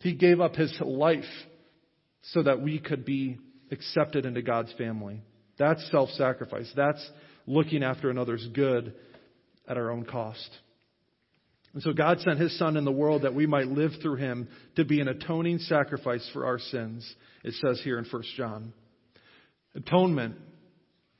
He 0.00 0.14
gave 0.14 0.40
up 0.40 0.54
his 0.54 0.76
life 0.80 1.24
so 2.22 2.42
that 2.42 2.62
we 2.62 2.78
could 2.78 3.04
be 3.04 3.38
accepted 3.70 4.24
into 4.26 4.42
God's 4.42 4.72
family. 4.74 5.22
That's 5.58 5.86
self 5.90 6.10
sacrifice. 6.10 6.70
That's 6.76 7.04
looking 7.46 7.82
after 7.82 8.10
another's 8.10 8.46
good 8.54 8.94
at 9.68 9.76
our 9.76 9.90
own 9.90 10.04
cost. 10.04 10.48
And 11.74 11.82
so 11.82 11.92
God 11.92 12.20
sent 12.20 12.38
his 12.38 12.56
son 12.58 12.76
in 12.76 12.84
the 12.84 12.92
world 12.92 13.22
that 13.22 13.34
we 13.34 13.46
might 13.46 13.68
live 13.68 13.92
through 14.00 14.16
him 14.16 14.48
to 14.76 14.84
be 14.84 15.00
an 15.00 15.08
atoning 15.08 15.58
sacrifice 15.58 16.28
for 16.32 16.46
our 16.46 16.58
sins, 16.58 17.14
it 17.44 17.54
says 17.54 17.80
here 17.84 17.98
in 17.98 18.04
1 18.04 18.22
John. 18.36 18.72
Atonement, 19.74 20.36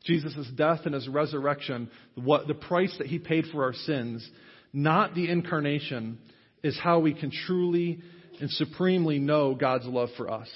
Jesus' 0.04 0.48
death 0.56 0.80
and 0.84 0.94
his 0.94 1.06
resurrection, 1.06 1.90
what 2.14 2.46
the 2.46 2.54
price 2.54 2.94
that 2.98 3.06
he 3.06 3.18
paid 3.18 3.44
for 3.52 3.64
our 3.64 3.74
sins, 3.74 4.28
not 4.72 5.14
the 5.14 5.30
incarnation, 5.30 6.18
is 6.62 6.78
how 6.82 6.98
we 7.00 7.14
can 7.14 7.30
truly 7.46 8.00
and 8.40 8.50
supremely 8.50 9.18
know 9.18 9.54
God's 9.54 9.86
love 9.86 10.08
for 10.16 10.30
us. 10.30 10.48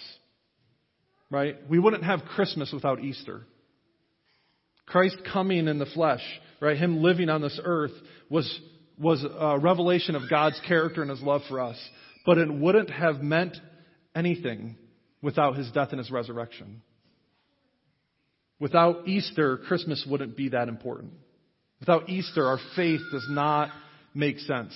Right? 1.31 1.57
We 1.69 1.79
wouldn't 1.79 2.05
have 2.05 2.21
Christmas 2.35 2.73
without 2.73 3.01
Easter. 3.01 3.43
Christ 4.87 5.17
coming 5.33 5.69
in 5.69 5.79
the 5.79 5.87
flesh, 5.87 6.23
right? 6.61 6.77
Him 6.77 7.03
living 7.03 7.29
on 7.29 7.43
this 7.43 7.59
earth 7.63 7.93
was, 8.29 8.61
was 8.99 9.25
a 9.25 9.59
revelation 9.59 10.15
of 10.15 10.29
God's 10.29 10.61
character 10.67 11.03
and 11.03 11.11
his 11.11 11.23
love 11.23 11.43
for 11.49 11.61
us. 11.61 11.77
But 12.25 12.39
it 12.39 12.53
wouldn't 12.53 12.91
have 12.91 13.21
meant 13.21 13.57
anything 14.15 14.77
without 15.21 15.57
his 15.57 15.71
death 15.71 15.89
and 15.91 15.99
his 15.99 16.11
resurrection. 16.11 16.83
Without 18.61 19.09
Easter, 19.09 19.57
Christmas 19.57 20.07
wouldn't 20.09 20.37
be 20.37 20.51
that 20.51 20.69
important. 20.69 21.13
Without 21.81 22.09
Easter, 22.09 22.47
our 22.47 22.59
faith 22.77 23.01
does 23.11 23.27
not 23.29 23.71
make 24.15 24.39
sense. 24.39 24.73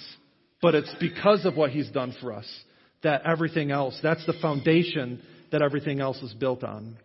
But 0.60 0.74
it's 0.74 0.92
because 0.98 1.44
of 1.44 1.56
what 1.56 1.70
he's 1.70 1.88
done 1.90 2.14
for 2.20 2.32
us 2.32 2.46
that 3.02 3.22
everything 3.24 3.70
else, 3.70 3.96
that's 4.02 4.24
the 4.26 4.32
foundation 4.42 5.22
that 5.52 5.62
everything 5.62 6.00
else 6.00 6.20
is 6.22 6.34
built 6.34 6.64
on. 6.64 6.96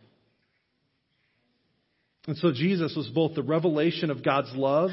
And 2.28 2.38
so 2.38 2.52
Jesus 2.52 2.96
was 2.96 3.08
both 3.10 3.36
the 3.36 3.44
revelation 3.44 4.12
of 4.12 4.24
God's 4.24 4.52
love 4.54 4.92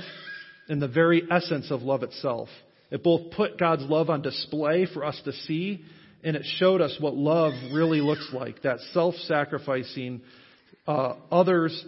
and 0.69 0.81
the 0.81 0.89
very 0.89 1.23
essence 1.31 1.71
of 1.71 1.83
love 1.83 2.03
itself. 2.03 2.49
It 2.91 3.03
both 3.03 3.33
put 3.33 3.59
God's 3.59 3.83
love 3.83 4.09
on 4.09 4.23
display 4.23 4.87
for 4.93 5.05
us 5.05 5.21
to 5.25 5.33
see, 5.33 5.85
and 6.25 6.37
it 6.37 6.45
showed 6.57 6.81
us 6.81 6.97
what 7.01 7.15
love 7.15 7.53
really 7.73 8.01
looks 8.01 8.31
like 8.33 8.63
that 8.63 8.79
self 8.93 9.15
sacrificing, 9.27 10.23
uh, 10.87 11.15
others, 11.31 11.85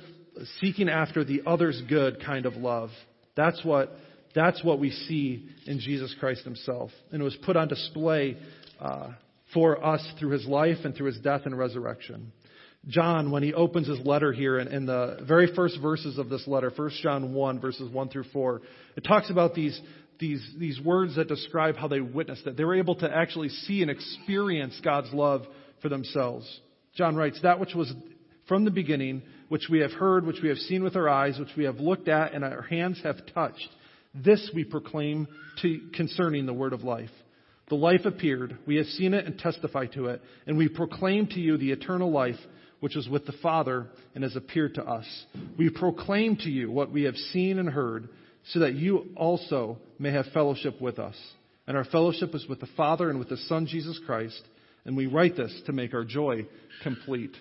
seeking 0.61 0.89
after 0.91 1.25
the 1.25 1.43
other's 1.47 1.81
good 1.89 2.23
kind 2.25 2.45
of 2.45 2.55
love. 2.57 2.91
That's 3.35 3.65
what, 3.65 3.93
that's 4.35 4.63
what 4.63 4.79
we 4.79 4.91
see 4.91 5.49
in 5.67 5.81
Jesus 5.81 6.15
Christ 6.21 6.45
himself. 6.45 6.91
And 7.13 7.23
it 7.23 7.25
was 7.25 7.37
put 7.45 7.57
on 7.57 7.69
display 7.69 8.37
uh, 8.79 9.13
for 9.55 9.85
us 9.85 10.07
through 10.19 10.31
his 10.31 10.47
life 10.47 10.79
and 10.85 10.95
through 10.95 11.07
his 11.07 11.19
death 11.21 11.43
and 11.47 11.57
resurrection. 11.57 12.33
John, 12.89 13.31
when 13.31 13.43
he 13.43 13.53
opens 13.53 13.89
his 13.89 14.01
letter 14.07 14.33
here, 14.33 14.59
in, 14.59 14.69
in 14.69 14.87
the 14.87 15.19
very 15.27 15.55
first 15.55 15.79
verses 15.81 16.19
of 16.19 16.29
this 16.29 16.47
letter, 16.47 16.73
1 16.75 16.91
John 17.03 17.35
1, 17.35 17.61
verses 17.61 17.93
1 17.93 18.09
through 18.09 18.25
4, 18.33 18.63
it 18.97 19.05
talks 19.05 19.31
about 19.31 19.55
these, 19.55 19.79
these, 20.19 20.43
these 20.59 20.81
words 20.81 21.17
that 21.17 21.29
describe 21.29 21.77
how 21.77 21.89
they 21.89 22.01
witnessed 22.01 22.47
it. 22.47 22.57
They 22.57 22.65
were 22.65 22.79
able 22.79 22.95
to 22.97 23.11
actually 23.15 23.51
see 23.51 23.83
and 23.83 23.91
experience 23.91 24.81
God's 24.83 25.13
love 25.13 25.43
for 25.83 25.91
themselves. 25.91 26.61
John 26.95 27.17
writes, 27.17 27.39
That 27.43 27.61
which 27.61 27.75
was 27.75 27.93
from 28.49 28.65
the 28.65 28.71
beginning, 28.71 29.23
which 29.49 29.69
we 29.71 29.81
have 29.81 29.93
heard, 29.93 30.27
which 30.27 30.41
we 30.43 30.49
have 30.49 30.59
seen 30.59 30.83
with 30.83 30.97
our 30.97 31.09
eyes, 31.09 31.39
which 31.39 31.57
we 31.57 31.65
have 31.65 31.81
looked 31.81 32.09
at, 32.09 32.33
and 32.33 32.45
our 32.45 32.63
hands 32.63 33.01
have 33.05 33.17
touched, 33.35 33.69
this 34.15 34.51
we 34.55 34.65
proclaim 34.65 35.29
to, 35.63 35.81
concerning 35.95 36.47
the 36.47 36.55
word 36.55 36.73
of 36.73 36.83
life. 36.83 37.11
The 37.69 37.77
life 37.77 38.05
appeared, 38.05 38.59
we 38.67 38.77
have 38.77 38.87
seen 38.87 39.15
it 39.15 39.27
and 39.27 39.39
testify 39.39 39.87
to 39.95 40.07
it, 40.07 40.23
and 40.47 40.59
we 40.59 40.69
proclaim 40.69 41.29
to 41.29 41.41
you 41.41 41.57
the 41.57 41.71
eternal 41.71 42.11
life 42.11 42.39
which 42.81 42.97
is 42.97 43.09
with 43.09 43.27
the 43.27 43.35
Father 43.43 43.87
and 44.15 44.25
has 44.25 44.37
appeared 44.37 44.75
to 44.75 44.85
us. 44.85 45.07
We 45.57 45.71
proclaim 45.71 46.37
to 46.37 46.51
you 46.51 46.71
what 46.71 46.91
we 46.91 47.05
have 47.05 47.17
seen 47.17 47.59
and 47.59 47.69
heard, 47.69 48.09
so 48.53 48.61
that 48.61 48.75
you 48.75 49.11
also 49.17 49.79
may 49.99 50.13
have 50.13 50.27
fellowship 50.33 50.81
with 50.81 50.99
us. 50.99 51.17
And 51.67 51.77
our 51.77 51.85
fellowship 51.85 52.35
is 52.35 52.47
with 52.49 52.61
the 52.61 52.69
Father 52.77 53.11
and 53.11 53.19
with 53.19 53.29
the 53.29 53.37
Son, 53.37 53.67
Jesus 53.67 54.01
Christ. 54.07 54.41
And 54.85 54.97
we 54.97 55.07
write 55.07 55.37
this 55.37 55.63
to 55.67 55.73
make 55.73 55.95
our 55.95 56.05
joy 56.05 56.47
complete. 56.83 57.37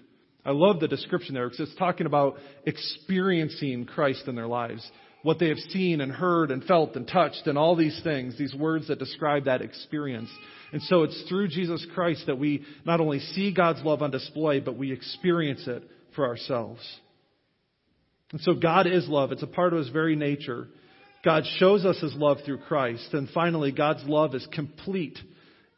I 0.45 0.51
love 0.51 0.79
the 0.79 0.87
description 0.87 1.35
there 1.35 1.49
because 1.49 1.67
it's 1.67 1.79
talking 1.79 2.05
about 2.05 2.37
experiencing 2.65 3.85
Christ 3.85 4.27
in 4.27 4.35
their 4.35 4.47
lives. 4.47 4.89
What 5.21 5.39
they 5.39 5.49
have 5.49 5.57
seen 5.57 5.99
and 5.99 6.11
heard 6.11 6.49
and 6.49 6.63
felt 6.63 6.95
and 6.95 7.07
touched 7.07 7.45
and 7.45 7.57
all 7.57 7.75
these 7.75 7.99
things, 8.03 8.37
these 8.37 8.55
words 8.55 8.87
that 8.87 8.99
describe 8.99 9.45
that 9.45 9.61
experience. 9.61 10.29
And 10.71 10.81
so 10.83 11.03
it's 11.03 11.21
through 11.27 11.49
Jesus 11.49 11.85
Christ 11.93 12.25
that 12.27 12.39
we 12.39 12.63
not 12.85 13.01
only 13.01 13.19
see 13.19 13.53
God's 13.53 13.83
love 13.83 14.01
on 14.01 14.11
display, 14.11 14.59
but 14.59 14.77
we 14.77 14.91
experience 14.91 15.67
it 15.67 15.83
for 16.15 16.25
ourselves. 16.25 16.81
And 18.31 18.39
so 18.41 18.53
God 18.53 18.87
is 18.87 19.07
love. 19.07 19.31
It's 19.31 19.43
a 19.43 19.47
part 19.47 19.73
of 19.73 19.79
His 19.79 19.89
very 19.89 20.15
nature. 20.15 20.67
God 21.25 21.43
shows 21.57 21.83
us 21.83 21.99
His 21.99 22.15
love 22.15 22.37
through 22.45 22.59
Christ. 22.59 23.09
And 23.13 23.27
finally, 23.29 23.71
God's 23.71 24.03
love 24.05 24.35
is 24.35 24.47
complete 24.53 25.17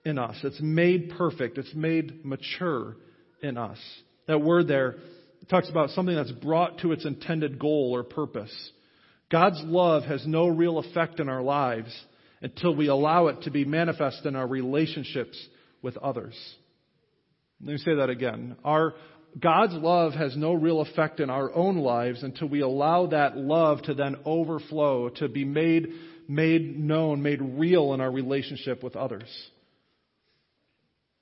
in 0.06 0.18
us. 0.18 0.36
It's 0.44 0.62
made 0.62 1.14
perfect. 1.18 1.58
It's 1.58 1.74
made 1.74 2.26
mature 2.26 2.96
in 3.42 3.58
us. 3.58 3.78
That 4.28 4.40
word 4.40 4.68
there 4.68 4.96
talks 5.50 5.70
about 5.70 5.90
something 5.92 6.16
that's 6.16 6.32
brought 6.32 6.80
to 6.80 6.92
its 6.92 7.06
intended 7.06 7.58
goal 7.60 7.92
or 7.96 8.04
purpose. 8.04 8.54
God's 9.32 9.62
love 9.64 10.04
has 10.04 10.26
no 10.28 10.48
real 10.48 10.78
effect 10.78 11.20
in 11.20 11.30
our 11.30 11.42
lives 11.42 11.92
until 12.42 12.76
we 12.76 12.88
allow 12.88 13.28
it 13.28 13.44
to 13.44 13.52
be 13.52 13.64
manifest 13.64 14.26
in 14.26 14.36
our 14.36 14.48
relationships 14.48 15.38
with 15.82 15.96
others. 15.98 16.36
Let 17.62 17.74
me 17.74 17.78
say 17.78 17.96
that 17.96 18.10
again. 18.10 18.58
Our, 18.66 18.96
God's 19.40 19.74
love 19.74 20.14
has 20.14 20.36
no 20.36 20.54
real 20.54 20.82
effect 20.82 21.20
in 21.20 21.30
our 21.30 21.54
own 21.54 21.78
lives 21.78 22.24
until 22.24 22.50
we 22.50 22.62
allow 22.62 23.08
that 23.08 23.38
love 23.38 23.82
to 23.84 23.94
then 23.94 24.18
overflow, 24.26 25.10
to 25.10 25.30
be 25.30 25.46
made, 25.46 25.90
made 26.28 26.78
known, 26.78 27.22
made 27.22 27.42
real 27.42 27.94
in 27.94 28.02
our 28.02 28.12
relationship 28.12 28.84
with 28.84 28.96
others. 28.96 29.30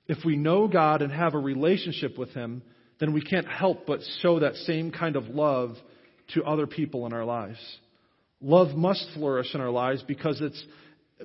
If 0.08 0.24
we 0.24 0.36
know 0.36 0.66
God 0.66 1.02
and 1.02 1.12
have 1.12 1.34
a 1.34 1.38
relationship 1.38 2.18
with 2.18 2.30
Him, 2.30 2.62
then 2.98 3.12
we 3.12 3.22
can't 3.22 3.46
help 3.46 3.86
but 3.86 4.00
show 4.20 4.40
that 4.40 4.56
same 4.56 4.90
kind 4.90 5.14
of 5.14 5.28
love 5.28 5.76
to 6.34 6.42
other 6.42 6.66
people 6.66 7.06
in 7.06 7.12
our 7.12 7.24
lives. 7.24 7.58
Love 8.40 8.76
must 8.76 9.06
flourish 9.14 9.54
in 9.54 9.60
our 9.60 9.70
lives 9.70 10.02
because 10.06 10.40
it's 10.40 10.62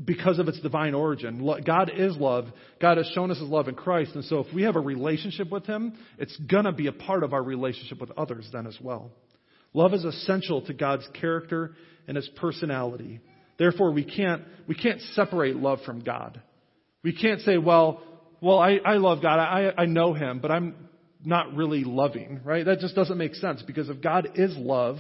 because 0.03 0.39
of 0.39 0.47
its 0.49 0.59
divine 0.59 0.93
origin. 0.93 1.49
God 1.65 1.89
is 1.95 2.17
love. 2.17 2.47
God 2.81 2.97
has 2.97 3.09
shown 3.13 3.31
us 3.31 3.39
his 3.39 3.47
love 3.47 3.69
in 3.69 3.75
Christ. 3.75 4.11
And 4.15 4.25
so 4.25 4.39
if 4.39 4.53
we 4.53 4.63
have 4.63 4.75
a 4.75 4.81
relationship 4.81 5.49
with 5.49 5.65
him, 5.65 5.93
it's 6.17 6.35
going 6.37 6.65
to 6.65 6.73
be 6.73 6.87
a 6.87 6.91
part 6.91 7.23
of 7.23 7.31
our 7.33 7.41
relationship 7.41 8.01
with 8.01 8.11
others 8.17 8.49
then 8.51 8.67
as 8.67 8.77
well. 8.81 9.11
Love 9.73 9.93
is 9.93 10.03
essential 10.03 10.61
to 10.63 10.73
God's 10.73 11.07
character 11.19 11.75
and 12.07 12.17
his 12.17 12.29
personality. 12.35 13.21
Therefore, 13.57 13.91
we 13.91 14.03
can't, 14.03 14.41
we 14.67 14.75
can't 14.75 14.99
separate 15.13 15.55
love 15.55 15.79
from 15.85 16.01
God. 16.01 16.41
We 17.03 17.13
can't 17.13 17.39
say, 17.41 17.57
well, 17.57 18.01
well, 18.41 18.59
I, 18.59 18.79
I 18.83 18.95
love 18.95 19.21
God. 19.21 19.39
I, 19.39 19.71
I 19.77 19.85
know 19.85 20.13
him, 20.13 20.39
but 20.39 20.51
I'm 20.51 20.75
not 21.23 21.55
really 21.55 21.83
loving, 21.83 22.41
right? 22.43 22.65
That 22.65 22.79
just 22.79 22.95
doesn't 22.95 23.17
make 23.17 23.35
sense 23.35 23.61
because 23.61 23.89
if 23.89 24.01
God 24.01 24.29
is 24.35 24.55
love, 24.57 24.97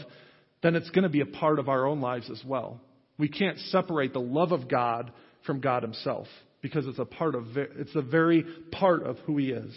then 0.65 0.75
it's 0.75 0.89
going 0.89 1.03
to 1.03 1.09
be 1.09 1.21
a 1.21 1.27
part 1.27 1.59
of 1.59 1.69
our 1.69 1.85
own 1.85 2.01
lives 2.01 2.29
as 2.31 2.41
well. 2.43 2.81
We 3.19 3.29
can't 3.29 3.59
separate 3.59 4.13
the 4.13 4.19
love 4.19 4.51
of 4.51 4.67
God 4.67 5.11
from 5.45 5.61
God 5.61 5.83
Himself 5.83 6.27
because 6.61 6.87
it's 6.87 6.97
a 6.97 7.05
part 7.05 7.35
of 7.35 7.55
it's 7.55 7.95
a 7.95 8.01
very 8.01 8.43
part 8.71 9.03
of 9.03 9.17
who 9.19 9.37
He 9.37 9.51
is. 9.51 9.71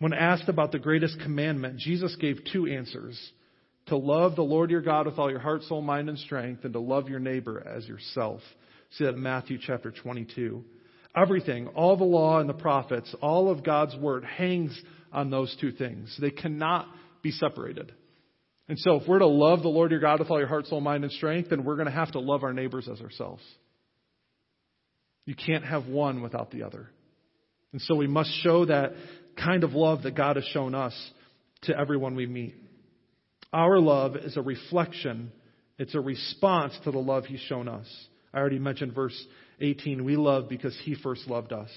When 0.00 0.12
asked 0.12 0.48
about 0.48 0.72
the 0.72 0.78
greatest 0.80 1.20
commandment, 1.20 1.78
Jesus 1.78 2.16
gave 2.16 2.40
two 2.52 2.66
answers. 2.66 3.18
To 3.86 3.96
love 3.96 4.36
the 4.36 4.42
Lord 4.42 4.70
your 4.70 4.82
God 4.82 5.06
with 5.06 5.18
all 5.18 5.30
your 5.30 5.40
heart, 5.40 5.62
soul, 5.62 5.82
mind, 5.82 6.08
and 6.08 6.18
strength, 6.18 6.64
and 6.64 6.72
to 6.72 6.80
love 6.80 7.08
your 7.08 7.18
neighbor 7.18 7.64
as 7.66 7.86
yourself. 7.86 8.40
See 8.92 9.04
that 9.04 9.14
in 9.14 9.22
Matthew 9.22 9.58
chapter 9.60 9.90
22. 9.90 10.64
Everything, 11.16 11.68
all 11.68 11.96
the 11.96 12.04
law 12.04 12.38
and 12.38 12.48
the 12.48 12.54
prophets, 12.54 13.14
all 13.20 13.50
of 13.50 13.64
God's 13.64 13.96
word 13.96 14.24
hangs 14.24 14.80
on 15.12 15.30
those 15.30 15.56
two 15.60 15.72
things. 15.72 16.16
They 16.20 16.30
cannot 16.30 16.86
be 17.22 17.30
separated. 17.32 17.92
And 18.70 18.78
so 18.78 18.94
if 18.94 19.08
we're 19.08 19.18
to 19.18 19.26
love 19.26 19.62
the 19.62 19.68
Lord 19.68 19.90
your 19.90 19.98
God 19.98 20.20
with 20.20 20.30
all 20.30 20.38
your 20.38 20.46
heart, 20.46 20.64
soul, 20.66 20.80
mind, 20.80 21.02
and 21.02 21.12
strength, 21.12 21.50
then 21.50 21.64
we're 21.64 21.74
going 21.74 21.88
to 21.88 21.92
have 21.92 22.12
to 22.12 22.20
love 22.20 22.44
our 22.44 22.52
neighbors 22.52 22.88
as 22.88 23.00
ourselves. 23.00 23.42
You 25.26 25.34
can't 25.34 25.64
have 25.64 25.88
one 25.88 26.22
without 26.22 26.52
the 26.52 26.62
other. 26.62 26.88
And 27.72 27.82
so 27.82 27.96
we 27.96 28.06
must 28.06 28.30
show 28.44 28.66
that 28.66 28.92
kind 29.36 29.64
of 29.64 29.72
love 29.72 30.04
that 30.04 30.14
God 30.14 30.36
has 30.36 30.44
shown 30.52 30.76
us 30.76 30.94
to 31.62 31.76
everyone 31.76 32.14
we 32.14 32.26
meet. 32.26 32.54
Our 33.52 33.80
love 33.80 34.14
is 34.14 34.36
a 34.36 34.40
reflection, 34.40 35.32
it's 35.76 35.96
a 35.96 36.00
response 36.00 36.78
to 36.84 36.92
the 36.92 36.98
love 36.98 37.24
He's 37.24 37.40
shown 37.40 37.66
us. 37.66 37.88
I 38.32 38.38
already 38.38 38.60
mentioned 38.60 38.94
verse 38.94 39.20
18. 39.60 40.04
We 40.04 40.14
love 40.14 40.48
because 40.48 40.78
He 40.84 40.94
first 40.94 41.26
loved 41.26 41.52
us. 41.52 41.70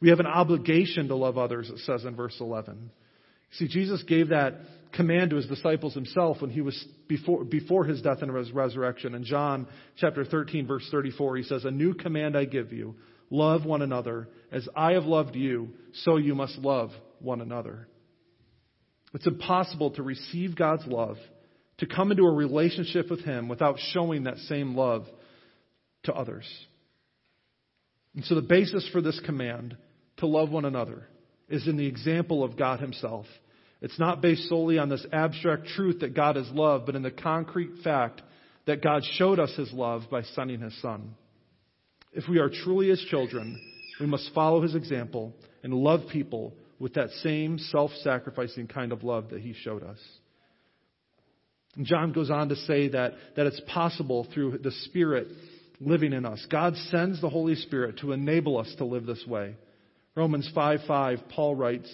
We 0.00 0.08
have 0.08 0.20
an 0.20 0.26
obligation 0.26 1.08
to 1.08 1.16
love 1.16 1.36
others, 1.36 1.68
it 1.68 1.80
says 1.80 2.06
in 2.06 2.16
verse 2.16 2.36
11. 2.40 2.90
See, 3.52 3.68
Jesus 3.68 4.02
gave 4.04 4.28
that 4.28 4.54
command 4.92 5.30
to 5.30 5.36
his 5.36 5.46
disciples 5.46 5.94
himself 5.94 6.40
when 6.40 6.50
he 6.50 6.60
was 6.60 6.86
before, 7.08 7.44
before 7.44 7.84
his 7.84 8.02
death 8.02 8.22
and 8.22 8.32
resurrection. 8.32 9.14
In 9.14 9.24
John 9.24 9.66
chapter 9.96 10.24
13, 10.24 10.66
verse 10.66 10.86
34, 10.90 11.36
he 11.36 11.42
says, 11.42 11.64
A 11.64 11.70
new 11.70 11.94
command 11.94 12.36
I 12.36 12.44
give 12.44 12.72
you 12.72 12.94
love 13.30 13.64
one 13.64 13.82
another. 13.82 14.28
As 14.50 14.68
I 14.76 14.92
have 14.92 15.04
loved 15.04 15.34
you, 15.34 15.70
so 16.04 16.16
you 16.16 16.34
must 16.34 16.58
love 16.58 16.90
one 17.20 17.40
another. 17.40 17.88
It's 19.14 19.26
impossible 19.26 19.92
to 19.92 20.02
receive 20.02 20.56
God's 20.56 20.86
love, 20.86 21.16
to 21.78 21.86
come 21.86 22.10
into 22.10 22.24
a 22.24 22.32
relationship 22.32 23.10
with 23.10 23.24
Him 23.24 23.48
without 23.48 23.78
showing 23.92 24.24
that 24.24 24.38
same 24.38 24.76
love 24.76 25.06
to 26.04 26.12
others. 26.12 26.46
And 28.14 28.24
so 28.24 28.34
the 28.34 28.42
basis 28.42 28.88
for 28.92 29.00
this 29.00 29.20
command 29.24 29.76
to 30.18 30.26
love 30.26 30.50
one 30.50 30.64
another 30.64 31.08
is 31.48 31.66
in 31.66 31.76
the 31.76 31.86
example 31.86 32.44
of 32.44 32.56
God 32.56 32.80
Himself. 32.80 33.26
It's 33.82 33.98
not 33.98 34.22
based 34.22 34.48
solely 34.48 34.78
on 34.78 34.88
this 34.88 35.04
abstract 35.12 35.66
truth 35.66 36.00
that 36.00 36.14
God 36.14 36.36
is 36.36 36.48
love, 36.52 36.86
but 36.86 36.94
in 36.94 37.02
the 37.02 37.10
concrete 37.10 37.82
fact 37.82 38.22
that 38.66 38.80
God 38.80 39.02
showed 39.14 39.40
us 39.40 39.54
his 39.56 39.72
love 39.72 40.02
by 40.08 40.22
sending 40.22 40.60
his 40.60 40.80
son. 40.80 41.16
If 42.12 42.28
we 42.28 42.38
are 42.38 42.48
truly 42.48 42.88
his 42.90 43.04
children, 43.10 43.60
we 43.98 44.06
must 44.06 44.32
follow 44.34 44.62
his 44.62 44.76
example 44.76 45.34
and 45.64 45.74
love 45.74 46.02
people 46.12 46.54
with 46.78 46.94
that 46.94 47.10
same 47.22 47.58
self 47.58 47.90
sacrificing 48.02 48.68
kind 48.68 48.92
of 48.92 49.02
love 49.02 49.30
that 49.30 49.40
he 49.40 49.52
showed 49.52 49.82
us. 49.82 49.98
And 51.74 51.84
John 51.84 52.12
goes 52.12 52.30
on 52.30 52.50
to 52.50 52.56
say 52.56 52.88
that, 52.88 53.14
that 53.34 53.46
it's 53.46 53.62
possible 53.66 54.28
through 54.32 54.58
the 54.58 54.70
Spirit 54.70 55.26
living 55.80 56.12
in 56.12 56.24
us. 56.24 56.46
God 56.50 56.76
sends 56.90 57.20
the 57.20 57.30
Holy 57.30 57.56
Spirit 57.56 57.98
to 57.98 58.12
enable 58.12 58.58
us 58.58 58.72
to 58.78 58.84
live 58.84 59.06
this 59.06 59.24
way. 59.26 59.56
Romans 60.14 60.48
5 60.54 60.80
5, 60.86 61.18
Paul 61.30 61.56
writes, 61.56 61.92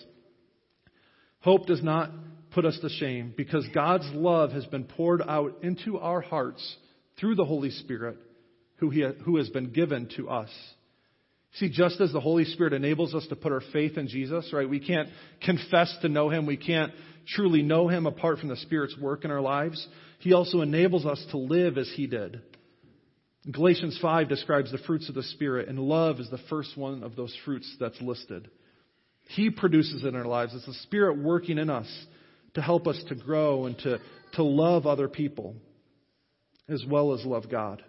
Hope 1.40 1.66
does 1.66 1.82
not 1.82 2.10
put 2.50 2.64
us 2.64 2.78
to 2.80 2.88
shame 2.88 3.32
because 3.36 3.66
God's 3.74 4.08
love 4.12 4.52
has 4.52 4.66
been 4.66 4.84
poured 4.84 5.22
out 5.22 5.58
into 5.62 5.98
our 5.98 6.20
hearts 6.20 6.76
through 7.18 7.36
the 7.36 7.44
Holy 7.44 7.70
Spirit 7.70 8.16
who, 8.76 8.90
he, 8.90 9.06
who 9.24 9.36
has 9.36 9.48
been 9.48 9.70
given 9.70 10.08
to 10.16 10.28
us. 10.28 10.50
See, 11.54 11.70
just 11.70 12.00
as 12.00 12.12
the 12.12 12.20
Holy 12.20 12.44
Spirit 12.44 12.72
enables 12.72 13.14
us 13.14 13.26
to 13.28 13.36
put 13.36 13.52
our 13.52 13.62
faith 13.72 13.96
in 13.96 14.08
Jesus, 14.08 14.52
right? 14.52 14.68
We 14.68 14.80
can't 14.80 15.08
confess 15.42 15.94
to 16.02 16.08
know 16.08 16.28
Him. 16.28 16.46
We 16.46 16.56
can't 16.56 16.92
truly 17.26 17.62
know 17.62 17.88
Him 17.88 18.06
apart 18.06 18.38
from 18.38 18.48
the 18.48 18.56
Spirit's 18.56 18.96
work 18.98 19.24
in 19.24 19.30
our 19.30 19.40
lives. 19.40 19.86
He 20.20 20.32
also 20.32 20.60
enables 20.60 21.06
us 21.06 21.24
to 21.30 21.38
live 21.38 21.78
as 21.78 21.90
He 21.96 22.06
did. 22.06 22.42
Galatians 23.50 23.98
5 24.02 24.28
describes 24.28 24.70
the 24.70 24.78
fruits 24.78 25.08
of 25.08 25.14
the 25.14 25.22
Spirit, 25.22 25.68
and 25.68 25.78
love 25.78 26.20
is 26.20 26.28
the 26.30 26.40
first 26.50 26.76
one 26.76 27.02
of 27.02 27.16
those 27.16 27.34
fruits 27.44 27.76
that's 27.80 28.00
listed. 28.02 28.50
He 29.28 29.50
produces 29.50 30.04
in 30.04 30.14
our 30.14 30.24
lives. 30.24 30.54
It's 30.54 30.66
the 30.66 30.74
Spirit 30.74 31.18
working 31.18 31.58
in 31.58 31.68
us 31.68 31.88
to 32.54 32.62
help 32.62 32.86
us 32.86 33.02
to 33.08 33.14
grow 33.14 33.66
and 33.66 33.78
to, 33.78 33.98
to 34.34 34.42
love 34.42 34.86
other 34.86 35.08
people 35.08 35.54
as 36.68 36.84
well 36.88 37.12
as 37.12 37.24
love 37.24 37.50
God. 37.50 37.82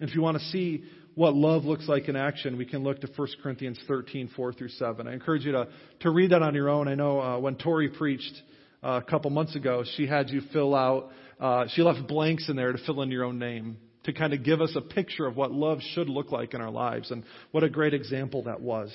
If 0.00 0.14
you 0.14 0.22
want 0.22 0.38
to 0.38 0.44
see 0.44 0.84
what 1.16 1.34
love 1.34 1.64
looks 1.64 1.88
like 1.88 2.08
in 2.08 2.14
action, 2.14 2.56
we 2.56 2.66
can 2.66 2.84
look 2.84 3.00
to 3.00 3.08
1 3.14 3.28
Corinthians 3.42 3.78
13, 3.88 4.30
4 4.36 4.52
through 4.52 4.68
7. 4.68 5.08
I 5.08 5.12
encourage 5.12 5.44
you 5.44 5.52
to, 5.52 5.68
to 6.00 6.10
read 6.10 6.30
that 6.30 6.42
on 6.42 6.54
your 6.54 6.68
own. 6.68 6.86
I 6.86 6.94
know 6.94 7.20
uh, 7.20 7.38
when 7.40 7.56
Tori 7.56 7.88
preached 7.88 8.40
uh, 8.82 9.00
a 9.04 9.10
couple 9.10 9.30
months 9.30 9.56
ago, 9.56 9.82
she 9.96 10.06
had 10.06 10.30
you 10.30 10.42
fill 10.52 10.74
out, 10.74 11.10
uh, 11.40 11.64
she 11.74 11.82
left 11.82 12.06
blanks 12.06 12.48
in 12.48 12.54
there 12.54 12.70
to 12.70 12.78
fill 12.86 13.02
in 13.02 13.10
your 13.10 13.24
own 13.24 13.40
name 13.40 13.78
to 14.04 14.12
kind 14.12 14.32
of 14.32 14.44
give 14.44 14.60
us 14.60 14.72
a 14.76 14.80
picture 14.80 15.26
of 15.26 15.36
what 15.36 15.50
love 15.50 15.80
should 15.94 16.08
look 16.08 16.30
like 16.30 16.54
in 16.54 16.60
our 16.60 16.70
lives. 16.70 17.10
And 17.10 17.24
what 17.50 17.64
a 17.64 17.68
great 17.68 17.92
example 17.92 18.44
that 18.44 18.60
was. 18.60 18.92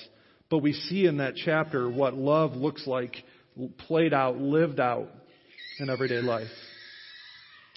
But 0.53 0.61
we 0.61 0.73
see 0.73 1.07
in 1.07 1.17
that 1.17 1.33
chapter 1.35 1.89
what 1.89 2.13
love 2.13 2.51
looks 2.51 2.85
like 2.85 3.15
played 3.87 4.13
out, 4.13 4.37
lived 4.37 4.79
out 4.79 5.07
in 5.79 5.89
everyday 5.89 6.21
life. 6.21 6.51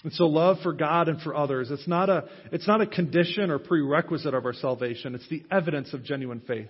And 0.03 0.13
so 0.13 0.27
love 0.27 0.57
for 0.61 0.73
God 0.73 1.09
and 1.09 1.19
for 1.19 1.35
others, 1.35 1.71
it's 1.71 1.87
not 1.87 2.07
a, 2.07 2.25
it's 2.51 2.67
not 2.67 2.81
a 2.81 2.85
condition 2.85 3.49
or 3.49 3.57
prerequisite 3.57 4.31
of 4.31 4.45
our 4.45 4.53
salvation. 4.53 5.15
It's 5.15 5.27
the 5.27 5.43
evidence 5.49 5.91
of 5.91 6.03
genuine 6.03 6.39
faith. 6.39 6.69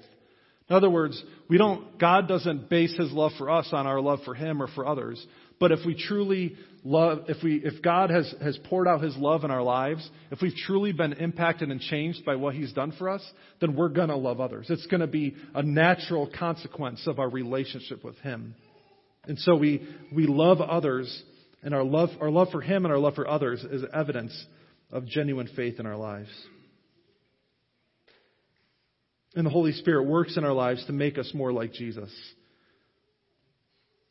In 0.70 0.78
other 0.78 0.89
words, 0.89 1.22
we 1.49 1.58
don't, 1.58 1.99
God 1.99 2.30
doesn't 2.30 2.70
base 2.70 2.95
His 2.95 3.12
love 3.12 3.34
for 3.38 3.49
us 3.49 3.68
on 3.74 3.86
our 3.86 3.99
love 3.99 4.20
for 4.24 4.34
Him 4.34 4.64
or 4.64 4.70
for 4.70 4.88
others. 4.88 5.22
But 5.60 5.74
if 5.74 5.86
we 5.86 5.93
truly 5.93 6.55
love, 6.88 7.25
if 7.27 7.43
we, 7.43 7.55
if 7.57 7.81
God 7.81 8.09
has, 8.09 8.33
has 8.41 8.57
poured 8.65 8.88
out 8.88 9.01
His 9.01 9.15
love 9.17 9.43
in 9.43 9.51
our 9.51 9.61
lives, 9.61 10.09
if 10.31 10.41
we've 10.41 10.55
truly 10.55 10.93
been 10.93 11.13
impacted 11.13 11.69
and 11.69 11.81
changed 11.81 12.23
by 12.25 12.35
what 12.35 12.55
He's 12.55 12.71
done 12.71 12.93
for 12.97 13.09
us, 13.09 13.21
then 13.59 13.75
we're 13.75 13.89
gonna 13.89 14.15
love 14.15 14.39
others. 14.39 14.67
It's 14.69 14.88
gonna 14.88 15.07
be 15.07 15.35
a 15.53 15.61
natural 15.61 16.29
consequence 16.38 17.05
of 17.05 17.19
our 17.19 17.29
relationship 17.29 18.03
with 18.03 18.17
Him. 18.19 18.55
And 19.25 19.38
so 19.39 19.55
we, 19.55 19.85
we 20.15 20.25
love 20.27 20.61
others 20.61 21.23
and 21.61 21.75
our 21.75 21.83
love, 21.83 22.09
our 22.21 22.31
love 22.31 22.49
for 22.51 22.61
Him 22.61 22.85
and 22.85 22.93
our 22.93 22.99
love 22.99 23.15
for 23.15 23.27
others 23.27 23.63
is 23.63 23.83
evidence 23.93 24.45
of 24.89 25.05
genuine 25.05 25.49
faith 25.55 25.79
in 25.79 25.85
our 25.85 25.97
lives. 25.97 26.29
And 29.35 29.45
the 29.45 29.51
Holy 29.51 29.73
Spirit 29.73 30.07
works 30.07 30.38
in 30.38 30.45
our 30.45 30.53
lives 30.53 30.85
to 30.85 30.93
make 30.93 31.17
us 31.17 31.29
more 31.33 31.51
like 31.51 31.73
Jesus. 31.73 32.09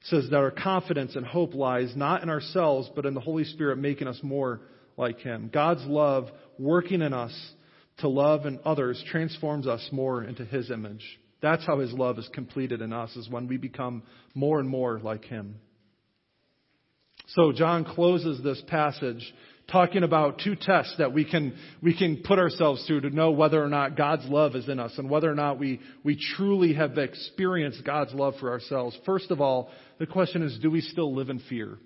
Says 0.08 0.28
that 0.30 0.36
our 0.36 0.50
confidence 0.50 1.16
and 1.16 1.26
hope 1.26 1.54
lies 1.54 1.92
not 1.96 2.22
in 2.22 2.30
ourselves, 2.30 2.90
but 2.94 3.06
in 3.06 3.14
the 3.14 3.20
Holy 3.20 3.44
Spirit 3.44 3.78
making 3.78 4.06
us 4.06 4.18
more 4.22 4.60
like 4.96 5.18
Him. 5.18 5.50
God's 5.52 5.84
love 5.84 6.28
working 6.58 7.02
in 7.02 7.12
us 7.12 7.34
to 7.98 8.08
love 8.08 8.46
and 8.46 8.60
others 8.60 9.02
transforms 9.10 9.66
us 9.66 9.86
more 9.90 10.22
into 10.22 10.44
His 10.44 10.70
image. 10.70 11.04
That's 11.40 11.66
how 11.66 11.80
His 11.80 11.92
love 11.92 12.18
is 12.18 12.28
completed 12.32 12.82
in 12.82 12.92
us, 12.92 13.14
is 13.16 13.28
when 13.28 13.48
we 13.48 13.56
become 13.56 14.02
more 14.34 14.60
and 14.60 14.68
more 14.68 15.00
like 15.00 15.24
Him. 15.24 15.56
So 17.28 17.52
John 17.52 17.84
closes 17.84 18.42
this 18.42 18.62
passage 18.68 19.34
talking 19.70 20.04
about 20.04 20.40
two 20.44 20.54
tests 20.54 20.94
that 20.98 21.12
we 21.12 21.24
can, 21.24 21.56
we 21.82 21.96
can 21.96 22.22
put 22.24 22.38
ourselves 22.38 22.84
through 22.86 23.00
to 23.00 23.10
know 23.10 23.32
whether 23.32 23.62
or 23.62 23.68
not 23.68 23.96
God's 23.96 24.24
love 24.26 24.54
is 24.54 24.68
in 24.68 24.78
us 24.78 24.92
and 24.96 25.10
whether 25.10 25.30
or 25.30 25.34
not 25.34 25.58
we, 25.58 25.80
we 26.04 26.16
truly 26.36 26.74
have 26.74 26.96
experienced 26.98 27.84
God's 27.84 28.14
love 28.14 28.34
for 28.38 28.50
ourselves. 28.50 28.96
First 29.04 29.30
of 29.30 29.40
all, 29.40 29.70
the 29.98 30.06
question 30.06 30.42
is, 30.42 30.58
do 30.60 30.70
we 30.70 30.80
still 30.80 31.14
live 31.14 31.30
in 31.30 31.40
fear? 31.48 31.78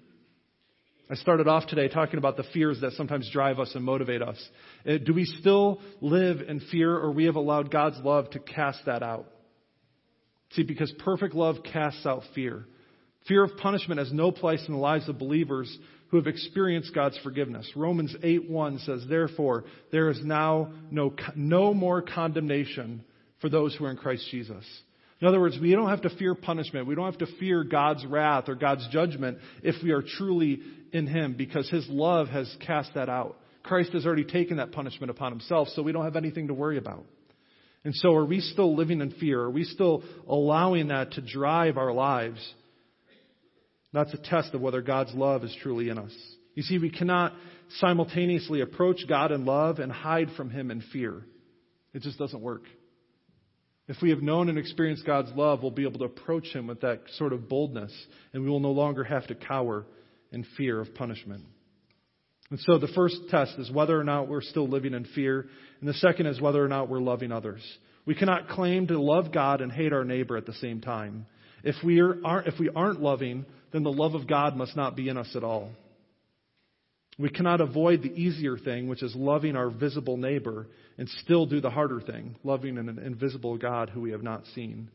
I 1.10 1.14
started 1.16 1.48
off 1.48 1.66
today 1.66 1.88
talking 1.88 2.18
about 2.18 2.36
the 2.36 2.44
fears 2.52 2.80
that 2.82 2.92
sometimes 2.92 3.28
drive 3.32 3.58
us 3.58 3.72
and 3.74 3.84
motivate 3.84 4.22
us. 4.22 4.38
Uh, 4.86 4.98
do 5.04 5.12
we 5.12 5.24
still 5.24 5.80
live 6.00 6.40
in 6.40 6.60
fear 6.70 6.94
or 6.94 7.10
we 7.10 7.24
have 7.24 7.34
allowed 7.34 7.70
God's 7.70 7.98
love 8.04 8.30
to 8.30 8.38
cast 8.38 8.84
that 8.86 9.02
out? 9.02 9.26
See, 10.52 10.62
because 10.62 10.92
perfect 11.00 11.34
love 11.34 11.56
casts 11.64 12.06
out 12.06 12.22
fear. 12.34 12.66
Fear 13.26 13.44
of 13.44 13.56
punishment 13.56 13.98
has 13.98 14.12
no 14.12 14.30
place 14.30 14.64
in 14.68 14.74
the 14.74 14.80
lives 14.80 15.08
of 15.08 15.18
believers 15.18 15.76
who 16.10 16.16
have 16.16 16.26
experienced 16.26 16.94
God's 16.94 17.18
forgiveness. 17.18 17.70
Romans 17.76 18.14
8:1 18.22 18.78
says, 18.80 19.06
"Therefore, 19.06 19.64
there 19.90 20.10
is 20.10 20.24
now 20.24 20.72
no 20.90 21.14
no 21.34 21.72
more 21.72 22.02
condemnation 22.02 23.02
for 23.38 23.48
those 23.48 23.74
who 23.74 23.84
are 23.84 23.90
in 23.90 23.96
Christ 23.96 24.28
Jesus." 24.30 24.82
In 25.20 25.28
other 25.28 25.40
words, 25.40 25.58
we 25.58 25.72
don't 25.72 25.90
have 25.90 26.02
to 26.02 26.10
fear 26.10 26.34
punishment. 26.34 26.86
We 26.86 26.94
don't 26.94 27.04
have 27.04 27.18
to 27.18 27.26
fear 27.38 27.62
God's 27.62 28.04
wrath 28.06 28.48
or 28.48 28.54
God's 28.54 28.86
judgment 28.88 29.38
if 29.62 29.82
we 29.82 29.90
are 29.92 30.02
truly 30.02 30.60
in 30.92 31.06
Him 31.06 31.34
because 31.34 31.68
His 31.68 31.88
love 31.88 32.28
has 32.28 32.56
cast 32.60 32.94
that 32.94 33.08
out. 33.08 33.36
Christ 33.62 33.92
has 33.92 34.06
already 34.06 34.24
taken 34.24 34.56
that 34.56 34.72
punishment 34.72 35.10
upon 35.10 35.32
Himself, 35.32 35.68
so 35.68 35.82
we 35.82 35.92
don't 35.92 36.04
have 36.04 36.16
anything 36.16 36.48
to 36.48 36.54
worry 36.54 36.78
about. 36.78 37.04
And 37.84 37.94
so 37.94 38.14
are 38.14 38.24
we 38.24 38.40
still 38.40 38.74
living 38.74 39.00
in 39.00 39.10
fear? 39.12 39.40
Are 39.40 39.50
we 39.50 39.64
still 39.64 40.02
allowing 40.28 40.88
that 40.88 41.12
to 41.12 41.20
drive 41.20 41.76
our 41.76 41.92
lives? 41.92 42.54
That's 43.92 44.14
a 44.14 44.18
test 44.18 44.54
of 44.54 44.60
whether 44.60 44.82
God's 44.82 45.14
love 45.14 45.44
is 45.44 45.56
truly 45.62 45.88
in 45.88 45.98
us. 45.98 46.14
You 46.54 46.62
see, 46.62 46.78
we 46.78 46.90
cannot 46.90 47.32
simultaneously 47.78 48.60
approach 48.60 49.00
God 49.08 49.32
in 49.32 49.44
love 49.44 49.78
and 49.78 49.90
hide 49.90 50.28
from 50.36 50.50
Him 50.50 50.70
in 50.70 50.82
fear. 50.92 51.22
It 51.92 52.02
just 52.02 52.18
doesn't 52.18 52.40
work. 52.40 52.62
If 53.88 53.96
we 54.00 54.10
have 54.10 54.22
known 54.22 54.48
and 54.48 54.58
experienced 54.58 55.04
God's 55.04 55.32
love, 55.34 55.62
we'll 55.62 55.72
be 55.72 55.86
able 55.86 55.98
to 55.98 56.04
approach 56.04 56.46
Him 56.52 56.68
with 56.68 56.82
that 56.82 57.02
sort 57.16 57.32
of 57.32 57.48
boldness, 57.48 57.92
and 58.32 58.42
we 58.42 58.48
will 58.48 58.60
no 58.60 58.70
longer 58.70 59.02
have 59.02 59.26
to 59.28 59.34
cower 59.34 59.86
in 60.30 60.44
fear 60.56 60.80
of 60.80 60.94
punishment. 60.94 61.44
And 62.50 62.60
so 62.60 62.78
the 62.78 62.88
first 62.88 63.16
test 63.30 63.54
is 63.58 63.70
whether 63.70 63.98
or 63.98 64.04
not 64.04 64.28
we're 64.28 64.42
still 64.42 64.68
living 64.68 64.94
in 64.94 65.04
fear, 65.04 65.46
and 65.80 65.88
the 65.88 65.94
second 65.94 66.26
is 66.26 66.40
whether 66.40 66.64
or 66.64 66.68
not 66.68 66.88
we're 66.88 67.00
loving 67.00 67.32
others. 67.32 67.62
We 68.06 68.14
cannot 68.14 68.48
claim 68.48 68.86
to 68.88 69.00
love 69.00 69.32
God 69.32 69.60
and 69.60 69.70
hate 69.70 69.92
our 69.92 70.04
neighbor 70.04 70.36
at 70.36 70.46
the 70.46 70.54
same 70.54 70.80
time. 70.80 71.26
If 71.62 71.76
we 71.84 72.00
aren't, 72.00 72.46
if 72.46 72.58
we 72.58 72.70
aren't 72.70 73.00
loving, 73.00 73.44
then 73.72 73.82
the 73.82 73.92
love 73.92 74.14
of 74.14 74.26
God 74.26 74.56
must 74.56 74.76
not 74.76 74.96
be 74.96 75.08
in 75.08 75.16
us 75.16 75.30
at 75.34 75.44
all. 75.44 75.70
We 77.18 77.28
cannot 77.28 77.60
avoid 77.60 78.02
the 78.02 78.12
easier 78.12 78.56
thing, 78.56 78.88
which 78.88 79.02
is 79.02 79.14
loving 79.14 79.54
our 79.54 79.68
visible 79.68 80.16
neighbor, 80.16 80.66
and 80.96 81.08
still 81.22 81.44
do 81.44 81.60
the 81.60 81.68
harder 81.68 82.00
thing, 82.00 82.36
loving 82.44 82.78
an 82.78 82.98
invisible 82.98 83.58
God 83.58 83.90
who 83.90 84.00
we 84.00 84.12
have 84.12 84.22
not 84.22 84.44
seen. 84.54 84.90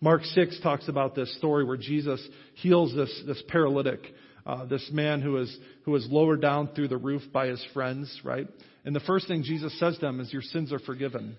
Mark 0.00 0.24
6 0.24 0.60
talks 0.62 0.88
about 0.88 1.14
this 1.14 1.36
story 1.36 1.64
where 1.64 1.76
Jesus 1.76 2.26
heals 2.54 2.94
this, 2.94 3.22
this 3.26 3.42
paralytic, 3.48 4.00
uh, 4.46 4.64
this 4.64 4.88
man 4.92 5.20
who 5.20 5.36
is, 5.36 5.56
who 5.84 5.94
is 5.94 6.06
lowered 6.10 6.40
down 6.40 6.68
through 6.74 6.88
the 6.88 6.96
roof 6.96 7.22
by 7.32 7.48
his 7.48 7.64
friends, 7.74 8.20
right? 8.24 8.48
And 8.84 8.96
the 8.96 9.00
first 9.00 9.28
thing 9.28 9.42
Jesus 9.44 9.78
says 9.78 9.94
to 9.96 10.00
them 10.00 10.20
is, 10.20 10.32
Your 10.32 10.42
sins 10.42 10.72
are 10.72 10.80
forgiven. 10.80 11.36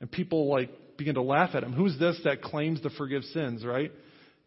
And 0.00 0.10
people 0.10 0.48
like 0.48 0.70
begin 0.96 1.14
to 1.14 1.22
laugh 1.22 1.50
at 1.54 1.62
him. 1.62 1.72
Who's 1.72 1.98
this 1.98 2.20
that 2.24 2.42
claims 2.42 2.80
to 2.82 2.90
forgive 2.90 3.22
sins, 3.24 3.64
right? 3.64 3.92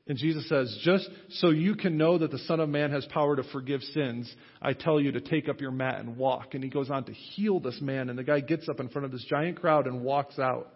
And 0.08 0.18
Jesus 0.18 0.50
says, 0.50 0.76
just 0.84 1.08
so 1.34 1.52
you 1.52 1.76
can 1.76 1.95
know 1.95 2.18
that 2.18 2.32
the 2.32 2.39
Son 2.39 2.60
of 2.60 2.68
Man 2.68 2.91
has 2.91 3.06
power 3.14 3.36
to 3.36 3.43
forgive 3.52 3.82
sins, 3.84 4.34
I 4.60 4.74
tell 4.74 5.00
you 5.00 5.12
to 5.12 5.22
take 5.22 5.47
up 5.47 5.62
your 5.62 5.72
mat 5.72 6.00
and 6.00 6.18
walk. 6.18 6.56
And 6.56 6.64
he 6.64 6.70
goes 6.70 6.89
on 6.89 7.04
to 7.06 7.14
heal 7.14 7.60
this 7.60 7.80
man. 7.80 8.10
And 8.10 8.18
the 8.18 8.24
guy 8.24 8.39
gets 8.39 8.68
up 8.68 8.80
in 8.80 8.89
front 8.89 9.06
of 9.06 9.12
this 9.12 9.24
giant 9.30 9.62
crowd 9.62 9.86
and 9.86 10.02
walks 10.02 10.39
out. 10.39 10.74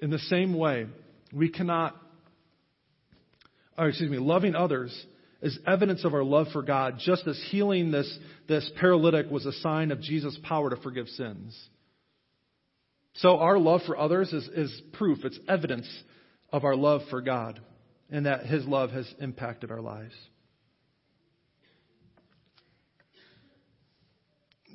In 0.00 0.08
the 0.08 0.18
same 0.18 0.54
way, 0.54 0.86
we 1.30 1.50
cannot, 1.50 1.94
or 3.76 3.88
excuse 3.88 4.10
me, 4.10 4.18
loving 4.18 4.54
others 4.54 4.90
is 5.42 5.58
evidence 5.66 6.06
of 6.06 6.14
our 6.14 6.24
love 6.24 6.46
for 6.54 6.62
God, 6.62 6.98
just 7.04 7.26
as 7.26 7.38
healing 7.50 7.90
this, 7.90 8.18
this 8.48 8.70
paralytic 8.80 9.30
was 9.30 9.44
a 9.44 9.52
sign 9.52 9.90
of 9.90 10.00
Jesus' 10.00 10.38
power 10.42 10.70
to 10.70 10.76
forgive 10.76 11.08
sins. 11.08 11.68
So 13.16 13.38
our 13.38 13.58
love 13.58 13.82
for 13.86 13.96
others 13.96 14.32
is, 14.32 14.48
is 14.54 14.82
proof, 14.94 15.24
it's 15.24 15.38
evidence 15.48 15.88
of 16.52 16.64
our 16.64 16.76
love 16.76 17.02
for 17.10 17.20
God 17.20 17.60
and 18.10 18.26
that 18.26 18.46
His 18.46 18.64
love 18.66 18.90
has 18.90 19.12
impacted 19.20 19.70
our 19.70 19.80
lives. 19.80 20.14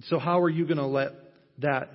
So, 0.09 0.19
how 0.19 0.41
are 0.41 0.49
you 0.49 0.65
going 0.65 0.77
to 0.77 0.85
let 0.85 1.11
that 1.59 1.89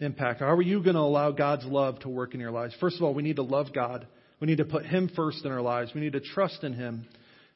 impact? 0.00 0.40
How 0.40 0.50
are 0.52 0.62
you 0.62 0.82
going 0.82 0.94
to 0.94 1.00
allow 1.00 1.32
God's 1.32 1.64
love 1.64 1.98
to 2.00 2.08
work 2.08 2.34
in 2.34 2.40
your 2.40 2.50
lives? 2.50 2.74
First 2.80 2.96
of 2.96 3.02
all, 3.02 3.14
we 3.14 3.22
need 3.22 3.36
to 3.36 3.42
love 3.42 3.68
God. 3.74 4.06
We 4.40 4.46
need 4.46 4.58
to 4.58 4.64
put 4.64 4.86
Him 4.86 5.10
first 5.14 5.44
in 5.44 5.50
our 5.50 5.60
lives. 5.60 5.92
We 5.94 6.00
need 6.00 6.12
to 6.12 6.20
trust 6.20 6.62
in 6.62 6.72
Him 6.72 7.06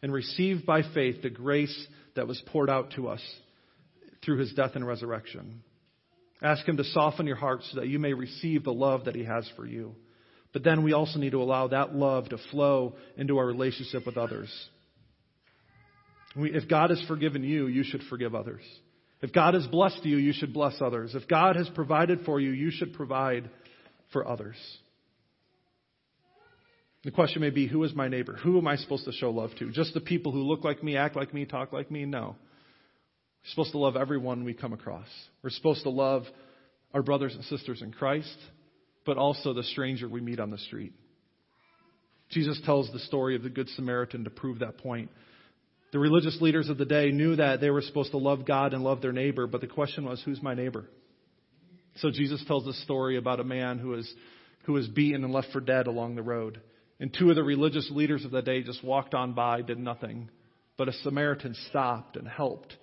and 0.02 0.12
receive 0.12 0.66
by 0.66 0.82
faith 0.94 1.22
the 1.22 1.30
grace 1.30 1.86
that 2.16 2.26
was 2.26 2.42
poured 2.46 2.70
out 2.70 2.92
to 2.96 3.08
us 3.08 3.22
through 4.24 4.38
His 4.38 4.52
death 4.52 4.72
and 4.74 4.86
resurrection. 4.86 5.62
Ask 6.42 6.66
Him 6.66 6.76
to 6.76 6.84
soften 6.84 7.26
your 7.26 7.36
heart 7.36 7.60
so 7.70 7.80
that 7.80 7.88
you 7.88 7.98
may 7.98 8.12
receive 8.12 8.64
the 8.64 8.72
love 8.72 9.04
that 9.04 9.14
He 9.14 9.24
has 9.24 9.48
for 9.56 9.64
you. 9.64 9.94
But 10.52 10.64
then 10.64 10.82
we 10.82 10.92
also 10.92 11.18
need 11.18 11.30
to 11.30 11.42
allow 11.42 11.68
that 11.68 11.94
love 11.94 12.28
to 12.30 12.38
flow 12.50 12.96
into 13.16 13.38
our 13.38 13.46
relationship 13.46 14.04
with 14.04 14.18
others. 14.18 14.52
We, 16.36 16.52
if 16.52 16.68
God 16.68 16.90
has 16.90 17.02
forgiven 17.06 17.42
you, 17.44 17.68
you 17.68 17.84
should 17.84 18.02
forgive 18.10 18.34
others. 18.34 18.62
If 19.22 19.32
God 19.32 19.54
has 19.54 19.66
blessed 19.68 20.04
you, 20.04 20.16
you 20.16 20.32
should 20.32 20.52
bless 20.52 20.74
others. 20.80 21.14
If 21.14 21.28
God 21.28 21.56
has 21.56 21.68
provided 21.70 22.24
for 22.24 22.40
you, 22.40 22.50
you 22.50 22.70
should 22.70 22.92
provide 22.94 23.48
for 24.12 24.26
others. 24.26 24.56
The 27.04 27.10
question 27.10 27.40
may 27.40 27.50
be, 27.50 27.66
who 27.66 27.82
is 27.84 27.94
my 27.94 28.08
neighbor? 28.08 28.38
Who 28.42 28.58
am 28.58 28.66
I 28.66 28.76
supposed 28.76 29.04
to 29.06 29.12
show 29.12 29.30
love 29.30 29.50
to? 29.58 29.70
Just 29.70 29.94
the 29.94 30.00
people 30.00 30.32
who 30.32 30.42
look 30.42 30.64
like 30.64 30.82
me, 30.82 30.96
act 30.96 31.16
like 31.16 31.32
me, 31.32 31.44
talk 31.44 31.72
like 31.72 31.90
me? 31.90 32.04
No. 32.04 32.36
We're 33.42 33.50
supposed 33.50 33.72
to 33.72 33.78
love 33.78 33.96
everyone 33.96 34.44
we 34.44 34.54
come 34.54 34.72
across. 34.72 35.08
We're 35.42 35.50
supposed 35.50 35.82
to 35.82 35.90
love 35.90 36.24
our 36.94 37.02
brothers 37.02 37.34
and 37.34 37.44
sisters 37.44 37.82
in 37.82 37.92
Christ 37.92 38.36
but 39.04 39.18
also 39.18 39.52
the 39.52 39.64
stranger 39.64 40.08
we 40.08 40.20
meet 40.20 40.40
on 40.40 40.50
the 40.50 40.58
street. 40.58 40.92
Jesus 42.30 42.60
tells 42.64 42.90
the 42.92 42.98
story 43.00 43.36
of 43.36 43.42
the 43.42 43.50
Good 43.50 43.68
Samaritan 43.70 44.24
to 44.24 44.30
prove 44.30 44.60
that 44.60 44.78
point. 44.78 45.10
The 45.92 45.98
religious 45.98 46.38
leaders 46.40 46.70
of 46.70 46.78
the 46.78 46.86
day 46.86 47.10
knew 47.10 47.36
that 47.36 47.60
they 47.60 47.68
were 47.68 47.82
supposed 47.82 48.12
to 48.12 48.18
love 48.18 48.46
God 48.46 48.72
and 48.72 48.82
love 48.82 49.02
their 49.02 49.12
neighbor, 49.12 49.46
but 49.46 49.60
the 49.60 49.66
question 49.66 50.06
was, 50.06 50.22
who's 50.24 50.42
my 50.42 50.54
neighbor? 50.54 50.88
So 51.96 52.10
Jesus 52.10 52.42
tells 52.46 52.64
the 52.64 52.72
story 52.72 53.18
about 53.18 53.40
a 53.40 53.44
man 53.44 53.78
who 53.78 53.88
was, 53.88 54.10
who 54.64 54.72
was 54.72 54.88
beaten 54.88 55.24
and 55.24 55.32
left 55.32 55.48
for 55.52 55.60
dead 55.60 55.86
along 55.86 56.14
the 56.14 56.22
road. 56.22 56.62
And 56.98 57.12
two 57.12 57.28
of 57.28 57.36
the 57.36 57.42
religious 57.42 57.90
leaders 57.90 58.24
of 58.24 58.30
the 58.30 58.40
day 58.40 58.62
just 58.62 58.82
walked 58.82 59.12
on 59.12 59.34
by, 59.34 59.60
did 59.60 59.78
nothing. 59.78 60.30
But 60.78 60.88
a 60.88 60.92
Samaritan 60.92 61.54
stopped 61.68 62.16
and 62.16 62.26
helped, 62.26 62.74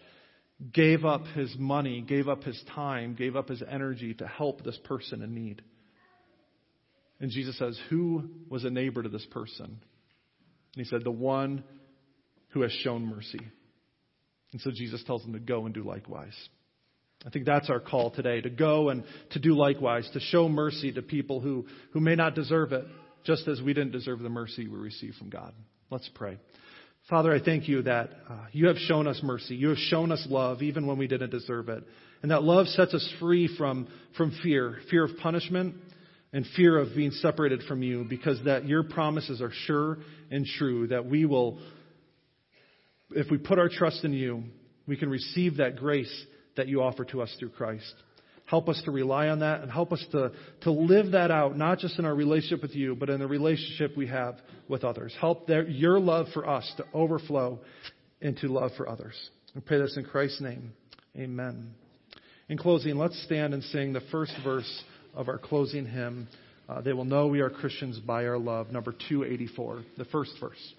gave 0.74 1.05
up 1.05 1.26
his 1.28 1.55
money, 1.57 2.01
gave 2.01 2.28
up 2.28 2.43
his 2.43 2.62
time, 2.76 3.16
gave 3.16 3.36
up 3.36 3.49
his 3.49 3.64
energy 3.70 4.14
to 4.16 4.28
help 4.28 4.64
this 4.64 4.78
person 4.84 5.22
in 5.22 5.34
need. 5.34 5.62
And 7.20 7.32
Jesus 7.32 7.57
says, 7.57 7.80
Who 7.89 8.30
was 8.49 8.66
a 8.66 8.70
neighbor 8.70 9.03
to 9.03 9.10
this 9.10 9.26
person? 9.32 9.66
And 9.66 10.76
he 10.76 10.84
said, 10.84 11.03
The 11.03 11.12
one 11.12 11.64
who 12.49 12.62
has 12.62 12.72
shown 12.72 13.05
mercy. 13.05 13.39
And 14.51 14.62
so 14.62 14.72
Jesus 14.72 15.03
tells 15.03 15.24
them 15.24 15.34
to 15.34 15.39
go 15.39 15.66
and 15.66 15.74
do 15.74 15.84
likewise. 15.84 16.36
I 17.26 17.30
think 17.30 17.45
that's 17.45 17.70
our 17.70 17.80
call 17.80 18.12
today 18.12 18.41
to 18.41 18.49
go 18.49 18.89
and 18.89 19.03
to 19.32 19.39
do 19.39 19.55
likewise, 19.55 20.10
to 20.14 20.20
show 20.20 20.47
mercy 20.47 20.91
to 20.93 21.01
people 21.01 21.41
who, 21.41 21.68
who 21.91 21.99
may 21.99 22.16
not 22.16 22.34
deserve 22.34 22.72
it, 22.72 22.86
just 23.26 23.47
as 23.47 23.62
we 23.62 23.74
didn't 23.74 23.91
deserve 23.91 24.20
the 24.20 24.30
mercy 24.30 24.68
we 24.68 24.78
received 24.78 25.18
from 25.18 25.30
God. 25.30 25.53
Let's 25.91 26.10
pray. 26.16 26.38
Father, 27.10 27.34
I 27.34 27.39
thank 27.43 27.68
you 27.68 27.82
that 27.84 28.12
uh, 28.30 28.38
you 28.51 28.68
have 28.68 28.78
shown 28.78 29.07
us 29.07 29.20
mercy. 29.24 29.55
You 29.55 29.70
have 29.70 29.80
shown 29.80 30.12
us 30.12 30.24
love 30.30 30.62
even 30.62 30.86
when 30.86 30.99
we 30.99 31.07
didn't 31.07 31.32
deserve 31.32 31.68
it. 31.68 31.84
And 32.22 32.30
that 32.30 32.43
love 32.43 32.68
sets 32.68 32.93
us 32.93 33.14
free 33.20 33.49
from, 33.57 33.88
from 34.16 34.38
fear 34.43 34.78
fear 34.91 35.05
of 35.05 35.18
punishment 35.18 35.74
and 36.34 36.45
fear 36.55 36.78
of 36.78 36.89
being 36.95 37.10
separated 37.10 37.64
from 37.64 37.82
you 37.82 38.05
because 38.07 38.39
that 38.45 38.68
your 38.68 38.84
promises 38.84 39.41
are 39.41 39.51
sure 39.66 39.97
and 40.30 40.45
true, 40.45 40.86
that 40.88 41.07
we 41.07 41.26
will 41.26 41.57
if 43.12 43.32
we 43.32 43.39
put 43.39 43.57
our 43.57 43.70
trust 43.70 44.03
in 44.03 44.14
you, 44.14 44.43
we 44.86 44.95
can 44.95 45.10
receive 45.10 45.57
that 45.57 45.78
grace 45.78 46.26
that 46.57 46.68
you 46.68 46.84
offer 46.84 47.05
to 47.05 47.24
us 47.24 47.36
through 47.39 47.49
Christ. 47.49 47.91
Help 48.50 48.68
us 48.68 48.82
to 48.84 48.89
rely 48.89 49.28
on 49.28 49.39
that 49.39 49.62
and 49.62 49.72
help 49.72 49.93
us 49.93 50.04
to, 50.12 50.32
to 50.62 50.72
live 50.72 51.12
that 51.12 51.30
out, 51.30 51.56
not 51.56 51.78
just 51.78 52.00
in 52.00 52.06
our 52.06 52.16
relationship 52.16 52.64
with 52.64 52.76
you, 52.76 52.95
but 52.95 53.08
in 53.08 53.20
the 53.20 53.28
relationship 53.28 53.95
we 53.95 54.08
have 54.08 54.38
with 54.68 54.84
others. 54.84 55.16
Help 55.22 55.45
their, 55.45 55.68
your 55.68 56.00
love 56.00 56.26
for 56.34 56.50
us 56.50 56.74
to 56.78 56.86
overflow 56.91 57.60
into 58.22 58.47
love 58.47 58.72
for 58.76 58.89
others. 58.89 59.14
We 59.54 59.62
pray 59.62 59.78
this 59.78 59.95
in 59.97 60.04
Christ's 60.04 60.41
name. 60.41 60.74
Amen. 61.16 61.76
In 62.50 62.58
closing, 62.58 62.95
let's 62.95 63.22
stand 63.24 63.54
and 63.54 63.64
sing 63.66 63.93
the 63.93 64.02
first 64.12 64.34
verse 64.43 64.84
of 65.14 65.28
our 65.28 65.38
closing 65.38 65.86
hymn. 65.86 66.28
Uh, 66.68 66.82
they 66.82 66.93
will 66.93 67.06
know 67.06 67.28
we 67.28 67.41
are 67.41 67.52
Christians 67.52 68.00
by 68.00 68.26
our 68.26 68.39
love, 68.39 68.72
number 68.72 68.93
284, 69.10 69.84
the 70.00 70.06
first 70.06 70.32
verse. 70.39 70.74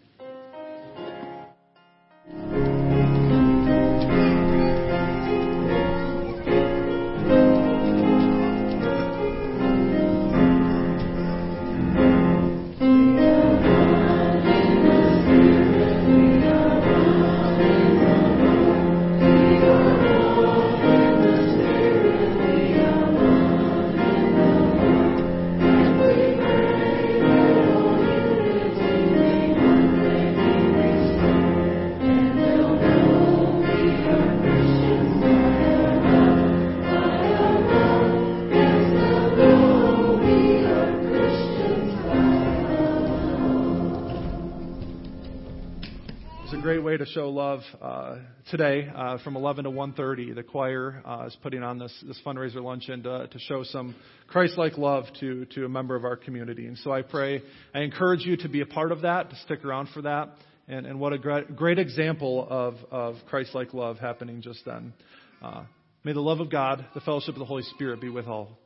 To 47.00 47.06
show 47.06 47.30
love 47.30 47.60
uh, 47.80 48.16
today 48.50 48.86
uh, 48.94 49.16
from 49.24 49.34
11 49.34 49.64
to 49.64 49.70
1.30. 49.70 50.34
The 50.34 50.42
choir 50.42 51.02
uh, 51.06 51.24
is 51.26 51.36
putting 51.42 51.62
on 51.62 51.78
this, 51.78 51.92
this 52.06 52.20
fundraiser 52.24 52.62
luncheon 52.62 53.02
to, 53.04 53.26
to 53.26 53.38
show 53.38 53.64
some 53.64 53.94
Christ-like 54.28 54.76
love 54.76 55.04
to, 55.20 55.46
to 55.46 55.64
a 55.64 55.68
member 55.68 55.96
of 55.96 56.04
our 56.04 56.16
community. 56.16 56.66
And 56.66 56.76
so 56.78 56.92
I 56.92 57.00
pray, 57.00 57.42
I 57.74 57.80
encourage 57.80 58.26
you 58.26 58.36
to 58.38 58.50
be 58.50 58.60
a 58.60 58.66
part 58.66 58.92
of 58.92 59.00
that, 59.02 59.30
to 59.30 59.36
stick 59.36 59.64
around 59.64 59.88
for 59.94 60.02
that. 60.02 60.28
And, 60.68 60.84
and 60.84 61.00
what 61.00 61.14
a 61.14 61.18
great, 61.18 61.56
great 61.56 61.78
example 61.78 62.46
of, 62.50 62.74
of 62.90 63.14
Christ-like 63.30 63.72
love 63.72 63.98
happening 63.98 64.42
just 64.42 64.62
then. 64.66 64.92
Uh, 65.40 65.64
may 66.04 66.12
the 66.12 66.20
love 66.20 66.40
of 66.40 66.50
God, 66.50 66.84
the 66.92 67.00
fellowship 67.00 67.34
of 67.34 67.38
the 67.38 67.46
Holy 67.46 67.62
Spirit 67.62 68.02
be 68.02 68.10
with 68.10 68.26
all. 68.26 68.58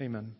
Amen. 0.00 0.34